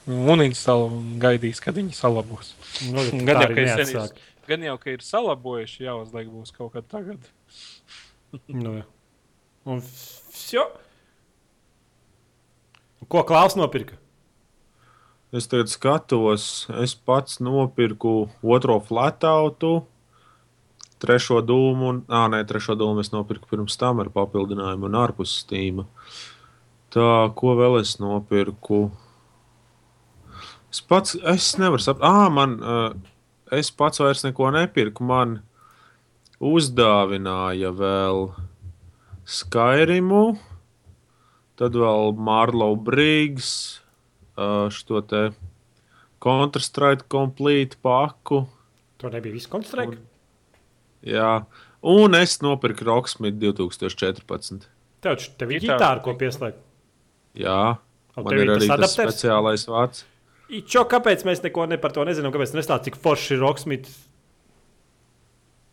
un 0.06 0.42
instalē 0.42 0.90
un 0.90 1.16
gaidīs, 1.22 1.62
kad 1.62 1.78
viņi 1.78 1.94
salabos. 1.94 2.54
Nu, 2.90 3.04
Gan 3.22 3.44
jau, 3.44 3.50
es. 3.62 3.94
Gan 4.50 4.66
jau, 4.66 4.74
ka 4.82 4.90
ir 4.90 5.04
salabojuši, 5.06 5.86
jāuzliek 5.86 6.30
būs 6.32 6.54
kaut 6.56 6.74
kad 6.74 6.88
tagad. 6.90 7.30
Nu, 8.48 8.80
jā. 8.80 8.86
un 9.68 9.82
vsjo. 9.84 10.66
Ko 13.12 13.22
Klaus 13.28 13.54
nopirka? 13.58 14.01
Es 15.33 15.47
tagad 15.49 15.70
skatos, 15.72 16.43
es 16.76 16.93
pats 16.93 17.39
nopirku 17.41 18.26
otro 18.45 18.74
flatautu, 18.85 19.70
trešo 21.01 21.39
dūmu, 21.49 21.87
un, 21.89 22.01
ah, 22.12 22.26
nē, 22.28 22.43
trešo 22.45 22.76
dūmu 22.76 23.01
es 23.01 23.14
nopirku 23.14 23.49
pirms 23.49 23.78
tam 23.80 24.03
ar 24.05 24.11
papildinājumu 24.12 24.91
un 24.91 24.99
ārpus 25.01 25.39
stīma. 25.41 25.87
Tā, 26.93 27.07
ko 27.33 27.55
vēl 27.57 27.78
es 27.80 27.95
nopirku? 27.97 28.83
Es 30.68 30.85
pats, 30.85 31.16
es 31.16 31.49
nevaru 31.57 31.80
saprast, 31.80 32.05
ah, 32.05 32.28
man, 32.28 32.59
es 33.57 33.72
pats 33.72 34.05
vairs 34.05 34.26
neko 34.28 34.53
nepirku, 34.53 35.09
man 35.09 35.39
uzdāvināja 36.45 37.72
vēl 37.80 38.26
Skyrimu, 39.24 40.26
tad 41.57 41.80
vēl 41.80 42.12
Marlow 42.20 42.76
Briggs, 42.76 43.82
šo 44.37 45.01
te 45.07 45.30
Counter-Strike 46.22 47.09
Complete 47.12 47.76
paku. 47.83 48.45
To 49.03 49.11
nebija 49.11 49.35
viss 49.35 49.49
konstruēts. 49.51 49.99
Jā, 51.03 51.45
un 51.83 52.14
es 52.14 52.37
nopirku 52.45 52.87
Rocksmith 52.87 53.37
2014. 53.43 54.68
Tev 55.03 55.16
taču 55.16 55.33
tev 55.41 55.51
ir 55.57 55.64
ģitāra, 55.64 55.99
ko 56.05 56.14
pieslēgt. 56.14 56.61
Jā, 57.35 57.78
Un 58.12 58.26
Man 58.28 58.35
ir 58.37 58.51
arī 58.53 58.66
tas 58.68 58.74
adapters? 58.76 59.14
speciālais 59.16 59.62
vārds. 59.66 60.03
Čo, 60.68 60.83
kāpēc 60.85 61.22
mēs 61.24 61.41
neko 61.43 61.64
ne 61.70 61.78
par 61.80 61.95
to 61.97 62.03
nezinām? 62.05 62.28
Kāpēc 62.35 62.51
nestāstām, 62.53 62.83
cik 62.85 62.99
forši 63.01 63.30
ir 63.35 63.41
Rocksmith? 63.41 63.89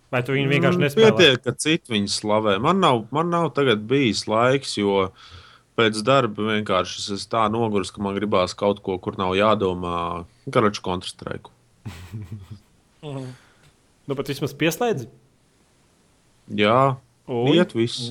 Vai 0.09 0.21
tu 0.23 0.31
viņu 0.33 0.47
vienkārši 0.49 0.79
Mm, 0.79 0.85
nespēji? 0.85 1.09
Pietiek, 1.17 1.41
ka 1.43 1.51
citi 1.51 1.91
viņu 1.93 2.07
slavē. 2.13 2.55
Man 2.63 2.79
nav, 2.79 3.01
man 3.11 3.29
nav 3.29 3.49
tagad 3.53 3.83
bijis 3.91 4.23
laiks, 4.31 4.77
jo 4.79 5.11
pēc 5.79 6.01
darba 6.05 6.49
vienkārši 6.51 6.99
es 6.99 7.07
esmu 7.15 7.31
tā 7.31 7.45
noguris, 7.55 7.89
ka 7.95 8.03
man 8.03 8.17
gribās 8.19 8.53
kaut 8.59 8.83
ko, 8.85 8.97
kur 9.01 9.15
nav 9.19 9.31
jādomā. 9.39 10.25
Karaču 10.51 10.83
kontrastraiku. 10.85 11.55
Nu, 14.09 14.15
pat 14.17 14.27
vismaz 14.27 14.51
pieslēdzi. 14.57 15.05
Jā, 16.59 16.97
Un 17.29 17.51
iet 17.53 17.75
viss. 17.77 18.07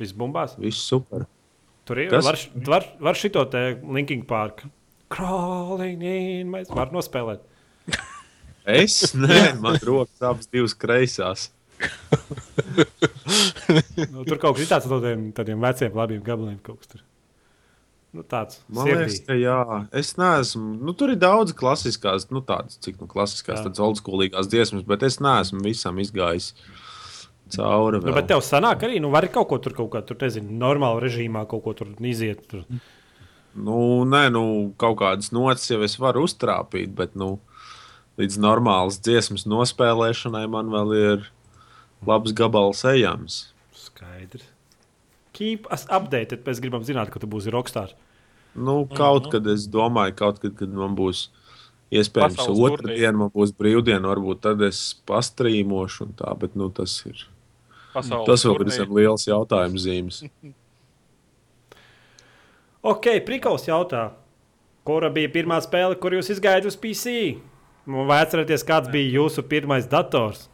viss 0.00 0.14
bumbās. 0.16 0.54
Viss 0.58 0.80
super. 0.88 1.26
Tur 1.86 2.00
ir 2.00 2.08
Kas? 2.10 2.24
var, 2.24 2.38
var, 2.66 2.86
var 3.04 3.18
šito 3.20 3.44
te 3.52 3.60
Linking 3.84 4.24
Park. 4.26 4.64
Crawling 5.12 6.00
in, 6.02 6.48
mēs 6.54 6.72
varam 6.72 6.96
nospēlēt. 6.96 7.44
Es 8.66 9.12
nē, 9.14 9.60
man 9.62 9.76
rokas 9.86 10.24
abas 10.26 10.48
divas 10.50 10.74
kreisās. 10.74 11.50
Nu, 14.12 14.24
tur 14.26 14.38
kaut 14.40 14.58
kas 14.58 14.70
tāds 14.70 14.88
no 14.90 14.98
tādiem, 15.00 15.28
tādiem 15.34 15.60
veciem 15.62 15.94
labiem 15.96 16.22
gabaliem. 16.24 16.58
Kaut 16.64 16.82
kas 16.82 16.92
tur. 16.92 17.04
Nu, 18.16 18.22
tāds 18.24 18.60
Man 18.72 18.88
liekas, 18.88 19.18
sirdī. 19.18 19.26
ka 19.26 19.36
jā, 19.36 19.78
es 20.00 20.14
neesmu. 20.16 20.76
Nu, 20.86 20.94
tur 20.96 21.12
ir 21.12 21.20
daudz 21.20 21.52
klasiskās, 21.56 22.28
nu, 22.32 22.40
tādas, 22.46 22.78
cik 22.84 23.00
nu, 23.02 23.08
klasiskās, 23.10 23.60
tādas 23.66 23.82
oldschoolīgās 23.82 24.48
dziesmas, 24.52 24.86
bet 24.88 25.04
es 25.04 25.18
neesmu 25.20 25.60
visam 25.66 25.98
izgājis 26.00 26.52
cauri. 27.52 28.00
Nu, 28.00 28.14
bet 28.16 28.30
tev 28.30 28.40
sanāk 28.46 28.86
arī, 28.88 29.02
nu, 29.02 29.10
vari 29.12 29.28
kaut 29.32 29.50
ko 29.50 29.60
tur, 29.62 29.76
kaut 29.76 29.90
kā 29.92 30.04
tur, 30.06 30.18
nezinu, 30.22 30.54
normāla 30.62 31.02
režīmā 31.04 31.44
kaut 31.50 31.66
ko 31.66 31.74
tur 31.76 31.92
iziet. 32.08 32.46
Tur. 32.48 32.64
Nu, 33.56 33.80
nē, 34.08 34.26
nu, 34.32 34.46
kaut 34.80 35.00
kādas 35.02 35.32
notis 35.34 35.68
jau 35.72 35.82
es 35.84 35.98
varu 36.00 36.24
uztrāpīt, 36.28 36.94
bet 36.96 37.18
nu, 37.18 37.34
līdz 38.20 38.40
normālas 38.40 39.00
dziesmas 39.04 39.44
nospēlēšanai 39.50 40.46
man 40.52 40.72
vēl 40.72 40.94
ir 40.96 41.26
labs 42.08 42.34
gabals 42.36 42.82
ejams. 42.88 43.40
Skaidrs. 43.76 44.46
Keep 45.36 45.68
us 45.72 45.84
updated. 45.92 46.44
Mēs 46.46 46.62
gribam 46.64 46.84
zināt, 46.86 47.12
ka 47.12 47.20
tu 47.20 47.28
būsi 47.28 47.52
rockstar. 47.52 47.92
Nu, 48.56 48.86
kaut 48.88 49.28
kad 49.32 49.46
es 49.52 49.66
domāju, 49.68 50.14
kaut 50.16 50.40
kad, 50.40 50.54
kad 50.56 50.72
man 50.72 50.96
būs 50.96 51.26
iespējams 51.92 52.38
burvība. 52.48 52.94
diena, 52.94 53.16
man 53.20 53.32
būs 53.34 53.52
brīvdiena, 53.56 54.08
varbūt 54.08 54.40
tad 54.48 54.62
es 54.64 54.94
pastrīmošu 55.06 56.06
un 56.06 56.14
tā, 56.16 56.32
bet 56.40 56.56
nu, 56.56 56.70
tas 56.72 56.96
ir. 57.04 57.26
Pasaules 57.92 58.28
Tas 58.28 58.44
vēl 58.48 58.86
ir 58.88 58.94
liels 59.00 59.26
jautājums 59.28 59.84
zīmes. 59.84 60.22
Ok, 62.86 63.08
Prikaus 63.26 63.64
jautā, 63.66 64.12
kura 64.86 65.08
bija 65.10 65.26
pirmā 65.34 65.56
spēle, 65.58 65.96
kur 65.98 66.14
jūs 66.14 66.28
izgājāt 66.36 66.68
uz 66.70 66.76
PC? 66.78 67.14
Vai 68.06 68.18
atceraties, 68.22 68.62
kāds 68.62 68.92
bija 68.92 69.16
jūsu 69.16 69.42
pirmais 69.50 69.88
dators? 69.90 70.44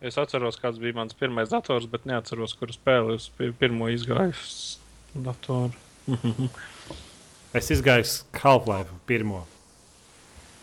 Es 0.00 0.14
atceros, 0.20 0.58
kāds 0.62 0.78
bija 0.78 0.94
mans 0.94 1.14
pirmais 1.18 1.50
dators, 1.50 1.88
bet 1.90 2.04
neatceros, 2.06 2.52
kuru 2.58 2.74
spēli 2.76 3.16
es 3.18 3.24
pi- 3.34 3.50
pirmo 3.58 3.88
izgāju 3.90 4.34
uz 4.36 4.78
datoru. 5.14 5.72
Es 7.56 7.70
izgāju 7.72 8.04
uz 8.04 8.10
Half-Life 8.42 8.92
pirmo. 9.08 9.38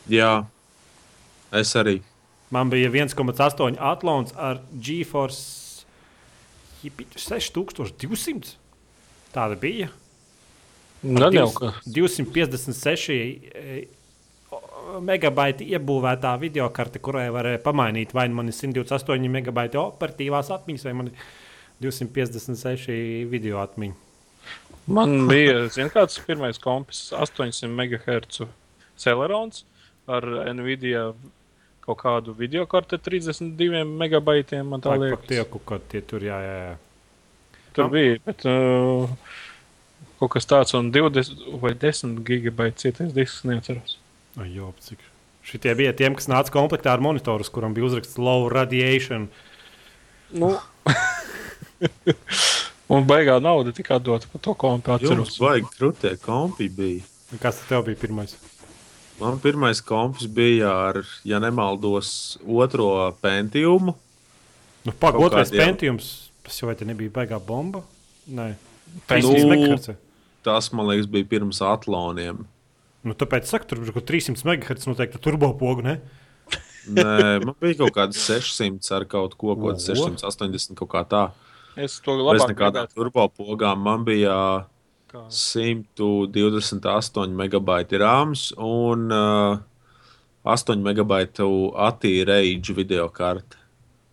Jā, 0.07 0.45
es 1.51 1.71
arī. 1.75 1.95
Man 2.53 2.69
bija 2.69 2.91
1,8 2.93 3.79
atlons 3.81 4.35
ar 4.37 4.59
GeForce 4.77 5.81
Jipit 6.83 7.17
6200. 7.17 8.53
Tāda 9.33 9.57
bija. 9.59 9.89
Gan 11.01 11.33
jau, 11.33 11.47
ka 11.57 11.71
256 11.89 13.89
megabaiti 15.05 15.67
iebūvētā 15.75 16.35
video 16.41 16.67
karte, 16.73 17.01
kurai 17.03 17.27
varēja 17.33 17.61
pamainīt 17.63 18.13
vai 18.15 18.27
nu 18.29 18.39
man 18.39 18.51
ir 18.51 18.57
128 18.57 19.31
megabaiti 19.37 19.79
operatīvās 19.81 20.51
atmiņas, 20.55 20.85
vai 20.87 20.95
man 21.01 21.11
ir 21.11 21.29
256 21.85 23.29
video 23.31 23.61
atmiņas. 23.63 24.01
man 24.87 25.15
bija, 25.29 25.65
zin, 25.73 25.89
kāds 25.93 26.19
pirmais 26.27 26.61
kompis, 26.61 27.07
800 27.15 27.71
MHz 27.71 28.45
Celerons 29.01 29.65
ar 30.07 30.27
Nvidia 30.53 31.09
kaut 31.85 31.99
kādu 32.01 32.33
video 32.37 32.65
karti 32.69 32.97
32 32.97 33.83
megabaitiem. 33.85 34.65
Man 34.69 34.81
tā 34.81 34.95
liekas, 34.97 35.27
tieku, 35.29 35.61
ka 35.65 35.79
tie 35.91 36.01
tur 36.05 36.23
jā, 36.25 36.37
jā, 36.41 36.55
jā. 36.63 37.59
tur 37.77 37.91
bija. 37.93 38.17
Bet, 38.25 38.45
uh, 38.49 39.11
kaut 40.21 40.33
kas 40.37 40.49
tāds, 40.49 40.73
un 40.77 40.89
20 40.93 41.59
vai 41.61 41.75
10 41.77 42.17
gigabaita 42.25 42.85
cietais 42.85 43.13
disks 43.13 43.45
neatceros. 43.45 43.99
Ai, 44.41 44.49
jo, 44.55 44.71
cik. 44.83 44.99
Šitie 45.45 45.75
bija 45.77 45.93
tiem, 45.95 46.15
kas 46.17 46.25
nāca 46.27 46.51
komplektā 46.53 46.95
ar 46.95 47.03
monitoru, 47.05 47.45
kuram 47.53 47.75
bija 47.75 47.85
uzrakstīts 47.87 48.17
low 48.17 48.47
radiation. 48.49 49.27
Nu. 50.33 50.55
un 52.95 53.05
baigā 53.07 53.37
nauda 53.43 53.73
tika 53.75 53.99
atdota 53.99 54.27
par 54.31 54.41
to 54.41 54.55
kompi 54.57 54.91
atceros. 54.95 55.37
vajag 55.41 55.69
krūtē 55.77 56.15
kompi 56.23 56.67
bija. 56.73 57.05
Kas 57.41 57.61
tev 57.69 57.85
bija 57.87 57.99
pirmais? 58.01 58.35
Man 59.19 59.37
pirmais 59.39 59.79
kompis 59.85 60.27
bija 60.27 60.71
ar, 60.89 60.99
ja 61.23 61.39
nemaldos, 61.39 62.35
otro 62.43 62.89
pentiumu. 63.23 63.93
Nu, 64.85 64.91
Pagaidām, 64.91 65.21
Kaut 65.21 65.31
otrais 65.31 65.51
kādiem. 65.53 65.71
pentiums. 65.71 66.09
Tas 66.45 66.57
jau 66.59 66.67
vai 66.69 66.75
te 66.77 66.85
nebija 66.85 67.13
baigā 67.15 67.39
bomba? 67.41 67.85
Nē, 68.27 68.51
Nu, 68.95 68.99
300 69.09 69.47
MHz. 69.49 69.95
Tas, 70.45 70.67
man 70.71 70.85
liekas, 70.91 71.07
bija 71.09 71.25
pirms 71.31 71.57
atloniem. 71.65 72.43
Nu, 73.05 73.13
tāpēc 73.13 73.45
saka, 73.49 73.65
tur 73.69 73.77
bija 73.83 73.93
kaut 73.93 74.07
300 74.09 74.41
MHz 74.41 74.87
noteikti 74.89 75.19
turbopogu, 75.21 75.81
ne? 75.85 75.99
Nē, 76.85 77.41
man 77.45 77.55
bija 77.61 77.75
kaut 77.83 77.93
kāds 77.95 78.17
600 78.27 78.91
ar 78.97 79.03
kaut 79.09 79.33
ko, 79.37 79.47
Oho. 79.53 79.73
680 79.77 80.75
kaut 80.79 80.91
kā 80.91 81.01
tā. 81.09 81.23
Es 81.75 81.99
to 82.03 82.11
labāk 82.15 82.49
nekādām 82.53 82.85
gribētu. 82.85 82.95
turbopogām 82.97 83.77
man 83.83 84.03
bija 84.07 84.35
Kā. 85.11 85.21
128 85.29 87.35
megabaiti 87.35 87.95
rāms 88.01 88.41
un 88.61 89.11
uh, 89.13 89.57
8 90.45 90.81
megabaitu 90.85 91.47
attīrēģu 91.87 92.73
video 92.77 93.09
karte. 93.13 93.57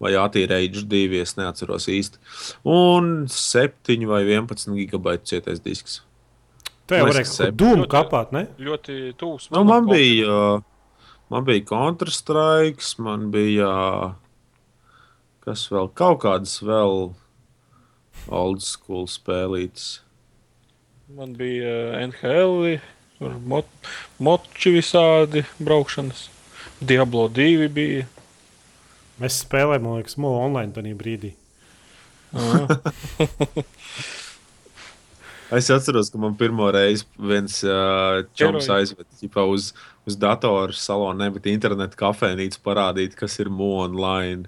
Vai 0.03 0.12
attīrēģu 0.18 0.80
divi, 0.90 1.20
es 1.22 1.36
neatceros 1.38 1.84
īsti. 1.93 2.16
Un 2.66 3.28
7 3.30 4.07
vai 4.11 4.24
11 4.26 4.74
gigabaitu 4.74 5.24
cietais 5.30 5.61
disks. 5.62 6.01
Tev 6.93 7.07
Man 7.07 7.12
varēja 7.12 7.51
dūmu 7.57 7.86
kapāt, 7.90 8.28
ne? 8.36 8.43
Ļoti 8.61 9.14
tūs. 9.20 9.49
Nu, 9.55 9.64
man 9.68 9.88
bija, 9.88 10.26
uh, 10.28 10.61
man 11.32 11.43
bija 11.49 11.64
Counter-Strike, 11.70 12.84
man 13.03 13.30
bija 13.32 13.70
kas 15.43 15.66
vēl, 15.72 15.88
kaut 15.99 16.18
kādas 16.26 16.55
vēl 16.62 17.12
old 18.28 18.61
school 18.64 19.07
spēlītas. 19.11 19.86
Man 21.16 21.32
bija 21.38 21.72
uh, 21.72 21.97
NHL, 22.05 22.76
mot, 23.49 23.66
moči 24.22 24.68
visādi 24.76 25.40
braukšanas. 25.62 26.20
Diablo 26.82 27.28
2 27.32 27.68
bija. 27.72 28.05
Mēs 29.22 29.34
spēlējām, 29.45 29.84
man 29.86 29.95
liekas, 30.01 30.18
mūžā 30.20 30.38
online 30.49 30.74
tajā 30.76 30.95
brīdī. 30.99 31.30
Es 35.53 35.69
atceros, 35.74 36.09
ka 36.12 36.16
man 36.20 36.33
pirmo 36.39 36.70
reizi 36.73 37.05
viens 37.20 37.59
uh, 37.66 38.23
čoms 38.39 38.70
aizveda 38.73 39.45
uz, 39.53 39.73
uz 40.09 40.16
datoru 40.16 40.73
salonu, 40.73 41.19
nevis 41.20 41.45
internetu 41.53 41.99
kafejnīcu 42.01 42.61
parādīt, 42.65 43.16
kas 43.19 43.37
ir 43.43 43.51
MO 43.53 43.74
online. 43.85 44.47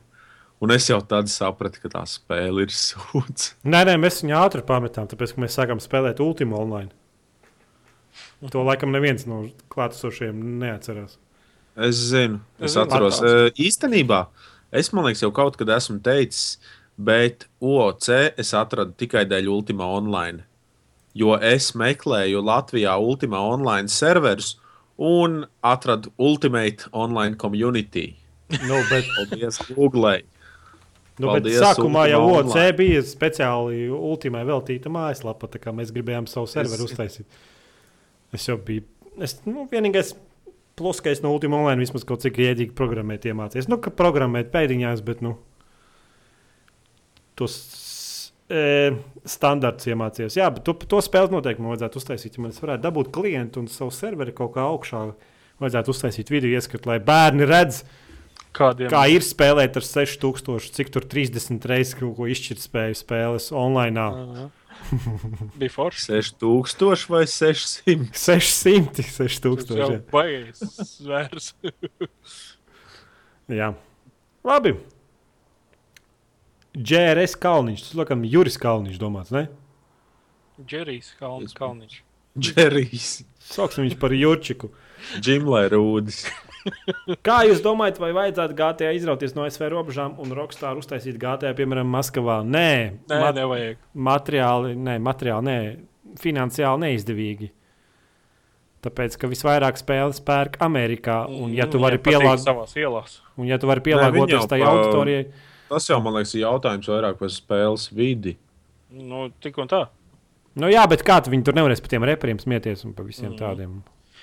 Un 0.64 0.72
es 0.72 0.86
jau 0.88 1.00
tad 1.04 1.28
sapratu, 1.28 1.82
ka 1.82 1.90
tā 1.92 2.04
spēle 2.08 2.64
ir 2.64 2.72
sūds. 2.84 3.50
Nē, 3.68 3.82
nē, 3.90 3.98
mēs 4.00 4.22
viņu 4.24 4.38
ātri 4.40 4.64
pametām, 4.64 5.08
tāpēc, 5.10 5.34
ka 5.36 5.44
mēs 5.44 5.58
sākām 5.58 5.82
spēlēt 5.84 6.22
Ultima 6.24 6.56
online. 6.62 6.88
To 8.52 8.62
laikam 8.64 8.92
neviens 8.94 9.24
no 9.28 9.42
klātesošiem 9.72 10.40
neatcerās. 10.62 11.18
Es 11.74 11.98
zinu, 12.12 12.38
Es 12.60 12.70
es 12.70 12.76
zinu, 12.76 12.84
atceros. 12.86 13.20
atklāts. 13.20 13.52
Uh, 13.52 13.62
īstenībā 13.66 14.22
es 14.72 14.92
man 14.94 15.08
liekas, 15.08 15.24
jau 15.24 15.32
kaut 15.34 15.56
kad 15.60 15.68
esmu 15.74 15.98
teicis, 16.04 16.56
bet 16.96 17.48
OC 17.60 18.08
es 18.40 18.52
atradu 18.56 18.94
tikai 19.00 19.24
dēļ 19.30 19.48
Ultima 19.52 19.88
online. 19.98 20.44
Jo 21.14 21.36
es 21.38 21.70
meklēju 21.78 22.40
Latvijā 22.42 22.96
Ultima 22.98 23.38
online 23.46 23.88
serverus 23.92 24.56
un 24.98 25.44
atradu 25.62 26.10
Ultimate 26.18 26.88
online 26.92 27.36
community. 27.38 28.16
Nu, 28.66 28.80
bet, 28.90 29.06
Paldies, 29.16 29.58
Google! 29.74 30.16
nu, 31.18 31.28
bet 31.30 31.44
Paldies, 31.44 31.60
sākumā 31.62 32.08
jau 32.10 32.20
OC 32.40 32.58
bija 32.78 33.02
speciāli 33.06 33.86
Ultimai 33.94 34.42
veltīta 34.48 34.90
mājaslapa, 34.92 35.48
tā 35.54 35.62
kā 35.62 35.72
mēs 35.74 35.94
gribējām 35.94 36.26
savu 36.30 36.50
serveru 36.50 36.84
Es- 36.86 36.90
uztaisīt. 36.92 37.40
Es 38.34 38.48
jau 38.50 38.58
biju. 38.58 38.82
Es, 39.22 39.36
nu, 39.46 39.68
vienīgais 39.70 40.16
plus, 40.74 40.98
ka 41.00 41.10
es 41.14 41.22
no 41.22 41.30
Ultima 41.34 41.60
online 41.62 41.78
vismaz 41.86 42.02
kaut 42.06 42.22
cik 42.26 42.40
iedīgi 42.42 42.74
programmēt 42.74 43.28
iemācījos. 43.30 43.68
Nu, 43.70 43.78
ka 43.78 43.94
programmēt 43.94 44.50
pēdiņās, 44.54 45.04
bet 45.06 45.22
nu. 45.22 45.36
Tos 47.38 47.54
E, 48.52 48.92
standarts 49.24 49.86
iemācījies. 49.88 50.34
Jā, 50.36 50.50
bet 50.52 50.66
to, 50.66 50.74
to 50.76 50.98
spēli 51.04 51.32
noteikti 51.32 51.62
man 51.64 51.72
vajadzētu 51.72 52.00
uztaisīt. 52.00 52.34
Ja 52.36 52.44
man 52.44 52.52
varētu 52.52 52.84
dabūt 52.84 53.12
klientu 53.14 53.62
un 53.62 53.70
savu 53.72 53.94
serveri 53.94 54.34
kaut 54.36 54.52
kā 54.58 54.66
augšā. 54.68 55.04
Vajadzētu 55.62 55.94
uztaisīt 55.94 56.32
video 56.34 56.50
ieskatu, 56.58 56.90
lai 56.90 56.98
bērni 57.00 57.46
redz, 57.48 57.84
Kādiem 58.54 58.90
kā 58.92 59.06
ir 59.10 59.24
spēlēt 59.24 59.78
ar 59.80 59.86
6000, 59.86 60.68
cik 60.76 60.92
tur 60.94 61.06
30 61.10 61.64
reizes 61.70 61.96
kaut 61.98 62.12
ko 62.18 62.28
izšķirt 62.30 62.62
spēju 62.62 62.98
spēles 63.00 63.48
online. 63.56 64.04
Aha. 64.04 64.46
Bija 65.56 65.72
forši. 65.72 66.04
6000 66.10 67.08
vai 67.14 67.24
600? 67.30 68.10
600, 68.12 68.92
Tas 69.00 69.10
jau 69.16 69.54
6000. 69.56 69.78
jā. 69.80 70.00
baigais 70.12 70.60
zvērs. 70.98 71.52
Jā. 73.60 73.72
Labi. 74.44 74.74
JRS 76.74 77.36
Kalniņš. 77.40 77.82
Tas 77.88 77.98
laikam 78.00 78.24
Juris 78.26 78.56
Kalniņš 78.60 78.98
domāts, 79.00 79.30
ne? 79.34 79.46
Džerijs 80.64 81.12
Kaln, 81.18 81.46
Kalniņš. 81.54 82.00
Džerijs, 82.38 83.10
Sauksim 83.44 83.84
viņu 83.86 83.98
par 84.00 84.12
Jurčiku. 84.16 84.70
Džimlē 85.20 85.66
Rūdis. 85.74 86.24
Kā 87.26 87.42
jūs 87.44 87.60
domājat, 87.62 87.98
vai 88.00 88.08
vajadzētu 88.16 88.56
GTA 88.56 88.92
izrauties 88.96 89.34
no 89.36 89.44
SV 89.46 89.68
robežām 89.74 90.14
un 90.22 90.32
Rockstar 90.34 90.78
uztaisīt 90.80 91.18
GTA, 91.20 91.50
piemēram, 91.58 91.90
Maskavā? 91.92 92.38
Nē, 92.46 92.70
Nē, 93.10 93.18
mat- 93.20 93.36
nevajag. 93.36 93.76
materiāli, 94.08 94.72
nē, 94.86 94.94
materiāli, 95.04 95.44
nē, 95.50 95.58
finansiāli 96.22 96.86
neizdevīgi. 96.86 97.50
Tāpēc, 98.84 99.14
ka 99.20 99.28
visvairāk 99.30 99.78
spēles 99.80 100.18
pērk 100.24 100.58
Amerikā, 100.64 101.22
un 101.28 101.52
ja 101.56 101.64
tu 101.68 101.78
vari, 101.80 101.96
Viņiem 102.00 102.04
patīk 102.04 102.24
pielāg... 102.24 102.40
savās 102.42 102.74
ielās. 102.76 103.18
un, 103.36 103.46
ja 103.48 103.56
tu 103.60 103.68
vari 103.70 103.80
pielāgoties 103.84 104.48
pa- 104.50 104.58
auditorijai, 104.72 105.26
Tas 105.74 105.88
jau, 105.90 105.98
man 106.04 106.14
liekas, 106.14 106.34
ir 106.38 106.44
jautājums 106.44 106.86
vairāk 106.92 107.18
par 107.18 107.32
spēles 107.34 107.88
vidi. 107.94 108.36
Nu, 108.94 109.26
tik 109.42 109.56
un 109.58 109.66
tā. 109.70 109.88
nu 110.54 110.68
jā, 110.70 110.84
bet 110.88 111.02
kā 111.02 111.16
tu 111.24 111.32
viņi 111.32 111.44
tur 111.48 111.56
nevarēs 111.58 111.80
par 111.82 111.90
tiem 111.90 112.04
reperiem 112.06 112.38
smieties 112.38 112.84
un 112.86 112.92
par 112.94 113.04
visiem 113.08 113.32
Mhm. 113.32 113.38
tādiem? 113.40 113.72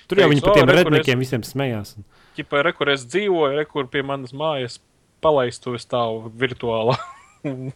Tur 0.08 0.18
jau 0.18 0.24
Teiks, 0.28 0.32
viņi 0.34 0.42
par 0.42 0.50
"O, 0.50 0.54
tiem 0.54 0.66
re, 0.66 0.72
kur 0.72 0.76
es- 0.76 0.84
rednekiem 1.06 1.18
visiem 1.20 1.42
smējās. 1.44 1.90
Ķipa, 2.36 2.62
re, 2.64 2.72
kur 2.72 2.88
es 2.88 3.04
dzīvoju, 3.04 3.56
re, 3.58 3.64
kur 3.66 3.84
pie 3.86 4.02
manas 4.02 4.32
mājas 4.32 4.78
palaistu 5.22 5.76
stāvu 5.78 6.32
virtuālā. 6.32 6.96
Nē, 7.44 7.72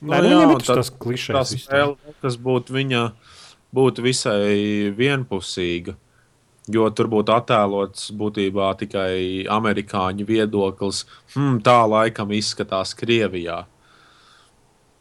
Nu 0.00 0.20
nu, 0.22 0.56
jā, 0.56 0.58
tas 0.66 0.90
viss 1.52 1.66
tā. 1.68 1.70
spēle, 1.70 1.96
kas 2.22 2.36
būtu 2.36 2.70
viņa, 2.74 3.12
būtu 3.74 4.02
visai 4.02 4.90
vienpusīga. 4.96 5.94
Jo 6.70 6.90
tur 6.92 7.08
būtu 7.10 7.32
attēlots 7.34 8.10
būtībā 8.14 8.68
tikai 8.82 9.46
amerikāņu 9.50 10.26
viedoklis. 10.28 11.06
Hmm, 11.34 11.56
tā 11.64 11.78
laikam 11.88 12.34
izskatās 12.36 12.92
Krievijā. 12.94 13.64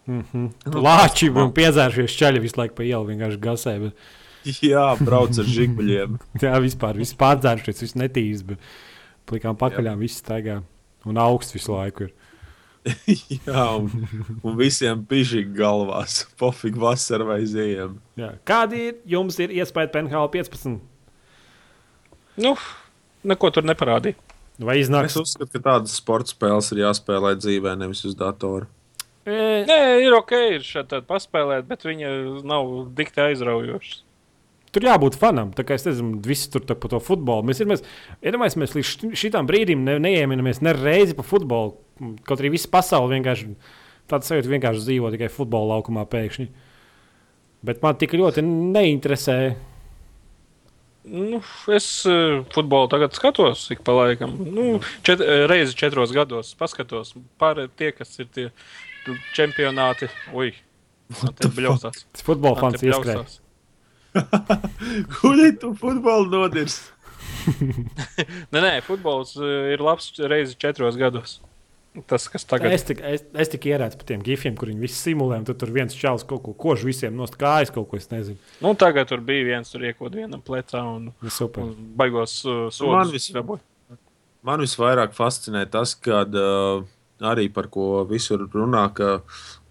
Mhm. 0.09 0.47
Nu, 0.71 0.81
Lāči 0.81 1.29
un 1.29 1.51
piedzēršies 1.53 2.15
čaļi 2.17 2.41
visu 2.41 2.57
laiku 2.61 2.79
pa 2.79 2.87
ielu 2.87 3.11
vienkārši 3.11 3.41
gasē. 3.43 3.75
Bet, 3.83 4.07
Jā, 4.63 4.93
brauc 5.03 5.35
ar 5.35 5.47
žigbuļiem. 5.51 6.15
jā, 6.45 6.53
vispār 6.63 6.97
viss 6.97 7.17
pārdzēršies, 7.19 7.83
viss 7.83 7.97
netīrs. 7.99 8.45
Bet 8.47 8.63
plikām 9.29 9.59
pakaļām 9.59 9.99
viss 10.01 10.23
staigā. 10.23 10.61
Un 11.07 11.19
augsts 11.21 11.55
visu 11.55 11.75
laiku 11.75 12.07
ir. 12.07 12.15
Jā, 13.45 13.65
un, 13.75 13.89
un 14.39 14.55
visiem 14.59 15.03
pižīgi 15.07 15.51
galvās. 15.57 16.23
Pofīgi 16.39 16.79
vasara 16.81 17.27
vai 17.27 17.41
ziema. 17.47 17.99
Jā. 18.19 18.33
Kādi 18.47 18.85
ir 18.89 19.01
jums 19.17 19.37
ir 19.43 19.53
iespēja 19.59 19.91
PNHL 19.93 20.31
15? 20.33 20.79
Nu, 22.41 22.55
neko 23.27 23.51
tur 23.55 23.67
neparādīja. 23.67 24.17
Vai 24.59 24.75
iznāks? 24.81 25.13
Es 25.15 25.21
uzskatu, 25.21 25.53
ka 25.55 25.61
tādas 25.69 25.93
sporta 25.95 26.33
spēles 26.33 26.67
ir 26.73 26.81
jāspēlē 26.83 27.35
dzīvē, 27.39 27.77
nevis 27.79 28.01
uz 28.09 28.15
datora. 28.19 28.67
E, 29.23 29.63
Nē, 29.67 29.77
ir 30.03 30.15
ok, 30.17 30.33
ir 30.57 30.65
šādi 30.67 30.99
paspēlēt, 31.07 31.67
bet 31.69 31.85
viņa 31.87 32.09
nav 32.47 32.71
dikti 32.97 33.23
aizraujoša. 33.23 33.99
Tur 34.75 34.85
jābūt 34.85 35.15
fanam. 35.17 35.49
Tā 35.55 35.63
kā 35.65 35.77
es 35.79 35.85
nezinu, 35.87 36.19
visi 36.25 36.49
tur 36.53 36.61
par 36.69 36.91
to 36.91 36.99
futbolu. 37.01 37.47
Mēs, 37.47 37.61
ir, 37.63 37.69
mēs, 37.71 37.81
iedomājamies, 38.21 38.57
mēs 38.61 38.75
līdz 38.77 38.89
šim- 38.91 39.15
šitam 39.17 39.47
brīdim 39.49 39.81
ne, 39.87 39.95
neieminamies 40.03 40.59
ne 40.61 40.75
reizi 40.77 41.15
par 41.17 41.25
futbolu. 41.25 41.77
Kaut 42.27 42.43
arī 42.43 42.51
visa 42.53 42.69
pasaule 42.71 43.15
vienkārši 43.15 43.47
tāda 44.11 44.27
sajūta 44.27 44.51
vienkārši 44.51 44.83
dzīvo 44.85 45.09
tikai 45.15 45.31
futbola 45.33 45.75
laukumā 45.77 46.03
pēkšņi. 46.09 46.45
Bet 47.65 47.81
man 47.83 47.97
tik 47.99 48.13
ļoti 48.15 48.43
neinteresē. 48.45 49.39
Nu, 51.03 51.39
es 51.73 51.87
uh, 52.05 52.43
futbolu 52.53 52.89
tagad 52.91 53.15
skatos, 53.15 53.69
ik 53.71 53.81
pa 53.87 53.95
laikam. 53.95 54.35
Nu, 54.51 54.79
čet, 55.01 55.21
eh, 55.23 55.45
reizi 55.47 55.77
četros 55.79 56.11
gados 56.13 56.51
paskatos. 56.59 57.13
Pārējie 57.39 57.71
tie, 57.79 57.91
kas 57.95 58.19
ir 58.19 58.27
tie 58.35 58.47
čempionāti. 59.37 60.09
Ui, 60.35 60.51
man 61.21 61.37
te 61.39 61.51
bļausās. 61.55 62.03
Tas 62.11 62.25
futbola 62.27 62.59
fans 62.59 62.81
te 62.81 62.91
ieskrēja. 62.91 63.23
bļausās. 63.23 63.39
Kurī 65.19 65.53
tu 65.61 65.71
futbolu 65.79 66.27
nodirs? 66.33 66.81
Nē, 68.51 68.59
nē, 68.59 68.73
futbols 68.83 69.37
uh, 69.39 69.71
ir 69.71 69.81
labs 69.83 70.11
reizi 70.19 70.59
četros 70.59 70.99
gados. 70.99 71.39
Tas, 72.05 72.27
kas 72.29 72.45
tagad 72.45 72.71
Es 72.71 72.83
tik, 72.85 72.99
es, 73.01 73.23
es 73.33 73.49
tik 73.49 73.65
ierēcu 73.71 73.97
par 73.97 74.07
tiem 74.11 74.21
gifiem, 74.23 74.53
kur 74.57 74.69
viņi 74.69 74.83
visi 74.83 74.97
simulē. 75.09 75.39
un 75.41 75.47
Tad 75.47 75.57
tur 75.61 75.71
viens 75.73 75.95
čels 75.97 76.21
kaut 76.27 76.43
ko 76.45 76.53
kož 76.53 76.83
visiem 76.85 77.15
nost 77.17 77.33
kājas, 77.39 77.71
kaut 77.73 77.89
ko 77.89 77.97
es 77.97 78.05
nezinu. 78.11 78.37
Nu, 78.61 78.75
tagad 78.77 79.09
tur 79.09 79.23
bija 79.25 79.47
viens, 79.47 79.71
tur 79.73 79.83
iekod 79.87 80.13
vienam 80.15 80.43
plecā 80.45 80.83
un, 80.85 81.09
Nu, 81.09 81.33
Super. 81.33 81.65
un 81.65 81.89
baigos 81.97 82.43
uh, 82.45 82.69
Man 82.69 83.09
sodus. 83.09 83.15
vis-. 83.15 83.65
Man 84.45 84.61
visvairāk 84.63 85.17
fascinē 85.17 85.65
tas, 85.73 85.95
ka 85.97 86.21
uh, 86.29 86.85
arī 87.25 87.49
par 87.51 87.67
ko 87.73 88.05
visur 88.07 88.45
runā, 88.53 88.85
ka 88.93 89.19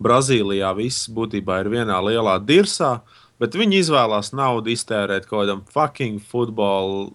Brazīlijā 0.02 0.74
viss 0.76 1.06
būtībā 1.14 1.62
ir 1.62 1.70
vienā 1.72 2.02
lielā 2.02 2.34
dirsā, 2.42 2.98
bet 3.38 3.54
viņi 3.54 3.78
izvēlās 3.84 4.34
naudu 4.34 4.74
iztērēt 4.74 5.30
kaut 5.30 5.46
kādam 5.46 5.62
fucking 5.70 6.18
futbola 6.18 7.08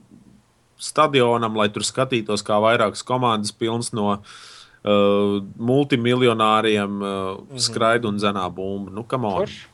stadionam, 0.80 1.60
lai 1.60 1.68
tur 1.70 1.84
skatītos, 1.86 2.42
kā 2.44 2.58
vairākas 2.64 3.04
komandas 3.06 3.52
pilns 3.56 3.92
no 3.94 4.10
uh, 4.16 4.42
multimiljonāriem 4.84 7.02
uh, 7.02 7.08
mm 7.08 7.48
-hmm. 7.48 7.60
skraida 7.60 8.08
un 8.08 8.18
zenā 8.20 8.50
bumbu. 8.52 8.92
Nu, 8.92 9.04
come 9.04 9.28
on. 9.28 9.46
Forši. 9.46 9.68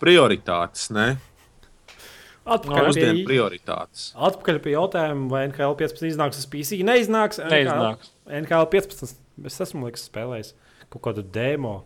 Prioritātes, 0.00 0.90
ne? 0.92 1.16
Atpakaļ, 2.44 2.90
Mūsdienu 2.90 3.14
pie, 3.14 3.24
prioritātes. 3.24 4.10
atpakaļ 4.14 4.58
pie 4.60 4.74
jautājuma, 4.74 5.30
vai 5.30 5.46
NHL 5.48 5.78
15 5.80 6.10
iznāks 6.10 6.42
uz 6.42 6.46
PC. 6.46 6.82
Neiznāks. 6.84 7.40
Neiznāks. 7.40 8.12
NHL 8.28 8.68
15. 8.68 9.16
Es 9.44 9.60
esmu 9.60 9.86
liekas, 9.86 10.04
spēlējis 10.10 10.52
kaut 10.92 11.02
kādu 11.08 11.24
demo. 11.24 11.84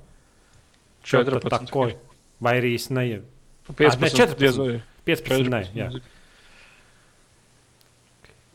14. 1.06 1.48
Tako, 1.48 1.93
vai 2.40 2.59
arī 2.59 2.74
es 2.74 2.90
neiet. 2.90 3.22
15. 3.70 4.01
ne, 4.01 4.10
14. 4.10 4.39
diez 4.39 4.59
vai. 4.59 4.80
15. 5.06 5.51
Nē, 5.52 5.62
jā. 5.76 5.90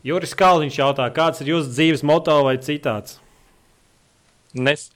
Juris 0.04 0.34
Kalniņš 0.36 0.78
jautā, 0.78 1.08
kāds 1.16 1.40
ir 1.40 1.54
jūsu 1.54 1.72
dzīves 1.72 2.02
moto 2.04 2.36
vai 2.44 2.58
citāts? 2.60 3.16
Nes, 4.54 4.88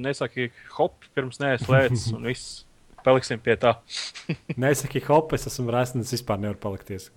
nesaki 0.00 0.48
hop, 0.78 1.04
pirms 1.16 1.40
neieslēdzas 1.42 2.12
un 2.16 2.30
viss. 2.30 2.62
Paliksim 3.04 3.40
pie 3.44 3.58
tā. 3.60 3.74
Nesaki, 4.62 5.02
hop, 5.10 5.34
es 5.36 5.44
esmu 5.50 5.68
resns, 5.74 6.12
vispār 6.14 6.40
nevaru 6.40 6.56
palikties. 6.62 7.10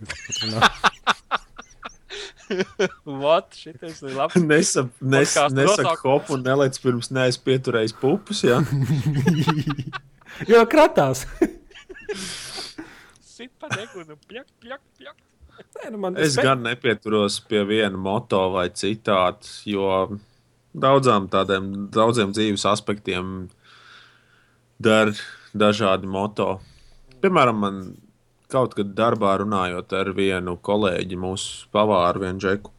Vat, 3.05 3.55
šitais 3.55 4.01
ir 4.03 4.15
labs. 4.15 4.35
Nesap, 4.39 4.91
nes, 4.99 5.35
nesaka 5.55 5.95
hop 6.03 6.31
un 6.35 6.43
nelec 6.43 6.80
pirms 6.84 7.11
neesmu 7.15 7.47
pieturējis 7.47 7.95
pupus. 8.01 8.43
Ja? 8.47 8.59
jo 10.51 10.64
kratās. 10.72 11.26
Sit 13.38 13.51
pa 13.59 13.69
degunu, 13.73 14.15
pļak, 14.27 14.47
pļak, 14.64 14.84
pļak. 14.99 15.23
Nē, 15.77 15.89
nu 15.93 15.99
man 16.01 16.18
Es 16.22 16.38
gan 16.39 16.61
nepieturos 16.65 17.39
pie 17.49 17.64
viena 17.68 17.97
moto 17.97 18.43
vai 18.53 18.68
citāta, 18.73 19.49
jo 19.65 19.89
daudzām 20.78 21.28
tādiem 21.34 21.88
daudziem 21.94 22.34
dzīves 22.36 22.66
aspektiem 22.70 23.49
der 24.80 25.14
dažādi 25.58 26.10
moto. 26.10 26.58
Piemēram, 27.22 27.62
man 27.64 27.84
kaut 28.52 28.78
kad 28.78 28.95
darbā 28.95 29.36
runājot 29.41 29.94
ar 29.98 30.12
vienu 30.16 30.56
kolēģi, 30.64 31.20
mūsu 31.20 31.68
pavāru, 31.74 32.24
vienu 32.24 32.44
džeku, 32.44 32.72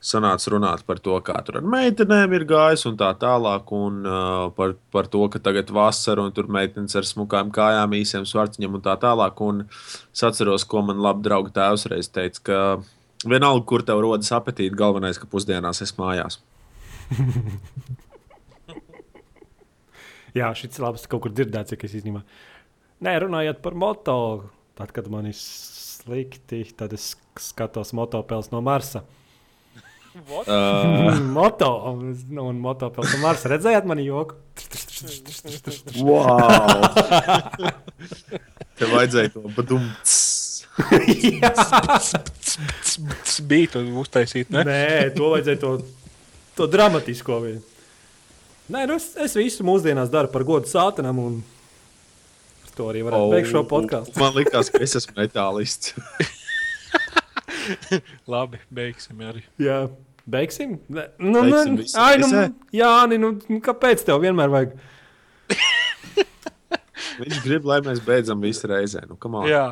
sanāca 0.00 0.54
runāt 0.54 0.82
par 0.88 0.98
to, 1.04 1.18
kā 1.22 1.36
tur 1.44 1.60
ar 1.60 1.66
meitenēm 1.68 2.32
ir 2.38 2.46
gājis 2.48 2.86
un 2.88 2.96
tā 3.00 3.10
tālāk, 3.20 3.70
un 3.76 4.00
uh, 4.08 4.46
par, 4.56 4.74
par 4.94 5.10
to, 5.12 5.26
ka 5.32 5.42
tagad 5.44 5.70
vasara 5.76 6.24
un 6.24 6.32
tur 6.36 6.48
meitenes 6.48 6.96
ar 6.96 7.06
smukām 7.06 7.52
kājām, 7.54 7.98
īsiem 8.00 8.24
svarciņiem 8.26 8.80
un 8.80 8.84
tā 8.86 8.96
tālāk. 9.02 9.42
Un 9.44 9.66
es 9.68 10.24
atceros, 10.26 10.64
ko 10.64 10.82
man 10.88 11.04
labi 11.04 11.28
draugi 11.28 11.52
tēvs 11.56 11.86
reiz 11.92 12.08
teica, 12.08 12.46
ka 12.48 12.60
vienalga, 13.28 13.66
kur 13.68 13.84
tev 13.84 14.00
rodas 14.00 14.32
apetīte, 14.32 14.78
galvenais, 14.78 15.20
ka 15.20 15.28
pusdienās 15.30 15.84
es 15.84 15.92
mājās. 16.00 16.40
Jā, 20.38 20.52
šis 20.54 20.78
ir 20.78 20.84
labs, 20.84 21.08
kaut 21.10 21.24
kur 21.24 21.32
dzirdēts, 21.34 21.72
cik 21.74 21.84
es 21.88 21.96
īstenībā. 21.98 22.20
Nē, 23.02 23.12
runājot 23.24 23.58
par 23.64 23.74
moto, 23.78 24.16
tad, 24.78 24.88
kad 24.94 25.08
man 25.10 25.26
ir 25.30 25.36
slikti, 25.36 26.62
tad 26.78 26.90
es 26.94 27.04
skatos 27.40 27.90
motopēles 27.96 28.52
no 28.54 28.60
Marsa. 28.64 29.00
Uh, 30.10 31.20
Moto. 31.38 31.68
Nu, 32.28 32.48
un 32.50 32.58
moto 32.58 32.88
pelnījums. 32.90 33.20
Mārs, 33.22 33.44
redzējāt 33.50 33.84
mani 33.86 34.08
joku? 34.08 34.34
wow! 36.02 36.82
Tev 38.80 38.90
vajadzēja 38.90 39.30
to 39.36 39.40
badumts. 39.54 40.16
Tas 43.20 43.36
bija 43.46 43.70
tur 43.76 43.84
uztaisīt, 44.02 44.50
ne? 44.54 44.64
Nē, 44.66 44.82
to 45.14 45.30
vajadzēja 45.34 45.60
to, 45.62 45.70
to 46.58 46.66
dramatisko 46.70 47.40
viņu. 47.44 47.62
Nē, 48.70 48.84
nu 48.86 48.96
es, 49.00 49.10
es 49.18 49.34
visu 49.38 49.64
mūsdienās 49.66 50.12
daru 50.12 50.30
par 50.30 50.44
godu 50.46 50.70
sātanam, 50.70 51.18
un 51.18 51.40
ar 52.66 52.74
to 52.76 52.86
arī 52.92 53.02
varētu 53.06 53.26
oh. 53.26 53.32
beigt 53.34 53.50
šo 53.50 53.64
podkāstu. 53.66 54.14
Man 54.22 54.36
liekas, 54.36 54.70
ka 54.70 54.82
es 54.86 54.94
esmu 55.00 55.16
metālists. 55.18 55.96
Labi, 58.30 58.60
beigsim 58.74 59.20
arī. 59.26 59.42
Jā, 59.62 59.82
beigsim. 60.30 60.78
Nē, 60.90 61.08
Nu, 61.18 61.42
Beigsim 61.42 61.76
nu, 61.80 61.88
ai, 61.98 62.14
nu, 62.22 62.44
jā, 62.74 62.92
nē, 63.10 63.18
nu, 63.20 63.34
nu, 63.50 63.58
kāpēc 63.64 64.04
tev 64.06 64.22
vienmēr 64.22 64.54
vajag? 64.54 64.78
Viņš 67.20 67.40
grib, 67.44 67.66
lai 67.68 67.80
mēs 67.84 68.00
beidzam 68.04 68.40
visu 68.42 68.70
reizē. 68.70 69.02
Nu. 69.10 69.18
Jā, 69.50 69.66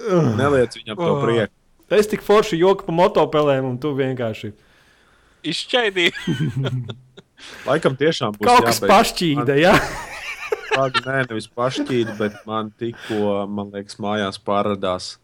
Neliec 0.00 0.74
viņam 0.78 0.96
to 0.96 1.12
Oh. 1.12 1.22
prieku. 1.22 1.52
Es 1.90 2.06
tik 2.06 2.22
forši 2.22 2.58
joku 2.60 2.86
pa 2.86 2.92
motopelēm, 2.94 3.66
un 3.66 3.78
tu 3.78 3.90
vienkārši 3.98 4.52
izšķaidīja. 5.46 6.12
Laikam 7.68 7.96
tiešām 7.96 8.36
būs 8.36 8.46
kaut 8.46 8.66
kas 8.68 8.80
pašķīda. 8.84 9.56
Jā, 9.60 9.74
Tāda 10.70 11.02
nē, 11.02 11.16
nevis 11.30 11.48
pašķīda, 11.50 12.14
bet 12.18 12.36
man 12.46 12.70
tikko, 12.78 13.42
man 13.50 13.72
liekas, 13.74 13.98
mājās 14.02 14.38
pārradās 14.46 15.16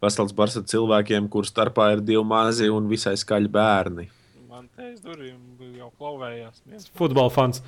vesels 0.00 0.32
bars 0.36 0.56
ar 0.56 0.64
cilvēkiem, 0.70 1.28
kur 1.32 1.48
starpā 1.48 1.90
ir 1.94 2.02
divi 2.04 2.22
mazi 2.24 2.70
un 2.72 2.88
visai 2.88 3.16
skaļi 3.20 3.50
bērni. 3.52 4.06
Man 4.48 4.68
te 4.72 4.88
aiz 4.88 5.02
durvīm 5.04 5.76
jau 5.76 5.90
klauvējās. 5.98 6.62
viens. 6.64 6.88
futbola 6.96 7.32
fans. 7.32 7.62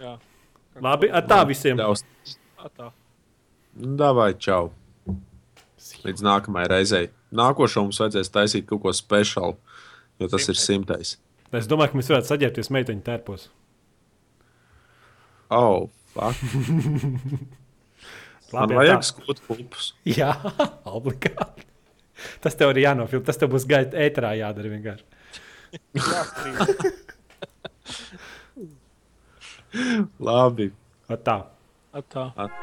Jā. 0.00 0.16
Labi, 0.80 1.10
ar 1.12 1.26
tā 1.28 1.42
visiem. 1.48 1.76
Daudz. 1.76 2.06
Atā. 2.60 2.90
Nu, 3.76 3.94
davai, 4.00 4.32
čau. 4.40 4.70
Līdz 6.04 6.24
nākamajai 6.24 6.70
reizei. 6.72 7.10
Nākošo 7.36 7.84
mums 7.84 8.00
vajadzēs 8.00 8.32
taisīt 8.32 8.66
kaut 8.68 8.82
ko 8.84 8.92
speciālu, 8.96 9.56
jo 10.20 10.28
tas 10.30 10.48
ir 10.52 10.58
simtais. 10.60 11.16
Es 11.56 11.66
domāju, 11.70 11.90
ka 11.92 11.98
mēs 11.98 12.10
varētu 12.12 12.30
saģērbties 12.30 12.70
meiteņu 12.76 13.02
tērpos. 13.06 13.48
Oh, 15.50 15.88
Labi, 18.50 18.74
vajag 18.74 19.04
skūt 19.06 19.42
pupus. 19.46 19.92
Jā, 20.18 20.32
obligāti. 20.90 21.66
Tas 22.44 22.56
tev 22.58 22.72
ir 22.74 22.82
jānofilmē. 22.84 23.24
Tas 23.26 23.38
tev 23.40 23.48
būs 23.54 23.64
gaita 23.70 23.96
ēterā 24.04 24.34
jādara 24.40 24.68
vienkārši. 24.74 25.06
Labi. 30.20 30.66
Ar 31.10 31.20
tā. 31.26 31.38
Atā. 31.94 32.24
At- 32.36 32.58